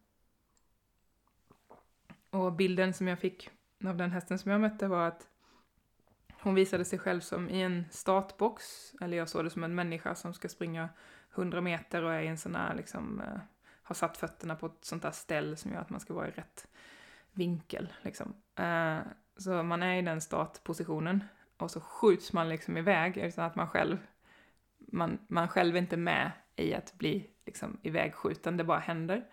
Och 2.30 2.54
bilden 2.54 2.94
som 2.94 3.08
jag 3.08 3.20
fick 3.20 3.50
av 3.86 3.98
den 3.98 4.12
hästen 4.12 4.40
som 4.40 4.52
jag 4.52 4.62
mötte 4.62 4.88
var 4.88 5.08
att 5.08 5.31
hon 6.42 6.56
visade 6.56 6.86
sig 6.86 7.00
själv 7.00 7.20
som 7.22 7.50
i 7.50 7.62
en 7.62 7.86
startbox, 7.92 8.64
eller 9.02 9.18
jag 9.18 9.30
såg 9.30 9.44
det 9.44 9.50
som 9.50 9.64
en 9.64 9.76
människa 9.76 10.16
som 10.16 10.34
ska 10.34 10.50
springa 10.50 10.90
100 11.36 11.62
meter 11.62 12.04
och 12.04 12.14
är 12.14 12.22
i 12.22 12.28
en 12.28 12.38
sån 12.38 12.56
här 12.56 12.76
liksom, 12.76 13.22
eh, 13.22 13.40
har 13.84 13.96
satt 13.96 14.18
fötterna 14.18 14.56
på 14.56 14.66
ett 14.66 14.86
sånt 14.86 15.04
där 15.04 15.12
ställ 15.12 15.58
som 15.58 15.72
gör 15.72 15.80
att 15.80 15.90
man 15.90 16.00
ska 16.00 16.14
vara 16.14 16.28
i 16.28 16.32
rätt 16.32 16.68
vinkel. 17.32 17.94
Liksom. 18.02 18.34
Eh, 18.56 18.98
så 19.38 19.64
man 19.64 19.84
är 19.84 19.96
i 19.96 20.02
den 20.02 20.22
startpositionen 20.22 21.24
och 21.58 21.72
så 21.72 21.82
skjuts 21.82 22.34
man 22.34 22.50
liksom 22.50 22.78
iväg 22.78 23.18
utan 23.18 23.46
att 23.46 23.56
man 23.56 23.68
själv, 23.68 23.98
man, 24.78 25.18
man 25.28 25.48
själv 25.48 25.76
är 25.76 25.80
inte 25.80 25.98
med 25.98 26.32
i 26.56 26.74
att 26.74 26.94
bli 26.94 27.30
liksom 27.46 27.80
ivägskjuten, 27.82 28.58
det 28.58 28.64
bara 28.64 28.80
händer. 28.80 29.26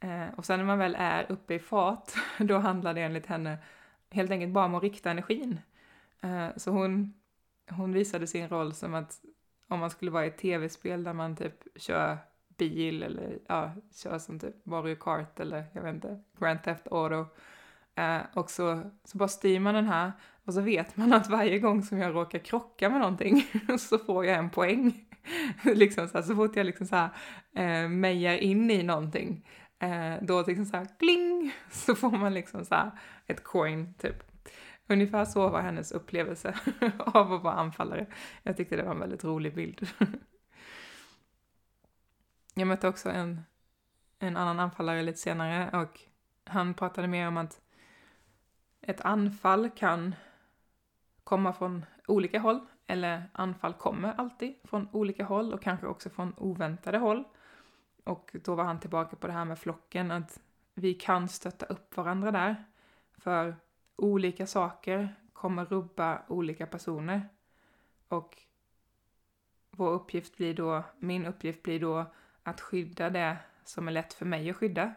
Eh, 0.00 0.28
och 0.36 0.44
sen 0.44 0.58
när 0.58 0.66
man 0.66 0.78
väl 0.78 0.96
är 0.98 1.32
uppe 1.32 1.54
i 1.54 1.58
fart, 1.58 2.12
då 2.38 2.58
handlar 2.58 2.94
det 2.94 3.00
enligt 3.00 3.26
henne 3.26 3.58
helt 4.10 4.30
enkelt 4.30 4.52
bara 4.52 4.64
om 4.64 4.74
att 4.74 4.82
rikta 4.82 5.10
energin. 5.10 5.60
Eh, 6.22 6.48
så 6.56 6.70
hon, 6.70 7.14
hon 7.70 7.92
visade 7.92 8.26
sin 8.26 8.48
roll 8.48 8.74
som 8.74 8.94
att 8.94 9.20
om 9.68 9.78
man 9.78 9.90
skulle 9.90 10.10
vara 10.10 10.24
i 10.24 10.28
ett 10.28 10.38
tv-spel 10.38 11.04
där 11.04 11.12
man 11.12 11.36
typ 11.36 11.54
kör 11.76 12.18
bil 12.58 13.02
eller 13.02 13.38
ja, 13.48 13.72
kör 13.94 14.18
som 14.18 14.38
typ 14.38 14.66
Mario 14.66 14.94
Kart 14.94 15.40
eller 15.40 15.64
jag 15.72 15.82
vet 15.82 15.94
inte, 15.94 16.20
Grand 16.38 16.62
Theft 16.62 16.86
Auto. 16.90 17.26
Eh, 17.94 18.20
och 18.34 18.50
så, 18.50 18.90
så 19.04 19.18
bara 19.18 19.28
styr 19.28 19.60
man 19.60 19.74
den 19.74 19.86
här 19.86 20.12
och 20.44 20.54
så 20.54 20.60
vet 20.60 20.96
man 20.96 21.12
att 21.12 21.28
varje 21.28 21.58
gång 21.58 21.82
som 21.82 21.98
jag 21.98 22.14
råkar 22.14 22.38
krocka 22.38 22.88
med 22.88 23.00
någonting 23.00 23.46
så 23.78 23.98
får 23.98 24.26
jag 24.26 24.38
en 24.38 24.50
poäng. 24.50 25.06
liksom 25.64 26.08
så, 26.08 26.18
här, 26.18 26.22
så 26.22 26.36
fort 26.36 26.56
jag 26.56 26.66
liksom 26.66 26.86
så 26.86 26.96
här, 26.96 27.10
eh, 27.54 27.88
mejar 27.88 28.36
in 28.36 28.70
i 28.70 28.82
någonting, 28.82 29.48
eh, 29.78 30.14
då 30.22 30.44
liksom 30.46 30.64
så 30.66 30.76
här 30.76 30.88
kling, 30.98 31.52
så 31.70 31.94
får 31.94 32.10
man 32.10 32.34
liksom 32.34 32.64
så 32.64 32.74
här 32.74 32.90
ett 33.26 33.44
coin 33.44 33.94
typ. 33.94 34.31
Ungefär 34.86 35.24
så 35.24 35.48
var 35.48 35.60
hennes 35.60 35.92
upplevelse 35.92 36.54
av 36.98 37.32
att 37.32 37.42
vara 37.42 37.54
anfallare. 37.54 38.06
Jag 38.42 38.56
tyckte 38.56 38.76
det 38.76 38.82
var 38.82 38.92
en 38.92 39.00
väldigt 39.00 39.24
rolig 39.24 39.54
bild. 39.54 39.88
Jag 42.54 42.66
mötte 42.66 42.88
också 42.88 43.10
en, 43.10 43.40
en 44.18 44.36
annan 44.36 44.60
anfallare 44.60 45.02
lite 45.02 45.18
senare 45.18 45.80
och 45.80 46.00
han 46.44 46.74
pratade 46.74 47.08
mer 47.08 47.28
om 47.28 47.36
att 47.36 47.60
ett 48.80 49.00
anfall 49.00 49.70
kan 49.70 50.14
komma 51.24 51.52
från 51.52 51.84
olika 52.06 52.38
håll, 52.38 52.60
eller 52.86 53.30
anfall 53.32 53.74
kommer 53.74 54.12
alltid 54.12 54.54
från 54.64 54.88
olika 54.92 55.24
håll 55.24 55.52
och 55.52 55.62
kanske 55.62 55.86
också 55.86 56.10
från 56.10 56.34
oväntade 56.36 56.98
håll. 56.98 57.24
Och 58.04 58.36
då 58.44 58.54
var 58.54 58.64
han 58.64 58.80
tillbaka 58.80 59.16
på 59.16 59.26
det 59.26 59.32
här 59.32 59.44
med 59.44 59.58
flocken, 59.58 60.10
att 60.10 60.40
vi 60.74 60.94
kan 60.94 61.28
stötta 61.28 61.66
upp 61.66 61.96
varandra 61.96 62.30
där. 62.30 62.64
För 63.18 63.56
olika 64.02 64.46
saker 64.46 65.14
kommer 65.32 65.64
rubba 65.64 66.22
olika 66.28 66.66
personer. 66.66 67.28
Och 68.08 68.38
vår 69.70 69.90
uppgift 69.90 70.36
blir 70.36 70.54
då, 70.54 70.84
min 70.98 71.26
uppgift 71.26 71.62
blir 71.62 71.80
då 71.80 72.06
att 72.42 72.60
skydda 72.60 73.10
det 73.10 73.36
som 73.64 73.88
är 73.88 73.92
lätt 73.92 74.12
för 74.12 74.26
mig 74.26 74.50
att 74.50 74.56
skydda. 74.56 74.94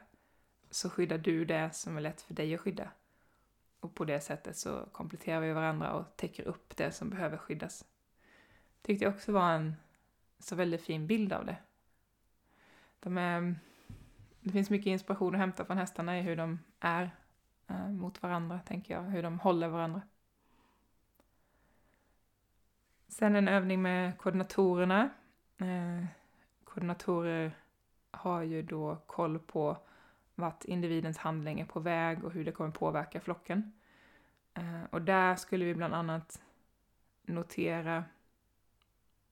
Så 0.69 0.89
skyddar 0.89 1.17
du 1.17 1.45
det 1.45 1.69
som 1.73 1.97
är 1.97 2.01
lätt 2.01 2.21
för 2.21 2.33
dig 2.33 2.55
att 2.55 2.61
skydda. 2.61 2.89
Och 3.79 3.95
på 3.95 4.05
det 4.05 4.19
sättet 4.19 4.57
så 4.57 4.85
kompletterar 4.91 5.41
vi 5.41 5.53
varandra 5.53 5.93
och 5.93 6.17
täcker 6.17 6.43
upp 6.43 6.77
det 6.77 6.91
som 6.91 7.09
behöver 7.09 7.37
skyddas. 7.37 7.85
Tyckte 8.81 9.05
jag 9.05 9.13
också 9.13 9.31
var 9.31 9.51
en 9.51 9.75
så 10.39 10.55
väldigt 10.55 10.81
fin 10.81 11.07
bild 11.07 11.33
av 11.33 11.45
det. 11.45 11.57
De 12.99 13.17
är, 13.17 13.55
det 14.39 14.51
finns 14.51 14.69
mycket 14.69 14.87
inspiration 14.87 15.35
att 15.35 15.41
hämta 15.41 15.65
från 15.65 15.77
hästarna 15.77 16.19
i 16.19 16.21
hur 16.21 16.35
de 16.35 16.59
är 16.79 17.11
eh, 17.67 17.89
mot 17.89 18.23
varandra, 18.23 18.59
tänker 18.59 18.93
jag. 18.93 19.01
Hur 19.01 19.23
de 19.23 19.39
håller 19.39 19.67
varandra. 19.67 20.01
Sen 23.07 23.35
en 23.35 23.47
övning 23.47 23.81
med 23.81 24.17
koordinatorerna. 24.17 25.09
Eh, 25.57 26.05
koordinatorer 26.63 27.51
har 28.11 28.41
ju 28.41 28.61
då 28.61 28.97
koll 29.05 29.39
på 29.39 29.77
vart 30.35 30.65
individens 30.65 31.17
handling 31.17 31.59
är 31.59 31.65
på 31.65 31.79
väg 31.79 32.23
och 32.23 32.31
hur 32.31 32.45
det 32.45 32.51
kommer 32.51 32.71
påverka 32.71 33.19
flocken. 33.19 33.71
Eh, 34.53 34.83
och 34.89 35.01
där 35.01 35.35
skulle 35.35 35.65
vi 35.65 35.75
bland 35.75 35.93
annat 35.93 36.41
notera 37.21 38.03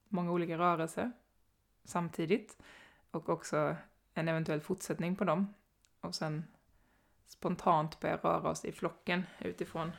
många 0.08 0.32
olika 0.32 0.58
rörelser 0.58 1.12
samtidigt 1.84 2.58
och 3.12 3.30
också 3.30 3.76
en 4.14 4.28
eventuell 4.28 4.62
fortsättning 4.62 5.16
på 5.16 5.24
dem. 5.24 5.54
Och 6.02 6.16
sen 6.16 6.44
spontant 7.34 8.00
börja 8.00 8.18
röra 8.18 8.50
oss 8.50 8.66
i 8.66 8.72
flocken 8.72 9.24
utifrån 9.40 9.92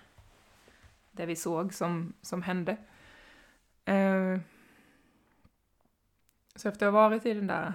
det 1.11 1.27
vi 1.27 1.37
såg 1.37 1.75
som, 1.75 2.13
som 2.23 2.43
hände. 2.43 2.77
Eh, 3.85 4.39
så 6.55 6.69
efter 6.69 6.87
att 6.87 6.93
ha 6.93 7.01
varit 7.01 7.27
i 7.27 7.35
den 7.35 7.47
där 7.47 7.73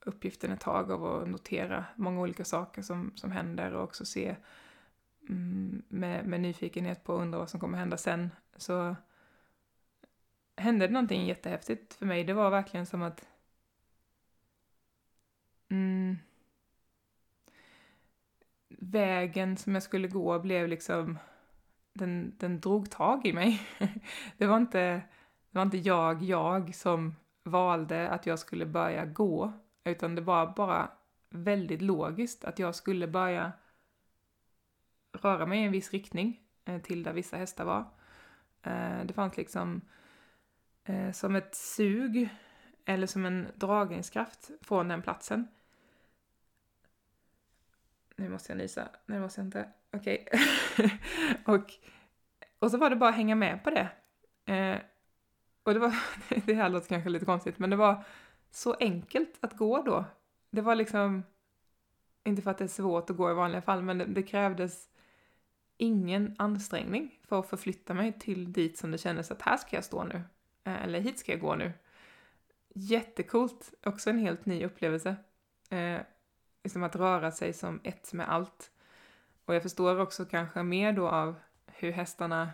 uppgiften 0.00 0.52
ett 0.52 0.60
tag 0.60 0.92
av 0.92 1.04
att 1.04 1.28
notera 1.28 1.84
många 1.96 2.20
olika 2.20 2.44
saker 2.44 2.82
som, 2.82 3.12
som 3.14 3.32
händer 3.32 3.72
och 3.72 3.82
också 3.82 4.04
se 4.04 4.36
mm, 5.28 5.82
med, 5.88 6.26
med 6.26 6.40
nyfikenhet 6.40 7.04
på 7.04 7.14
att 7.14 7.22
undra 7.22 7.38
vad 7.38 7.50
som 7.50 7.60
kommer 7.60 7.78
hända 7.78 7.96
sen 7.96 8.30
så 8.56 8.96
hände 10.56 10.86
det 10.86 10.92
någonting 10.92 11.26
jättehäftigt 11.26 11.94
för 11.94 12.06
mig. 12.06 12.24
Det 12.24 12.34
var 12.34 12.50
verkligen 12.50 12.86
som 12.86 13.02
att 13.02 13.28
mm, 15.68 16.18
vägen 18.68 19.56
som 19.56 19.74
jag 19.74 19.82
skulle 19.82 20.08
gå 20.08 20.38
blev 20.38 20.68
liksom 20.68 21.18
den, 21.92 22.34
den 22.38 22.60
drog 22.60 22.90
tag 22.90 23.26
i 23.26 23.32
mig. 23.32 23.60
det 24.36 24.46
var 24.46 24.56
inte, 24.56 25.02
det 25.50 25.58
var 25.58 25.62
inte 25.62 25.78
jag, 25.78 26.22
jag 26.22 26.74
som 26.74 27.14
valde 27.44 28.08
att 28.08 28.26
jag 28.26 28.38
skulle 28.38 28.66
börja 28.66 29.06
gå, 29.06 29.52
utan 29.84 30.14
det 30.14 30.20
var 30.20 30.54
bara 30.56 30.90
väldigt 31.30 31.82
logiskt 31.82 32.44
att 32.44 32.58
jag 32.58 32.74
skulle 32.74 33.06
börja 33.06 33.52
röra 35.12 35.46
mig 35.46 35.60
i 35.60 35.64
en 35.64 35.72
viss 35.72 35.92
riktning 35.92 36.40
eh, 36.64 36.80
till 36.80 37.02
där 37.02 37.12
vissa 37.12 37.36
hästar 37.36 37.64
var. 37.64 37.84
Eh, 38.62 39.04
det 39.04 39.14
fanns 39.14 39.36
liksom 39.36 39.80
eh, 40.84 41.12
som 41.12 41.36
ett 41.36 41.54
sug 41.54 42.28
eller 42.84 43.06
som 43.06 43.26
en 43.26 43.46
dragningskraft 43.54 44.50
från 44.60 44.88
den 44.88 45.02
platsen. 45.02 45.48
Nu 48.16 48.28
måste 48.28 48.52
jag 48.52 48.58
nysa. 48.58 48.88
Nej, 49.06 49.18
det 49.18 49.22
måste 49.22 49.40
jag 49.40 49.46
inte. 49.46 49.68
Okej. 49.92 50.28
Okay. 50.30 50.90
och, 51.44 51.72
och 52.58 52.70
så 52.70 52.78
var 52.78 52.90
det 52.90 52.96
bara 52.96 53.10
att 53.10 53.16
hänga 53.16 53.34
med 53.34 53.64
på 53.64 53.70
det. 53.70 53.88
Eh, 54.52 54.78
och 55.62 55.74
det 55.74 55.80
var, 55.80 55.94
det 56.46 56.54
här 56.54 56.68
låter 56.68 56.88
kanske 56.88 57.10
lite 57.10 57.24
konstigt, 57.24 57.58
men 57.58 57.70
det 57.70 57.76
var 57.76 58.04
så 58.50 58.74
enkelt 58.74 59.38
att 59.40 59.56
gå 59.56 59.82
då. 59.82 60.04
Det 60.50 60.60
var 60.60 60.74
liksom, 60.74 61.22
inte 62.24 62.42
för 62.42 62.50
att 62.50 62.58
det 62.58 62.64
är 62.64 62.68
svårt 62.68 63.10
att 63.10 63.16
gå 63.16 63.30
i 63.30 63.34
vanliga 63.34 63.62
fall, 63.62 63.82
men 63.82 63.98
det, 63.98 64.04
det 64.04 64.22
krävdes 64.22 64.88
ingen 65.76 66.34
ansträngning 66.38 67.18
för 67.22 67.40
att 67.40 67.48
förflytta 67.48 67.94
mig 67.94 68.18
till 68.18 68.52
dit 68.52 68.78
som 68.78 68.90
det 68.90 68.98
kändes 68.98 69.30
att 69.30 69.42
här 69.42 69.56
ska 69.56 69.76
jag 69.76 69.84
stå 69.84 70.04
nu. 70.04 70.22
Eh, 70.64 70.84
eller 70.84 71.00
hit 71.00 71.18
ska 71.18 71.32
jag 71.32 71.40
gå 71.40 71.54
nu. 71.54 71.72
Jättekult, 72.74 73.74
också 73.84 74.10
en 74.10 74.18
helt 74.18 74.46
ny 74.46 74.64
upplevelse. 74.64 75.16
Eh, 75.70 76.00
liksom 76.66 76.82
att 76.82 76.96
röra 76.96 77.30
sig 77.30 77.52
som 77.52 77.80
ett 77.84 78.12
med 78.12 78.28
allt. 78.28 78.70
Och 79.44 79.54
jag 79.54 79.62
förstår 79.62 80.00
också 80.00 80.24
kanske 80.24 80.62
mer 80.62 80.92
då 80.92 81.08
av 81.08 81.34
hur 81.66 81.92
hästarna, 81.92 82.50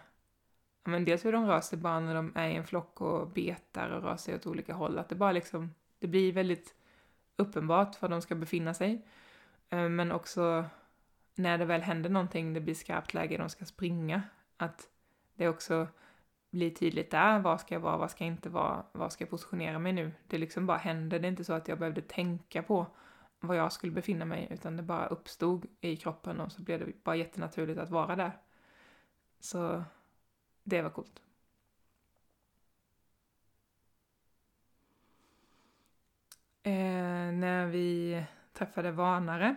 ja 0.84 0.90
men 0.90 1.04
dels 1.04 1.24
hur 1.24 1.32
de 1.32 1.46
rör 1.46 1.60
sig 1.60 1.78
bara 1.78 2.00
när 2.00 2.14
de 2.14 2.32
är 2.34 2.48
i 2.48 2.54
en 2.54 2.64
flock 2.64 3.00
och 3.00 3.28
betar 3.28 3.90
och 3.90 4.02
rör 4.02 4.16
sig 4.16 4.34
åt 4.34 4.46
olika 4.46 4.74
håll, 4.74 4.98
att 4.98 5.08
det 5.08 5.14
bara 5.14 5.32
liksom, 5.32 5.74
det 5.98 6.06
blir 6.06 6.32
väldigt 6.32 6.74
uppenbart 7.36 8.02
var 8.02 8.08
de 8.08 8.22
ska 8.22 8.34
befinna 8.34 8.74
sig. 8.74 9.06
Eh, 9.70 9.88
men 9.88 10.12
också 10.12 10.64
när 11.34 11.58
det 11.58 11.64
väl 11.64 11.82
händer 11.82 12.10
någonting, 12.10 12.54
det 12.54 12.60
blir 12.60 12.74
skarpt 12.74 13.14
läge, 13.14 13.38
de 13.38 13.48
ska 13.48 13.64
springa, 13.64 14.22
att 14.56 14.88
det 15.34 15.48
också 15.48 15.86
blir 16.50 16.70
tydligt 16.70 17.10
där, 17.10 17.38
vad 17.38 17.60
ska 17.60 17.74
jag 17.74 17.80
vara, 17.80 17.96
vad 17.96 18.10
ska 18.10 18.24
jag 18.24 18.32
inte 18.32 18.48
vara, 18.48 18.82
vad 18.92 19.12
ska 19.12 19.22
jag 19.22 19.30
positionera 19.30 19.78
mig 19.78 19.92
nu? 19.92 20.12
Det 20.26 20.38
liksom 20.38 20.66
bara 20.66 20.78
händer, 20.78 21.18
det 21.18 21.26
är 21.26 21.30
inte 21.30 21.44
så 21.44 21.52
att 21.52 21.68
jag 21.68 21.78
behövde 21.78 22.00
tänka 22.00 22.62
på 22.62 22.86
var 23.42 23.54
jag 23.54 23.72
skulle 23.72 23.92
befinna 23.92 24.24
mig, 24.24 24.48
utan 24.50 24.76
det 24.76 24.82
bara 24.82 25.06
uppstod 25.06 25.66
i 25.80 25.96
kroppen 25.96 26.40
och 26.40 26.52
så 26.52 26.62
blev 26.62 26.80
det 26.80 27.04
bara 27.04 27.16
jättenaturligt 27.16 27.80
att 27.80 27.90
vara 27.90 28.16
där. 28.16 28.38
Så 29.40 29.84
det 30.62 30.82
var 30.82 30.90
coolt. 30.90 31.22
Eh, 36.62 37.32
när 37.32 37.66
vi 37.66 38.24
träffade 38.52 38.90
varnare, 38.90 39.56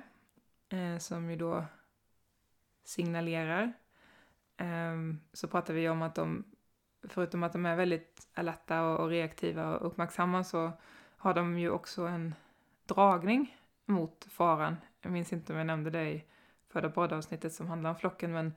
eh, 0.69 0.97
som 0.97 1.29
ju 1.29 1.35
då 1.35 1.65
signalerar, 2.83 3.73
eh, 4.57 4.95
så 5.33 5.47
pratade 5.47 5.79
vi 5.79 5.89
om 5.89 6.01
att 6.01 6.15
de, 6.15 6.43
förutom 7.03 7.43
att 7.43 7.53
de 7.53 7.65
är 7.65 7.75
väldigt 7.75 8.27
alerta 8.33 8.83
och, 8.83 8.99
och 8.99 9.09
reaktiva 9.09 9.77
och 9.77 9.87
uppmärksamma, 9.87 10.43
så 10.43 10.71
har 11.17 11.33
de 11.33 11.57
ju 11.57 11.69
också 11.69 12.05
en 12.05 12.35
dragning 12.85 13.57
mot 13.85 14.27
faran. 14.29 14.77
Jag 15.01 15.11
minns 15.11 15.33
inte 15.33 15.53
om 15.53 15.57
jag 15.57 15.67
nämnde 15.67 15.89
det 15.89 16.09
i 16.09 16.23
förra 16.69 16.89
poddavsnittet 16.89 17.53
som 17.53 17.67
handlar 17.67 17.89
om 17.89 17.95
flocken, 17.95 18.31
men 18.31 18.53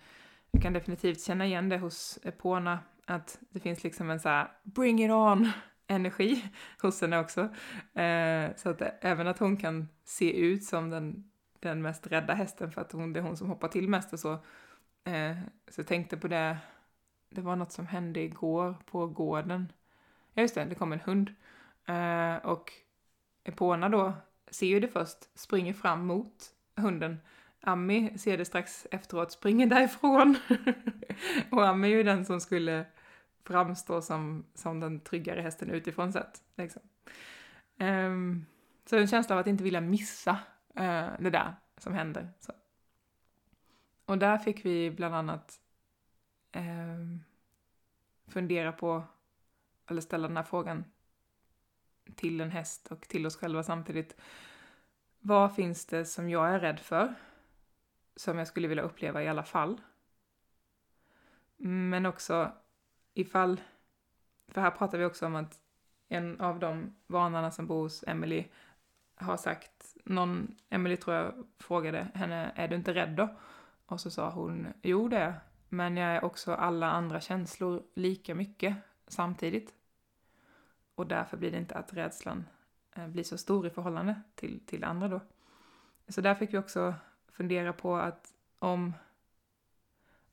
jag 0.51 0.63
kan 0.63 0.73
definitivt 0.73 1.23
känna 1.23 1.47
igen 1.47 1.69
det 1.69 1.79
hos 1.79 2.19
Epona, 2.23 2.79
att 3.07 3.39
det 3.51 3.61
finns 3.61 3.85
liksom 3.85 4.11
en 4.11 4.21
så 4.21 4.29
här 4.29 4.53
bring 4.63 5.05
it 5.05 5.11
on 5.11 5.51
energi 5.87 6.45
hos 6.83 7.01
henne 7.01 7.19
också. 7.19 7.41
Eh, 8.01 8.57
så 8.57 8.71
att 8.71 8.83
även 9.01 9.27
att 9.27 9.39
hon 9.39 9.57
kan 9.57 9.89
se 10.05 10.41
ut 10.41 10.65
som 10.65 10.91
den, 10.91 11.31
den 11.61 11.83
mest 11.83 12.07
rädda 12.07 12.35
hästen 12.35 12.73
för 12.73 12.81
att 12.81 12.93
hon, 12.93 13.13
det 13.13 13.21
är 13.21 13.25
hon 13.25 13.37
som 13.37 13.49
hoppar 13.49 13.69
till 13.69 13.89
mest 13.89 14.13
och 14.13 14.21
så. 14.21 14.33
Eh, 15.05 15.37
så 15.69 15.81
jag 15.81 15.87
tänkte 15.87 16.17
på 16.17 16.29
det, 16.29 16.59
det 17.31 17.41
var 17.41 17.57
något 17.57 17.73
som 17.73 17.87
hände 17.87 18.21
igår 18.21 18.75
på 18.85 19.07
gården. 19.07 19.73
Ja 20.35 20.43
just 20.43 20.55
det, 20.55 20.65
det 20.65 20.75
kom 20.75 20.93
en 20.93 21.01
hund. 21.01 21.35
Eh, 21.87 22.37
och 22.37 22.73
Epona 23.45 23.89
då 23.89 24.13
ser 24.51 24.67
ju 24.67 24.81
det 24.81 24.89
först, 24.89 25.39
springer 25.39 25.73
fram 25.73 26.07
mot 26.07 26.53
hunden. 26.77 27.21
Ami 27.61 28.19
ser 28.19 28.39
det 28.39 28.45
strax 28.45 28.87
efteråt, 28.91 29.33
springer 29.33 29.67
därifrån. 29.67 30.37
och 31.51 31.69
Ami 31.69 31.93
är 31.93 31.97
ju 31.97 32.03
den 32.03 32.25
som 32.25 32.41
skulle 32.41 32.87
framstå 33.45 34.03
som, 34.03 34.45
som 34.55 34.81
den 34.81 35.01
tryggare 35.01 35.41
hästen 35.41 35.71
utifrån 35.71 36.13
sett. 36.13 36.43
Liksom. 36.57 36.83
Um, 37.79 38.47
så 38.87 38.97
en 38.97 39.09
känsla 39.09 39.35
av 39.35 39.41
att 39.41 39.47
inte 39.47 39.65
vilja 39.65 39.81
missa 39.81 40.33
uh, 40.81 41.11
det 41.19 41.31
där 41.31 41.55
som 41.77 41.95
händer. 41.95 42.29
Så. 42.41 42.53
Och 44.05 44.19
där 44.19 44.39
fick 44.39 44.65
vi 44.65 44.91
bland 44.91 45.15
annat 45.15 45.61
um, 46.57 47.25
fundera 48.27 48.73
på, 48.73 49.03
eller 49.87 50.01
ställa 50.01 50.29
den 50.29 50.37
här 50.37 50.45
frågan 50.45 50.85
till 52.17 52.41
en 52.41 52.51
häst 52.51 52.87
och 52.91 53.01
till 53.01 53.27
oss 53.27 53.37
själva 53.37 53.63
samtidigt. 53.63 54.17
Vad 55.19 55.55
finns 55.55 55.87
det 55.87 56.05
som 56.05 56.31
jag 56.31 56.49
är 56.49 56.61
rädd 56.61 56.81
för? 56.81 57.15
Som 58.17 58.39
jag 58.39 58.47
skulle 58.47 58.69
vilja 58.69 58.83
uppleva 58.83 59.23
i 59.23 59.29
alla 59.29 59.43
fall. 59.43 59.81
Men 61.57 62.07
också 62.07 62.53
ifall, 63.15 63.61
för 64.49 64.61
här 64.61 64.71
pratar 64.71 64.99
vi 64.99 65.05
också 65.05 65.27
om 65.27 65.37
att 65.37 65.61
en 66.09 66.41
av 66.41 66.59
de 66.59 66.97
vanarna 67.07 67.51
som 67.51 67.67
bor 67.67 67.83
hos 67.83 68.05
Emily 68.07 68.45
har 69.15 69.37
sagt, 69.37 69.97
någon, 70.05 70.57
Emily 70.71 70.97
tror 70.97 71.17
jag 71.17 71.47
frågade 71.59 72.09
henne, 72.15 72.53
är 72.55 72.69
du 72.69 72.77
inte 72.77 72.95
rädd 72.95 73.17
då? 73.17 73.37
Och 73.87 74.01
så 74.01 74.11
sa 74.11 74.31
hon, 74.31 74.67
jo 74.83 75.09
det 75.09 75.19
är 75.19 75.41
men 75.69 75.97
jag 75.97 76.11
är 76.11 76.25
också 76.25 76.55
alla 76.55 76.91
andra 76.91 77.21
känslor 77.21 77.83
lika 77.95 78.35
mycket 78.35 78.77
samtidigt. 79.07 79.75
Och 80.99 81.07
därför 81.07 81.37
blir 81.37 81.51
det 81.51 81.59
inte 81.59 81.75
att 81.75 81.93
rädslan 81.93 82.45
eh, 82.95 83.07
blir 83.07 83.25
så 83.25 83.39
stor 83.39 83.67
i 83.67 83.71
förhållande 83.71 84.23
till, 84.35 84.61
till 84.67 84.85
andra 84.85 85.09
då. 85.09 85.21
Så 86.09 86.21
där 86.21 86.35
fick 86.35 86.55
vi 86.55 86.59
också 86.59 86.95
fundera 87.33 87.73
på 87.73 87.97
att 87.97 88.35
om, 88.59 88.95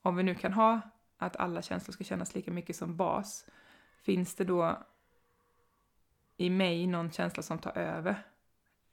om 0.01 0.15
vi 0.15 0.23
nu 0.23 0.35
kan 0.35 0.53
ha 0.53 0.81
att 1.17 1.35
alla 1.35 1.61
känslor 1.61 1.93
ska 1.93 2.03
kännas 2.03 2.35
lika 2.35 2.51
mycket 2.51 2.75
som 2.75 2.97
bas, 2.97 3.45
finns 4.01 4.35
det 4.35 4.43
då 4.43 4.83
i 6.37 6.49
mig 6.49 6.87
någon 6.87 7.11
känsla 7.11 7.43
som 7.43 7.59
tar 7.59 7.77
över? 7.77 8.23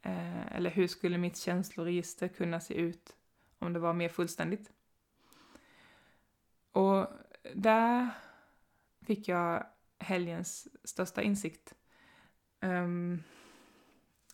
Eh, 0.03 0.57
eller 0.57 0.71
hur 0.71 0.87
skulle 0.87 1.19
mitt 1.19 1.37
känsloregister 1.37 2.29
kunna 2.29 2.61
se 2.61 2.75
ut 2.75 3.17
om 3.59 3.73
det 3.73 3.79
var 3.79 3.93
mer 3.93 4.09
fullständigt? 4.09 4.73
Och 6.73 7.07
där 7.55 8.09
fick 9.07 9.29
jag 9.29 9.67
helgens 10.03 10.69
största 10.85 11.23
insikt. 11.23 11.75
Um, 12.61 13.23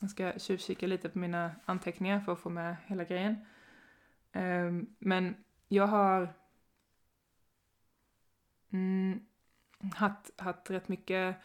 jag 0.01 0.11
ska 0.11 0.33
tjuvkika 0.39 0.87
lite 0.87 1.09
på 1.09 1.19
mina 1.19 1.55
anteckningar 1.65 2.21
för 2.21 2.33
att 2.33 2.41
få 2.41 2.51
med 2.51 2.77
hela 2.87 3.05
grejen. 3.05 3.47
Um, 4.33 4.95
men 4.99 5.45
jag 5.69 5.87
har 5.87 6.35
mm, 8.71 9.21
haft, 9.95 10.41
haft 10.41 10.71
rätt 10.71 10.89
mycket 10.89 11.37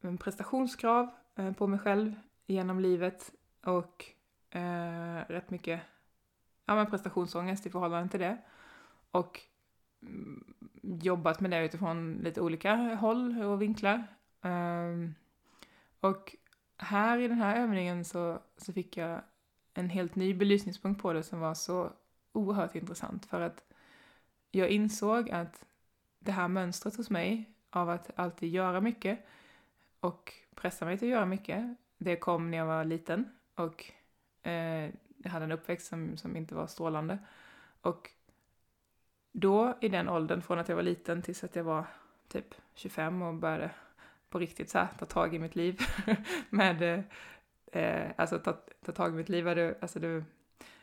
mm, 0.00 0.18
prestationskrav 0.18 1.10
eh, 1.36 1.52
på 1.52 1.66
mig 1.66 1.78
själv 1.78 2.14
genom 2.46 2.80
livet 2.80 3.32
och 3.62 4.04
eh, 4.50 5.24
rätt 5.28 5.50
mycket 5.50 5.80
ja, 6.66 6.74
men 6.74 6.90
prestationsångest 6.90 7.66
i 7.66 7.70
förhållande 7.70 8.08
till 8.08 8.20
det. 8.20 8.38
Och 9.10 9.40
mm, 10.02 10.54
jobbat 11.02 11.40
med 11.40 11.50
det 11.50 11.64
utifrån 11.64 12.14
lite 12.22 12.40
olika 12.40 12.74
håll 12.76 13.42
och 13.42 13.62
vinklar. 13.62 14.06
Um, 14.42 15.14
och 16.00 16.36
här 16.76 17.18
i 17.18 17.28
den 17.28 17.38
här 17.38 17.56
övningen 17.56 18.04
så, 18.04 18.38
så 18.56 18.72
fick 18.72 18.96
jag 18.96 19.20
en 19.74 19.90
helt 19.90 20.14
ny 20.14 20.34
belysningspunkt 20.34 21.02
på 21.02 21.12
det 21.12 21.22
som 21.22 21.40
var 21.40 21.54
så 21.54 21.92
oerhört 22.32 22.74
intressant 22.74 23.26
för 23.26 23.40
att 23.40 23.64
jag 24.50 24.68
insåg 24.68 25.30
att 25.30 25.64
det 26.18 26.32
här 26.32 26.48
mönstret 26.48 26.96
hos 26.96 27.10
mig 27.10 27.50
av 27.70 27.90
att 27.90 28.10
alltid 28.16 28.50
göra 28.50 28.80
mycket 28.80 29.26
och 30.00 30.32
pressa 30.54 30.84
mig 30.84 30.98
till 30.98 31.08
att 31.08 31.12
göra 31.12 31.26
mycket, 31.26 31.76
det 31.98 32.16
kom 32.16 32.50
när 32.50 32.58
jag 32.58 32.66
var 32.66 32.84
liten 32.84 33.28
och 33.54 33.84
eh, 34.42 34.90
jag 35.16 35.30
hade 35.30 35.44
en 35.44 35.52
uppväxt 35.52 35.86
som, 35.86 36.16
som 36.16 36.36
inte 36.36 36.54
var 36.54 36.66
strålande. 36.66 37.18
Och 37.80 38.10
då 39.36 39.74
i 39.80 39.88
den 39.88 40.08
åldern, 40.08 40.42
från 40.42 40.58
att 40.58 40.68
jag 40.68 40.76
var 40.76 40.82
liten 40.82 41.22
tills 41.22 41.44
att 41.44 41.56
jag 41.56 41.64
var 41.64 41.84
typ 42.28 42.54
25 42.74 43.22
och 43.22 43.34
började 43.34 43.70
på 44.30 44.38
riktigt 44.38 44.70
så 44.70 44.78
här, 44.78 44.88
ta 44.98 45.06
tag 45.06 45.34
i 45.34 45.38
mitt 45.38 45.56
liv 45.56 45.80
med, 46.50 47.04
eh, 47.72 48.06
alltså 48.16 48.38
ta, 48.38 48.52
ta 48.84 48.92
tag 48.92 49.12
i 49.12 49.16
mitt 49.16 49.28
liv, 49.28 49.44
det, 49.44 49.74
alltså 49.80 49.98
det, 49.98 50.24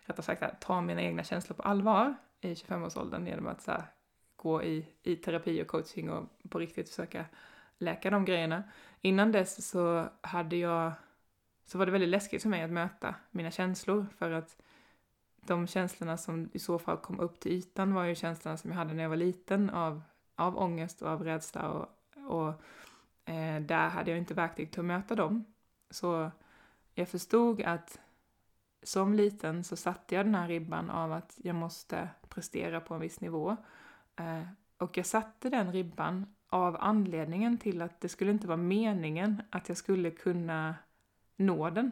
rättare 0.05 0.23
sagt 0.23 0.41
här, 0.41 0.55
ta 0.59 0.81
mina 0.81 1.01
egna 1.01 1.23
känslor 1.23 1.55
på 1.55 1.63
allvar 1.63 2.15
i 2.41 2.53
25-årsåldern 2.53 3.27
genom 3.27 3.47
att 3.47 3.61
så 3.61 3.71
här, 3.71 3.83
gå 4.35 4.63
i, 4.63 4.85
i 5.03 5.15
terapi 5.15 5.63
och 5.63 5.67
coaching 5.67 6.09
och 6.09 6.29
på 6.49 6.59
riktigt 6.59 6.89
försöka 6.89 7.25
läka 7.77 8.09
de 8.09 8.25
grejerna. 8.25 8.63
Innan 9.01 9.31
dess 9.31 9.69
så 9.69 10.09
hade 10.21 10.55
jag, 10.55 10.91
så 11.65 11.77
var 11.77 11.85
det 11.85 11.91
väldigt 11.91 12.09
läskigt 12.09 12.41
för 12.41 12.49
mig 12.49 12.63
att 12.63 12.71
möta 12.71 13.15
mina 13.31 13.51
känslor 13.51 14.05
för 14.17 14.31
att 14.31 14.57
de 15.45 15.67
känslorna 15.67 16.17
som 16.17 16.49
i 16.53 16.59
så 16.59 16.79
fall 16.79 16.97
kom 16.97 17.19
upp 17.19 17.39
till 17.39 17.51
ytan 17.51 17.93
var 17.93 18.03
ju 18.03 18.15
känslorna 18.15 18.57
som 18.57 18.71
jag 18.71 18.77
hade 18.77 18.93
när 18.93 19.03
jag 19.03 19.09
var 19.09 19.15
liten 19.15 19.69
av, 19.69 20.01
av 20.35 20.57
ångest 20.57 21.01
och 21.01 21.09
av 21.09 21.23
rädsla 21.23 21.69
och, 21.69 21.87
och 22.27 22.49
eh, 23.31 23.61
där 23.61 23.89
hade 23.89 24.11
jag 24.11 24.17
inte 24.17 24.33
verktyg 24.33 24.71
till 24.71 24.79
att 24.79 24.85
möta 24.85 25.15
dem. 25.15 25.45
Så 25.89 26.31
jag 26.95 27.09
förstod 27.09 27.61
att 27.61 27.99
som 28.83 29.13
liten 29.13 29.63
så 29.63 29.75
satte 29.75 30.15
jag 30.15 30.25
den 30.25 30.35
här 30.35 30.47
ribban 30.47 30.89
av 30.89 31.13
att 31.13 31.37
jag 31.43 31.55
måste 31.55 32.09
prestera 32.29 32.81
på 32.81 32.93
en 32.93 33.01
viss 33.01 33.21
nivå. 33.21 33.57
Eh, 34.15 34.43
och 34.77 34.97
jag 34.97 35.05
satte 35.05 35.49
den 35.49 35.71
ribban 35.71 36.35
av 36.49 36.77
anledningen 36.79 37.57
till 37.57 37.81
att 37.81 38.01
det 38.01 38.09
skulle 38.09 38.31
inte 38.31 38.47
vara 38.47 38.57
meningen 38.57 39.41
att 39.49 39.69
jag 39.69 39.77
skulle 39.77 40.11
kunna 40.11 40.75
nå 41.37 41.69
den. 41.69 41.91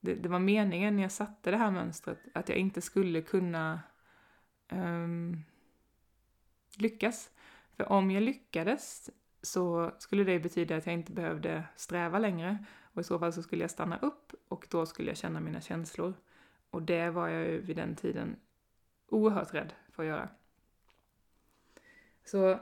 Det, 0.00 0.14
det 0.14 0.28
var 0.28 0.38
meningen 0.38 0.96
när 0.96 1.02
jag 1.02 1.12
satte 1.12 1.50
det 1.50 1.56
här 1.56 1.70
mönstret 1.70 2.18
att 2.34 2.48
jag 2.48 2.58
inte 2.58 2.80
skulle 2.80 3.22
kunna 3.22 3.80
um, 4.72 5.44
lyckas. 6.76 7.30
För 7.76 7.92
om 7.92 8.10
jag 8.10 8.22
lyckades 8.22 9.10
så 9.42 9.92
skulle 9.98 10.24
det 10.24 10.38
betyda 10.38 10.76
att 10.76 10.86
jag 10.86 10.94
inte 10.94 11.12
behövde 11.12 11.64
sträva 11.76 12.18
längre 12.18 12.64
och 12.92 13.00
i 13.00 13.04
så 13.04 13.18
fall 13.18 13.32
så 13.32 13.42
skulle 13.42 13.62
jag 13.62 13.70
stanna 13.70 13.98
upp 13.98 14.32
och 14.48 14.66
då 14.70 14.86
skulle 14.86 15.10
jag 15.10 15.16
känna 15.16 15.40
mina 15.40 15.60
känslor. 15.60 16.14
Och 16.70 16.82
det 16.82 17.10
var 17.10 17.28
jag 17.28 17.46
ju 17.46 17.60
vid 17.60 17.76
den 17.76 17.96
tiden 17.96 18.36
oerhört 19.08 19.54
rädd 19.54 19.72
för 19.92 20.02
att 20.02 20.08
göra. 20.08 20.28
Så 22.24 22.60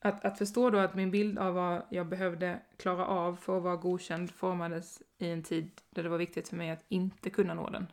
att, 0.00 0.24
att 0.24 0.38
förstå 0.38 0.70
då 0.70 0.78
att 0.78 0.94
min 0.94 1.10
bild 1.10 1.38
av 1.38 1.54
vad 1.54 1.82
jag 1.88 2.06
behövde 2.06 2.60
klara 2.76 3.06
av 3.06 3.36
för 3.36 3.56
att 3.56 3.62
vara 3.62 3.76
godkänd 3.76 4.30
formades 4.30 5.02
i 5.18 5.30
en 5.30 5.42
tid 5.42 5.70
där 5.90 6.02
det 6.02 6.08
var 6.08 6.18
viktigt 6.18 6.48
för 6.48 6.56
mig 6.56 6.70
att 6.70 6.84
inte 6.88 7.30
kunna 7.30 7.54
nå 7.54 7.70
den. 7.70 7.86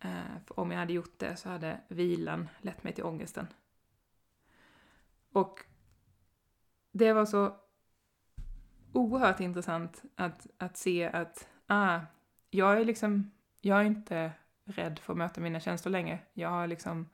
Eh, 0.00 0.38
för 0.46 0.60
om 0.60 0.70
jag 0.70 0.78
hade 0.78 0.92
gjort 0.92 1.18
det 1.18 1.36
så 1.36 1.48
hade 1.48 1.80
vilan 1.88 2.48
lett 2.60 2.84
mig 2.84 2.92
till 2.92 3.04
ångesten. 3.04 3.46
Och 5.32 5.64
det 6.92 7.12
var 7.12 7.26
så 7.26 7.56
oerhört 8.92 9.40
intressant 9.40 10.02
att, 10.14 10.46
att 10.58 10.76
se 10.76 11.04
att 11.06 11.48
ah, 11.66 12.00
jag 12.50 12.80
är 12.80 12.84
liksom, 12.84 13.30
jag 13.60 13.80
är 13.80 13.84
inte 13.84 14.32
rädd 14.64 14.98
för 14.98 15.12
att 15.12 15.18
möta 15.18 15.40
mina 15.40 15.60
känslor 15.60 15.92
längre. 15.92 16.18
Jag 16.32 16.48
har 16.48 16.66
liksom 16.66 17.08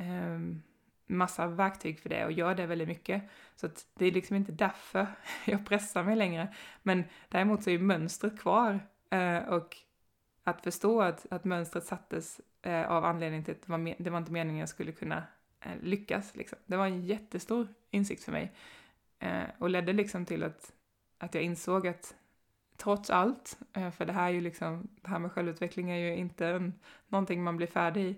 um, 0.00 0.62
massa 1.06 1.46
verktyg 1.46 2.00
för 2.00 2.08
det 2.08 2.24
och 2.24 2.32
gör 2.32 2.54
det 2.54 2.66
väldigt 2.66 2.88
mycket. 2.88 3.22
Så 3.56 3.66
att 3.66 3.86
det 3.94 4.06
är 4.06 4.12
liksom 4.12 4.36
inte 4.36 4.52
därför 4.52 5.06
jag 5.44 5.66
pressar 5.66 6.02
mig 6.02 6.16
längre. 6.16 6.54
Men 6.82 7.04
däremot 7.28 7.62
så 7.62 7.70
är 7.70 7.74
ju 7.74 7.80
mönstret 7.80 8.40
kvar 8.40 8.80
eh, 9.10 9.38
och 9.38 9.76
att 10.44 10.62
förstå 10.62 11.02
att, 11.02 11.26
att 11.30 11.44
mönstret 11.44 11.84
sattes 11.84 12.40
eh, 12.62 12.90
av 12.90 13.04
anledning 13.04 13.44
till 13.44 13.54
att 13.54 13.62
det 13.62 13.72
var, 13.72 14.02
det 14.02 14.10
var 14.10 14.18
inte 14.18 14.32
meningen 14.32 14.60
jag 14.60 14.68
skulle 14.68 14.92
kunna 14.92 15.22
eh, 15.60 15.72
lyckas. 15.82 16.36
Liksom. 16.36 16.58
Det 16.66 16.76
var 16.76 16.86
en 16.86 17.02
jättestor 17.02 17.68
insikt 17.90 18.24
för 18.24 18.32
mig 18.32 18.52
eh, 19.18 19.44
och 19.58 19.70
ledde 19.70 19.92
liksom 19.92 20.24
till 20.24 20.42
att, 20.42 20.72
att 21.18 21.34
jag 21.34 21.42
insåg 21.44 21.86
att 21.86 22.14
trots 22.76 23.10
allt, 23.10 23.58
eh, 23.72 23.90
för 23.90 24.06
det 24.06 24.12
här 24.12 24.28
är 24.28 24.32
ju 24.32 24.40
liksom, 24.40 24.88
det 25.00 25.08
här 25.08 25.18
med 25.18 25.32
självutveckling 25.32 25.90
är 25.90 25.96
ju 25.96 26.16
inte 26.16 26.46
en, 26.46 26.72
någonting 27.08 27.44
man 27.44 27.56
blir 27.56 27.66
färdig 27.66 28.04
i, 28.04 28.16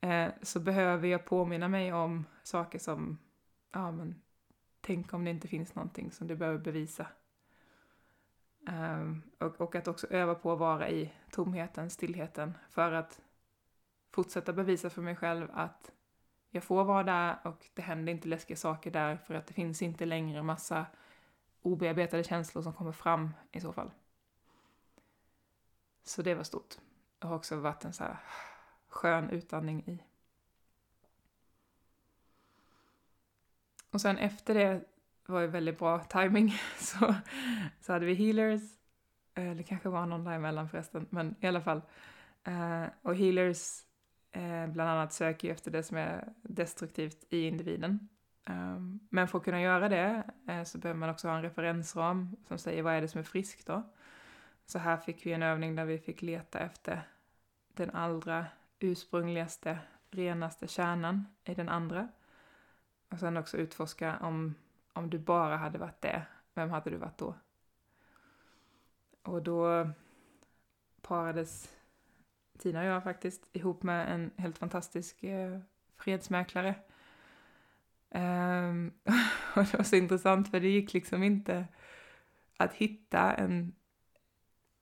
eh, 0.00 0.32
så 0.42 0.60
behöver 0.60 1.08
jag 1.08 1.24
påminna 1.24 1.68
mig 1.68 1.92
om 1.92 2.24
saker 2.42 2.78
som, 2.78 3.18
ja 3.72 3.90
men, 3.90 4.22
tänk 4.80 5.12
om 5.12 5.24
det 5.24 5.30
inte 5.30 5.48
finns 5.48 5.74
någonting 5.74 6.10
som 6.12 6.26
du 6.26 6.36
behöver 6.36 6.58
bevisa. 6.58 7.06
Eh, 8.68 9.12
och, 9.38 9.60
och, 9.60 9.74
att 9.74 9.88
också 9.88 10.06
öva 10.06 10.34
på 10.34 10.52
att 10.52 10.58
vara 10.58 10.90
i 10.90 11.12
tomheten, 11.30 11.90
stillheten, 11.90 12.58
för 12.70 12.92
att 12.92 13.20
fortsätta 14.10 14.52
bevisa 14.52 14.90
för 14.90 15.02
mig 15.02 15.16
själv 15.16 15.48
att 15.52 15.92
jag 16.50 16.64
får 16.64 16.84
vara 16.84 17.02
där 17.02 17.38
och 17.44 17.66
det 17.74 17.82
händer 17.82 18.12
inte 18.12 18.28
läskiga 18.28 18.56
saker 18.56 18.90
där 18.90 19.16
för 19.16 19.34
att 19.34 19.46
det 19.46 19.54
finns 19.54 19.82
inte 19.82 20.06
längre 20.06 20.42
massa 20.42 20.86
obearbetade 21.62 22.24
känslor 22.24 22.62
som 22.62 22.72
kommer 22.72 22.92
fram 22.92 23.34
i 23.52 23.60
så 23.60 23.72
fall. 23.72 23.90
Så 26.02 26.22
det 26.22 26.34
var 26.34 26.44
stort. 26.44 26.74
Det 27.18 27.26
har 27.26 27.36
också 27.36 27.56
varit 27.56 27.84
en 27.84 27.92
så 27.92 28.04
här 28.04 28.18
skön 28.88 29.30
utandning 29.30 29.82
i. 29.86 30.02
Och 33.90 34.00
sen 34.00 34.18
efter 34.18 34.54
det 34.54 34.84
var 35.26 35.40
ju 35.40 35.46
väldigt 35.46 35.78
bra 35.78 35.98
timing 35.98 36.54
så, 36.78 37.14
så 37.80 37.92
hade 37.92 38.06
vi 38.06 38.14
healers. 38.14 38.62
Eh, 39.34 39.54
det 39.54 39.62
kanske 39.62 39.88
var 39.88 40.06
någon 40.06 40.24
däremellan 40.24 40.68
förresten, 40.68 41.06
men 41.10 41.34
i 41.40 41.46
alla 41.46 41.60
fall. 41.60 41.82
Eh, 42.44 42.84
och 43.02 43.16
healers 43.16 43.82
eh, 44.32 44.66
bland 44.66 44.90
annat 44.90 45.12
söker 45.12 45.48
ju 45.48 45.52
efter 45.52 45.70
det 45.70 45.82
som 45.82 45.96
är 45.96 46.32
destruktivt 46.42 47.24
i 47.30 47.46
individen. 47.46 48.08
Ehm, 48.44 49.00
men 49.10 49.28
för 49.28 49.38
att 49.38 49.44
kunna 49.44 49.60
göra 49.60 49.88
det 49.88 50.22
så 50.66 50.78
behöver 50.78 50.98
man 50.98 51.10
också 51.10 51.28
ha 51.28 51.36
en 51.36 51.42
referensram 51.42 52.36
som 52.48 52.58
säger 52.58 52.82
vad 52.82 52.94
är 52.94 53.00
det 53.00 53.08
som 53.08 53.18
är 53.18 53.24
friskt 53.24 53.66
då. 53.66 53.82
Så 54.66 54.78
här 54.78 54.96
fick 54.96 55.26
vi 55.26 55.32
en 55.32 55.42
övning 55.42 55.76
där 55.76 55.84
vi 55.84 55.98
fick 55.98 56.22
leta 56.22 56.58
efter 56.58 57.02
den 57.74 57.90
allra 57.90 58.46
ursprungligaste, 58.80 59.78
renaste 60.10 60.68
kärnan 60.68 61.26
i 61.44 61.54
den 61.54 61.68
andra. 61.68 62.08
Och 63.08 63.18
sen 63.18 63.36
också 63.36 63.56
utforska 63.56 64.18
om, 64.20 64.54
om 64.92 65.10
du 65.10 65.18
bara 65.18 65.56
hade 65.56 65.78
varit 65.78 66.00
det, 66.00 66.22
vem 66.54 66.70
hade 66.70 66.90
du 66.90 66.96
varit 66.96 67.18
då? 67.18 67.34
Och 69.22 69.42
då 69.42 69.90
parades 71.00 71.74
Tina 72.58 72.80
och 72.80 72.86
jag 72.86 73.04
faktiskt 73.04 73.48
ihop 73.52 73.82
med 73.82 74.14
en 74.14 74.30
helt 74.36 74.58
fantastisk 74.58 75.22
eh, 75.22 75.60
fredsmäklare. 75.96 76.74
Ehm, 78.10 78.92
och 79.54 79.64
det 79.64 79.74
var 79.74 79.84
så 79.84 79.96
intressant 79.96 80.50
för 80.50 80.60
det 80.60 80.68
gick 80.68 80.92
liksom 80.92 81.22
inte 81.22 81.66
att 82.56 82.72
hitta 82.72 83.34
en, 83.34 83.72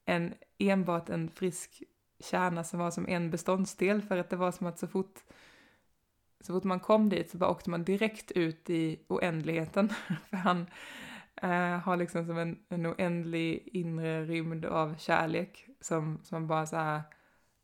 en 0.05 0.34
enbart 0.59 1.09
en 1.09 1.28
frisk 1.28 1.82
kärna 2.20 2.64
som 2.64 2.78
var 2.78 2.90
som 2.90 3.08
en 3.08 3.30
beståndsdel 3.30 4.02
för 4.02 4.16
att 4.16 4.30
det 4.30 4.36
var 4.36 4.52
som 4.52 4.66
att 4.66 4.78
så 4.78 4.86
fort, 4.86 5.20
så 6.40 6.52
fort 6.52 6.64
man 6.64 6.80
kom 6.80 7.08
dit 7.08 7.30
så 7.30 7.38
bara 7.38 7.50
åkte 7.50 7.70
man 7.70 7.84
direkt 7.84 8.30
ut 8.30 8.70
i 8.70 9.00
oändligheten. 9.08 9.88
för 10.30 10.36
han 10.36 10.66
eh, 11.42 11.78
har 11.78 11.96
liksom 11.96 12.26
som 12.26 12.38
en, 12.38 12.58
en 12.68 12.86
oändlig 12.86 13.68
inre 13.72 14.24
rymd 14.24 14.64
av 14.64 14.96
kärlek 14.98 15.66
som, 15.80 16.20
som 16.22 16.46
bara 16.46 16.66
så 16.66 16.76
här, 16.76 17.02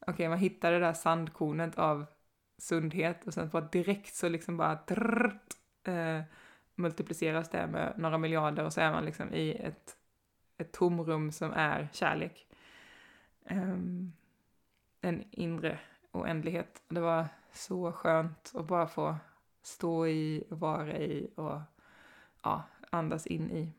okej 0.00 0.12
okay, 0.12 0.28
man 0.28 0.38
hittar 0.38 0.72
det 0.72 0.78
där 0.78 0.92
sandkornet 0.92 1.78
av 1.78 2.06
sundhet 2.58 3.26
och 3.26 3.34
sen 3.34 3.48
bara 3.48 3.68
direkt 3.68 4.14
så 4.14 4.28
liksom 4.28 4.56
bara 4.56 4.76
trrrt, 4.76 5.54
eh, 5.84 6.20
multipliceras 6.74 7.50
det 7.50 7.66
med 7.66 7.94
några 7.96 8.18
miljarder 8.18 8.64
och 8.64 8.72
så 8.72 8.80
är 8.80 8.92
man 8.92 9.04
liksom 9.04 9.34
i 9.34 9.52
ett, 9.52 9.96
ett 10.58 10.72
tomrum 10.72 11.32
som 11.32 11.52
är 11.52 11.88
kärlek. 11.92 12.46
Um, 13.50 14.12
en 15.02 15.24
inre 15.30 15.78
oändlighet. 16.12 16.82
Det 16.88 17.00
var 17.00 17.26
så 17.52 17.92
skönt 17.92 18.52
att 18.54 18.66
bara 18.66 18.86
få 18.86 19.16
stå 19.62 20.06
i 20.06 20.44
vara 20.48 20.98
i 20.98 21.30
och 21.34 21.60
ja, 22.42 22.62
andas 22.90 23.26
in 23.26 23.50
i. 23.50 23.72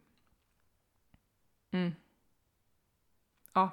Mm. 1.71 1.91
Ja, 3.53 3.69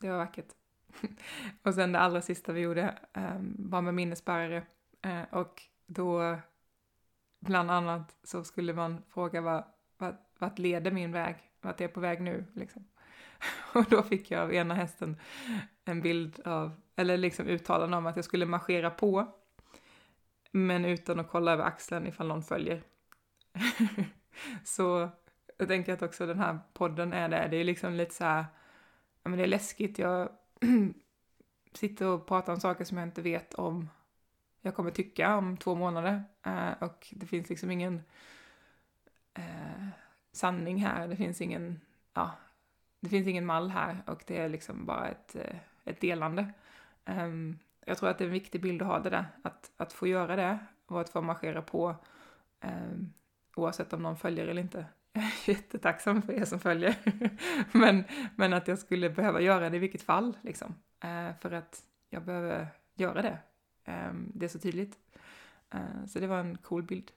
det 0.00 0.10
var 0.10 0.18
vackert. 0.18 0.54
och 1.62 1.74
sen 1.74 1.92
det 1.92 1.98
allra 1.98 2.22
sista 2.22 2.52
vi 2.52 2.60
gjorde 2.60 2.98
um, 3.14 3.56
var 3.58 3.82
med 3.82 3.94
minnesbärare 3.94 4.62
uh, 5.06 5.22
och 5.30 5.62
då 5.86 6.38
bland 7.40 7.70
annat 7.70 8.16
så 8.22 8.44
skulle 8.44 8.72
man 8.72 9.02
fråga 9.08 9.40
vad, 9.40 9.64
vad, 9.98 10.16
vart 10.38 10.58
leder 10.58 10.90
min 10.90 11.12
väg? 11.12 11.36
Vart 11.60 11.80
är 11.80 11.84
jag 11.84 11.94
på 11.94 12.00
väg 12.00 12.20
nu? 12.20 12.44
Liksom. 12.52 12.84
och 13.74 13.84
då 13.84 14.02
fick 14.02 14.30
jag 14.30 14.42
av 14.42 14.54
ena 14.54 14.74
hästen 14.74 15.16
en 15.84 16.00
bild 16.00 16.40
av, 16.44 16.80
eller 16.96 17.16
liksom 17.16 17.46
uttalande 17.46 17.96
om 17.96 18.06
att 18.06 18.16
jag 18.16 18.24
skulle 18.24 18.46
marschera 18.46 18.90
på, 18.90 19.34
men 20.50 20.84
utan 20.84 21.20
att 21.20 21.30
kolla 21.30 21.52
över 21.52 21.64
axeln 21.64 22.06
ifall 22.06 22.28
någon 22.28 22.42
följer. 22.42 22.82
så 24.64 25.08
jag 25.56 25.68
tänker 25.68 25.92
att 25.92 26.02
också 26.02 26.26
den 26.26 26.38
här 26.38 26.58
podden 26.72 27.12
är 27.12 27.28
det, 27.28 27.48
det 27.50 27.56
är 27.56 27.64
liksom 27.64 27.94
lite 27.94 28.14
så 28.14 28.24
här, 28.24 28.44
ja 29.22 29.30
men 29.30 29.38
det 29.38 29.44
är 29.44 29.48
läskigt, 29.48 29.98
jag 29.98 30.28
sitter 31.72 32.06
och 32.06 32.26
pratar 32.26 32.52
om 32.52 32.60
saker 32.60 32.84
som 32.84 32.98
jag 32.98 33.06
inte 33.06 33.22
vet 33.22 33.54
om 33.54 33.88
jag 34.66 34.74
kommer 34.74 34.90
tycka 34.90 35.36
om 35.36 35.56
två 35.56 35.74
månader. 35.74 36.24
Eh, 36.42 36.72
och 36.80 37.08
det 37.10 37.26
finns 37.26 37.48
liksom 37.48 37.70
ingen 37.70 38.02
eh, 39.34 39.88
sanning 40.32 40.76
här, 40.84 41.08
det 41.08 41.16
finns 41.16 41.40
ingen, 41.40 41.80
ja, 42.14 42.30
det 43.00 43.08
finns 43.08 43.26
ingen 43.26 43.46
mall 43.46 43.70
här. 43.70 44.02
Och 44.06 44.24
det 44.26 44.38
är 44.38 44.48
liksom 44.48 44.86
bara 44.86 45.08
ett, 45.08 45.36
eh, 45.36 45.56
ett 45.84 46.00
delande. 46.00 46.52
Um, 47.06 47.58
jag 47.86 47.98
tror 47.98 48.08
att 48.08 48.18
det 48.18 48.24
är 48.24 48.26
en 48.26 48.32
viktig 48.32 48.62
bild 48.62 48.82
att 48.82 48.88
ha 48.88 48.98
det 48.98 49.10
där, 49.10 49.26
att, 49.42 49.70
att 49.76 49.92
få 49.92 50.06
göra 50.06 50.36
det 50.36 50.58
och 50.86 51.00
att 51.00 51.08
få 51.08 51.20
marschera 51.20 51.62
på 51.62 51.96
um, 52.60 53.12
oavsett 53.56 53.92
om 53.92 54.02
någon 54.02 54.16
följer 54.16 54.46
eller 54.46 54.62
inte. 54.62 54.86
Jag 55.12 55.24
är 55.24 55.32
jättetacksam 55.50 56.22
för 56.22 56.32
er 56.32 56.44
som 56.44 56.60
följer, 56.60 56.96
men, 57.72 58.04
men 58.36 58.52
att 58.52 58.68
jag 58.68 58.78
skulle 58.78 59.10
behöva 59.10 59.40
göra 59.40 59.70
det 59.70 59.76
i 59.76 59.80
vilket 59.80 60.02
fall, 60.02 60.36
liksom. 60.42 60.74
Uh, 61.04 61.36
för 61.40 61.52
att 61.52 61.82
jag 62.10 62.24
behöver 62.24 62.68
göra 62.94 63.22
det. 63.22 63.38
Um, 63.84 64.30
det 64.34 64.44
är 64.44 64.48
så 64.48 64.58
tydligt. 64.58 64.98
Uh, 65.74 66.06
så 66.06 66.18
det 66.18 66.26
var 66.26 66.38
en 66.38 66.58
cool 66.58 66.82
bild. 66.82 67.12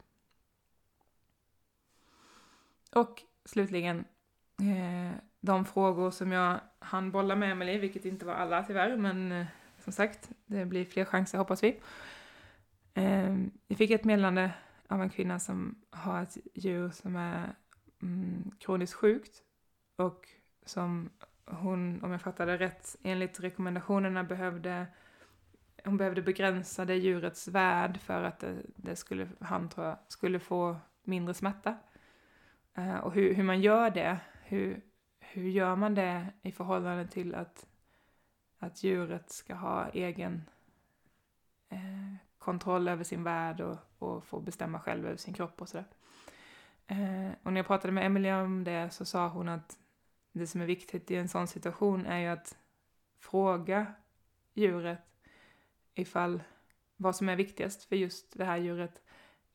Och 2.91 3.23
slutligen, 3.45 4.05
uh, 4.61 5.11
de 5.39 5.65
frågor 5.65 6.11
som 6.11 6.31
jag 6.31 6.59
hann 6.79 7.11
bolla 7.11 7.35
med 7.35 7.51
Emelie, 7.51 7.79
vilket 7.79 8.05
inte 8.05 8.25
var 8.25 8.33
alla 8.33 8.63
tyvärr, 8.63 8.97
men 8.97 9.45
som 9.91 10.05
sagt, 10.05 10.29
det 10.45 10.65
blir 10.65 10.85
fler 10.85 11.05
chanser 11.05 11.37
hoppas 11.37 11.63
vi. 11.63 11.79
Ehm, 12.93 13.51
jag 13.67 13.77
fick 13.77 13.91
ett 13.91 14.03
meddelande 14.03 14.51
av 14.87 15.01
en 15.01 15.09
kvinna 15.09 15.39
som 15.39 15.75
har 15.89 16.23
ett 16.23 16.37
djur 16.53 16.89
som 16.89 17.15
är 17.15 17.55
mm, 18.01 18.51
kroniskt 18.59 18.93
sjukt 18.93 19.43
och 19.95 20.27
som 20.65 21.09
hon, 21.45 22.03
om 22.03 22.11
jag 22.11 22.21
fattade 22.21 22.57
rätt, 22.57 22.95
enligt 23.03 23.39
rekommendationerna 23.39 24.23
behövde 24.23 24.87
hon 25.85 25.97
behövde 25.97 26.21
begränsa 26.21 26.85
det 26.85 26.95
djurets 26.95 27.47
värld 27.47 27.99
för 28.01 28.23
att 28.23 28.39
det, 28.39 28.55
det 28.75 28.95
skulle, 28.95 29.29
han 29.39 29.69
tror 29.69 29.87
jag, 29.87 29.97
skulle 30.07 30.39
få 30.39 30.77
mindre 31.03 31.33
smärta. 31.33 31.77
Ehm, 32.73 32.99
och 32.99 33.13
hur, 33.13 33.33
hur 33.33 33.43
man 33.43 33.61
gör 33.61 33.89
det, 33.89 34.19
hur, 34.43 34.81
hur 35.19 35.49
gör 35.49 35.75
man 35.75 35.95
det 35.95 36.27
i 36.41 36.51
förhållande 36.51 37.07
till 37.07 37.35
att, 37.35 37.65
att 38.59 38.83
djuret 38.83 39.29
ska 39.29 39.55
ha 39.55 39.89
egen 39.89 40.43
eh, 41.69 42.13
kontroll 42.37 42.87
över 42.87 43.03
sin 43.03 43.23
värld 43.23 43.61
och, 43.61 43.77
och 43.99 44.23
få 44.23 44.39
bestämma 44.39 44.79
själv 44.79 45.05
över 45.05 45.17
sin 45.17 45.33
kropp 45.33 45.61
och 45.61 45.69
sådär. 45.69 45.85
Eh, 46.87 47.31
och 47.43 47.53
när 47.53 47.59
jag 47.59 47.67
pratade 47.67 47.91
med 47.91 48.05
Emilia 48.05 48.41
om 48.41 48.63
det 48.63 48.89
så 48.89 49.05
sa 49.05 49.27
hon 49.27 49.49
att 49.49 49.77
det 50.31 50.47
som 50.47 50.61
är 50.61 50.65
viktigt 50.65 51.11
i 51.11 51.15
en 51.15 51.29
sån 51.29 51.47
situation 51.47 52.05
är 52.05 52.19
ju 52.19 52.27
att 52.27 52.57
fråga 53.19 53.93
djuret 54.53 54.99
ifall 55.93 56.43
vad 56.95 57.15
som 57.15 57.29
är 57.29 57.35
viktigast 57.35 57.83
för 57.83 57.95
just 57.95 58.37
det 58.37 58.45
här 58.45 58.57
djuret. 58.57 59.01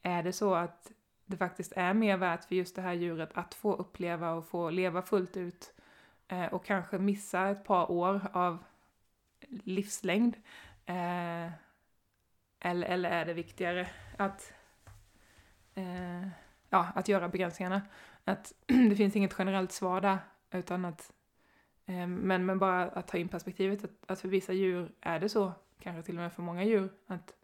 Är 0.02 0.22
det 0.22 0.32
så 0.32 0.54
att 0.54 0.92
det 1.26 1.36
faktiskt 1.36 1.72
är 1.76 1.94
mer 1.94 2.16
värt 2.16 2.44
för 2.44 2.54
just 2.54 2.76
det 2.76 2.82
här 2.82 2.92
djuret 2.92 3.30
att 3.34 3.54
få 3.54 3.74
uppleva 3.74 4.32
och 4.32 4.46
få 4.46 4.70
leva 4.70 5.02
fullt 5.02 5.36
ut 5.36 5.74
eh, 6.28 6.46
och 6.46 6.64
kanske 6.64 6.98
missa 6.98 7.48
ett 7.48 7.64
par 7.64 7.90
år 7.90 8.20
av 8.32 8.64
livslängd? 9.64 10.36
Eh, 10.86 11.50
eller, 12.60 12.86
eller 12.86 13.10
är 13.10 13.24
det 13.24 13.34
viktigare 13.34 13.88
att, 14.16 14.52
eh, 15.74 16.28
ja, 16.70 16.88
att 16.94 17.08
göra 17.08 17.28
begränsningarna? 17.28 17.82
Att 18.24 18.52
det 18.66 18.96
finns 18.96 19.16
inget 19.16 19.34
generellt 19.38 19.72
svar 19.72 20.00
där, 20.00 20.18
utan 20.50 20.84
att 20.84 21.12
eh, 21.86 22.06
men, 22.06 22.46
men 22.46 22.58
bara 22.58 22.82
att 22.82 23.08
ta 23.08 23.18
in 23.18 23.28
perspektivet 23.28 23.84
att, 23.84 24.10
att 24.10 24.20
för 24.20 24.28
vissa 24.28 24.52
djur 24.52 24.92
är 25.00 25.20
det 25.20 25.28
så, 25.28 25.52
kanske 25.80 26.02
till 26.02 26.16
och 26.16 26.22
med 26.22 26.32
för 26.32 26.42
många 26.42 26.64
djur, 26.64 26.92
att, 27.06 27.34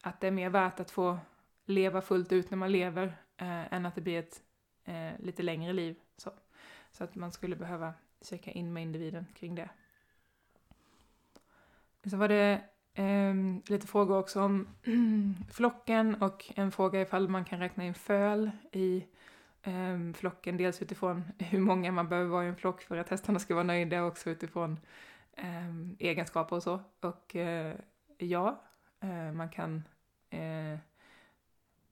att 0.00 0.20
det 0.20 0.26
är 0.26 0.30
mer 0.30 0.50
värt 0.50 0.80
att 0.80 0.90
få 0.90 1.18
leva 1.66 2.02
fullt 2.02 2.32
ut 2.32 2.50
när 2.50 2.58
man 2.58 2.72
lever 2.72 3.06
eh, 3.36 3.72
än 3.72 3.86
att 3.86 3.94
det 3.94 4.00
blir 4.00 4.18
ett 4.18 4.42
eh, 4.84 5.12
lite 5.18 5.42
längre 5.42 5.72
liv. 5.72 5.96
Så. 6.16 6.32
så 6.92 7.04
att 7.04 7.14
man 7.14 7.32
skulle 7.32 7.56
behöva 7.56 7.94
checka 8.22 8.50
in 8.50 8.72
med 8.72 8.82
individen 8.82 9.26
kring 9.34 9.54
det. 9.54 9.68
Så 12.10 12.16
var 12.16 12.28
det 12.28 12.60
eh, 12.94 13.34
lite 13.66 13.86
frågor 13.86 14.18
också 14.18 14.42
om 14.42 14.68
flocken 15.50 16.22
och 16.22 16.52
en 16.56 16.72
fråga 16.72 17.00
ifall 17.00 17.28
man 17.28 17.44
kan 17.44 17.58
räkna 17.58 17.84
in 17.84 17.94
föl 17.94 18.50
i 18.72 19.06
eh, 19.62 20.12
flocken. 20.14 20.56
Dels 20.56 20.82
utifrån 20.82 21.24
hur 21.38 21.60
många 21.60 21.92
man 21.92 22.08
behöver 22.08 22.30
vara 22.30 22.44
i 22.44 22.48
en 22.48 22.56
flock 22.56 22.82
för 22.82 22.96
att 22.96 23.08
hästarna 23.08 23.38
ska 23.38 23.54
vara 23.54 23.64
nöjda 23.64 24.02
och 24.02 24.08
också 24.08 24.30
utifrån 24.30 24.80
eh, 25.32 25.76
egenskaper 25.98 26.56
och 26.56 26.62
så. 26.62 26.80
Och 27.00 27.36
eh, 27.36 27.74
ja, 28.18 28.62
eh, 29.00 29.32
man 29.32 29.48
kan 29.48 29.82
eh, 30.30 30.78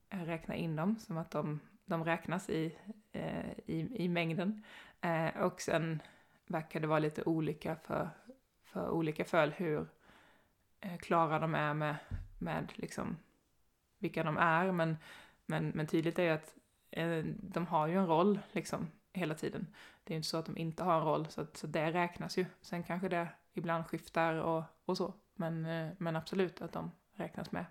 räkna 0.09 0.55
in 0.55 0.75
dem 0.75 0.95
som 0.99 1.17
att 1.17 1.31
de, 1.31 1.59
de 1.85 2.03
räknas 2.03 2.49
i, 2.49 2.77
eh, 3.11 3.51
i, 3.65 4.03
i 4.03 4.09
mängden. 4.09 4.63
Eh, 5.01 5.41
och 5.41 5.61
sen 5.61 6.01
verkar 6.47 6.79
det 6.79 6.87
vara 6.87 6.99
lite 6.99 7.23
olika 7.23 7.75
för, 7.75 8.09
för 8.63 8.89
olika 8.89 9.25
föl 9.25 9.51
hur 9.51 9.87
Eh, 10.81 10.97
klara 10.97 11.39
de 11.39 11.55
är 11.55 11.73
med, 11.73 11.95
med 12.39 12.73
liksom 12.75 13.17
vilka 13.97 14.23
de 14.23 14.37
är. 14.37 14.71
Men, 14.71 14.97
men, 15.45 15.69
men 15.69 15.87
tydligt 15.87 16.19
är 16.19 16.23
ju 16.23 16.29
att 16.29 16.55
eh, 16.91 17.23
de 17.25 17.67
har 17.67 17.87
ju 17.87 17.97
en 17.97 18.07
roll 18.07 18.39
liksom 18.51 18.87
hela 19.13 19.35
tiden. 19.35 19.67
Det 20.03 20.11
är 20.11 20.15
ju 20.15 20.17
inte 20.17 20.29
så 20.29 20.37
att 20.37 20.45
de 20.45 20.57
inte 20.57 20.83
har 20.83 20.97
en 20.97 21.05
roll, 21.05 21.27
så, 21.29 21.45
så 21.53 21.67
det 21.67 21.91
räknas 21.91 22.37
ju. 22.37 22.45
Sen 22.61 22.83
kanske 22.83 23.09
det 23.09 23.27
ibland 23.53 23.85
skiftar 23.85 24.33
och, 24.33 24.63
och 24.85 24.97
så, 24.97 25.13
men, 25.33 25.65
eh, 25.65 25.91
men 25.97 26.15
absolut 26.15 26.61
att 26.61 26.71
de 26.71 26.91
räknas 27.13 27.51
med. 27.51 27.65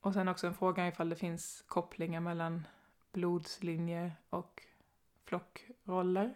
Och 0.00 0.14
sen 0.14 0.28
också 0.28 0.46
en 0.46 0.54
fråga 0.54 0.88
ifall 0.88 1.08
det 1.08 1.16
finns 1.16 1.64
kopplingar 1.66 2.20
mellan 2.20 2.66
blodslinjer 3.12 4.12
och 4.30 4.62
flockroller. 5.24 6.34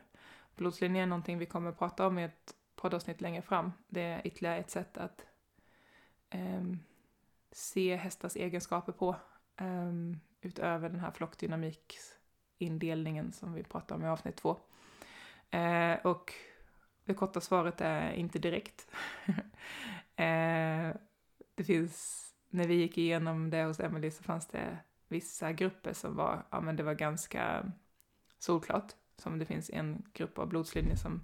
Blodslinjer 0.57 1.03
är 1.03 1.07
någonting 1.07 1.39
vi 1.39 1.47
kommer 1.47 1.71
att 1.71 1.79
prata 1.79 2.07
om 2.07 2.19
i 2.19 2.25
ett 2.25 2.55
poddavsnitt 2.85 3.21
längre 3.21 3.43
fram. 3.43 3.73
Det 3.89 4.01
är 4.01 4.27
ytterligare 4.27 4.59
ett 4.59 4.71
sätt 4.71 4.99
att 4.99 5.27
um, 6.35 6.79
se 7.53 7.97
hästars 7.97 8.37
egenskaper 8.37 8.93
på 8.93 9.17
um, 9.61 10.21
utöver 10.41 10.89
den 10.89 11.01
här 11.01 11.11
flockdynamiksindelningen 11.11 13.33
som 13.33 13.55
vi 13.55 13.63
pratade 13.63 14.01
om 14.01 14.07
i 14.07 14.09
avsnitt 14.09 14.37
två. 14.37 14.51
Uh, 15.55 16.07
och 16.07 16.33
det 17.05 17.15
korta 17.15 17.41
svaret 17.41 17.81
är 17.81 18.13
inte 18.13 18.39
direkt. 18.39 18.89
uh, 19.29 19.37
det 21.55 21.65
finns 21.67 22.21
när 22.49 22.69
vi 22.69 22.75
gick 22.75 22.99
igenom 22.99 23.51
det 23.51 23.65
hos 23.65 23.81
Emily 23.81 24.11
så 24.11 24.23
fanns 24.23 24.47
det 24.47 24.79
vissa 25.09 25.53
grupper 25.53 25.93
som 25.93 26.17
var, 26.17 26.47
ja 26.51 26.61
men 26.61 26.77
det 26.77 26.83
var 26.83 26.95
ganska 26.95 27.73
solklart. 28.39 28.93
Som 29.17 29.39
det 29.39 29.47
finns 29.47 29.71
en 29.71 30.03
grupp 30.13 30.39
av 30.39 30.49
blodslinjer 30.49 30.97
som 30.97 31.23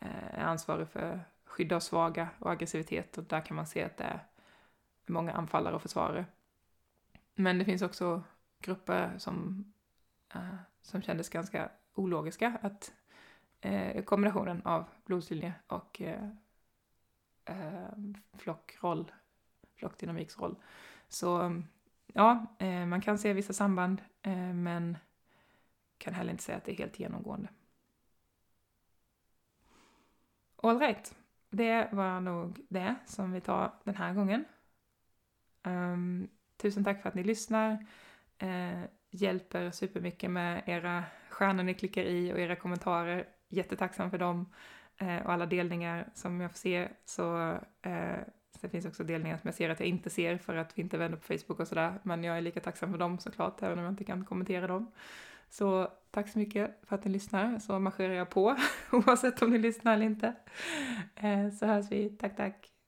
är 0.00 0.44
ansvarig 0.44 0.88
för 0.88 1.20
skydd 1.44 1.72
av 1.72 1.80
svaga 1.80 2.28
och 2.38 2.50
aggressivitet 2.50 3.18
och 3.18 3.24
där 3.24 3.40
kan 3.40 3.56
man 3.56 3.66
se 3.66 3.84
att 3.84 3.96
det 3.96 4.04
är 4.04 4.26
många 5.06 5.32
anfallare 5.32 5.74
och 5.74 5.82
försvarare. 5.82 6.26
Men 7.34 7.58
det 7.58 7.64
finns 7.64 7.82
också 7.82 8.22
grupper 8.58 9.18
som, 9.18 9.64
uh, 10.36 10.54
som 10.82 11.02
kändes 11.02 11.28
ganska 11.28 11.70
ologiska, 11.94 12.58
att 12.62 12.92
uh, 13.66 14.02
kombinationen 14.02 14.62
av 14.64 14.84
blodslinje 15.04 15.54
och 15.66 16.00
uh, 16.00 16.28
flockroll 18.38 19.12
flockdynamiks 19.80 20.38
roll. 20.38 20.56
Så 21.08 21.62
ja, 22.06 22.46
eh, 22.58 22.86
man 22.86 23.00
kan 23.00 23.18
se 23.18 23.32
vissa 23.32 23.52
samband, 23.52 24.02
eh, 24.22 24.54
men 24.54 24.96
kan 25.98 26.14
heller 26.14 26.30
inte 26.30 26.42
säga 26.42 26.58
att 26.58 26.64
det 26.64 26.72
är 26.72 26.76
helt 26.76 26.98
genomgående. 26.98 27.48
All 30.62 30.78
right. 30.78 31.14
det 31.50 31.88
var 31.92 32.20
nog 32.20 32.60
det 32.68 32.94
som 33.06 33.32
vi 33.32 33.40
tar 33.40 33.72
den 33.84 33.96
här 33.96 34.14
gången. 34.14 34.44
Um, 35.62 36.28
tusen 36.56 36.84
tack 36.84 37.02
för 37.02 37.08
att 37.08 37.14
ni 37.14 37.24
lyssnar. 37.24 37.86
Uh, 38.42 38.84
hjälper 39.10 39.70
supermycket 39.70 40.30
med 40.30 40.62
era 40.66 41.04
stjärnor 41.30 41.62
ni 41.62 41.74
klickar 41.74 42.02
i 42.02 42.32
och 42.32 42.38
era 42.38 42.56
kommentarer. 42.56 43.28
Jättetacksam 43.48 44.10
för 44.10 44.18
dem 44.18 44.52
uh, 45.02 45.18
och 45.18 45.32
alla 45.32 45.46
delningar 45.46 46.10
som 46.14 46.40
jag 46.40 46.50
får 46.50 46.58
se. 46.58 46.88
Så 47.04 47.52
uh, 47.86 48.18
det 48.60 48.68
finns 48.68 48.86
också 48.86 49.04
delningar 49.04 49.38
som 49.38 49.48
jag 49.48 49.54
ser 49.54 49.70
att 49.70 49.80
jag 49.80 49.88
inte 49.88 50.10
ser 50.10 50.38
för 50.38 50.56
att 50.56 50.78
vi 50.78 50.82
inte 50.82 50.98
vänder 50.98 51.18
på 51.18 51.24
Facebook 51.24 51.60
och 51.60 51.68
sådär. 51.68 51.98
Men 52.02 52.24
jag 52.24 52.36
är 52.36 52.40
lika 52.40 52.60
tacksam 52.60 52.92
för 52.92 52.98
dem 52.98 53.18
såklart, 53.18 53.62
även 53.62 53.78
om 53.78 53.84
jag 53.84 53.92
inte 53.92 54.04
kan 54.04 54.24
kommentera 54.24 54.66
dem. 54.66 54.92
Så 55.50 55.88
tack 56.10 56.28
så 56.28 56.38
mycket 56.38 56.80
för 56.82 56.96
att 56.96 57.04
ni 57.04 57.10
lyssnar, 57.10 57.58
så 57.58 57.78
marscherar 57.78 58.14
jag 58.14 58.30
på 58.30 58.56
oavsett 58.92 59.42
om 59.42 59.50
ni 59.50 59.58
lyssnar 59.58 59.94
eller 59.94 60.06
inte. 60.06 60.34
Eh, 61.16 61.50
så 61.50 61.66
hörs 61.66 61.90
vi, 61.90 62.08
tack 62.10 62.36
tack! 62.36 62.79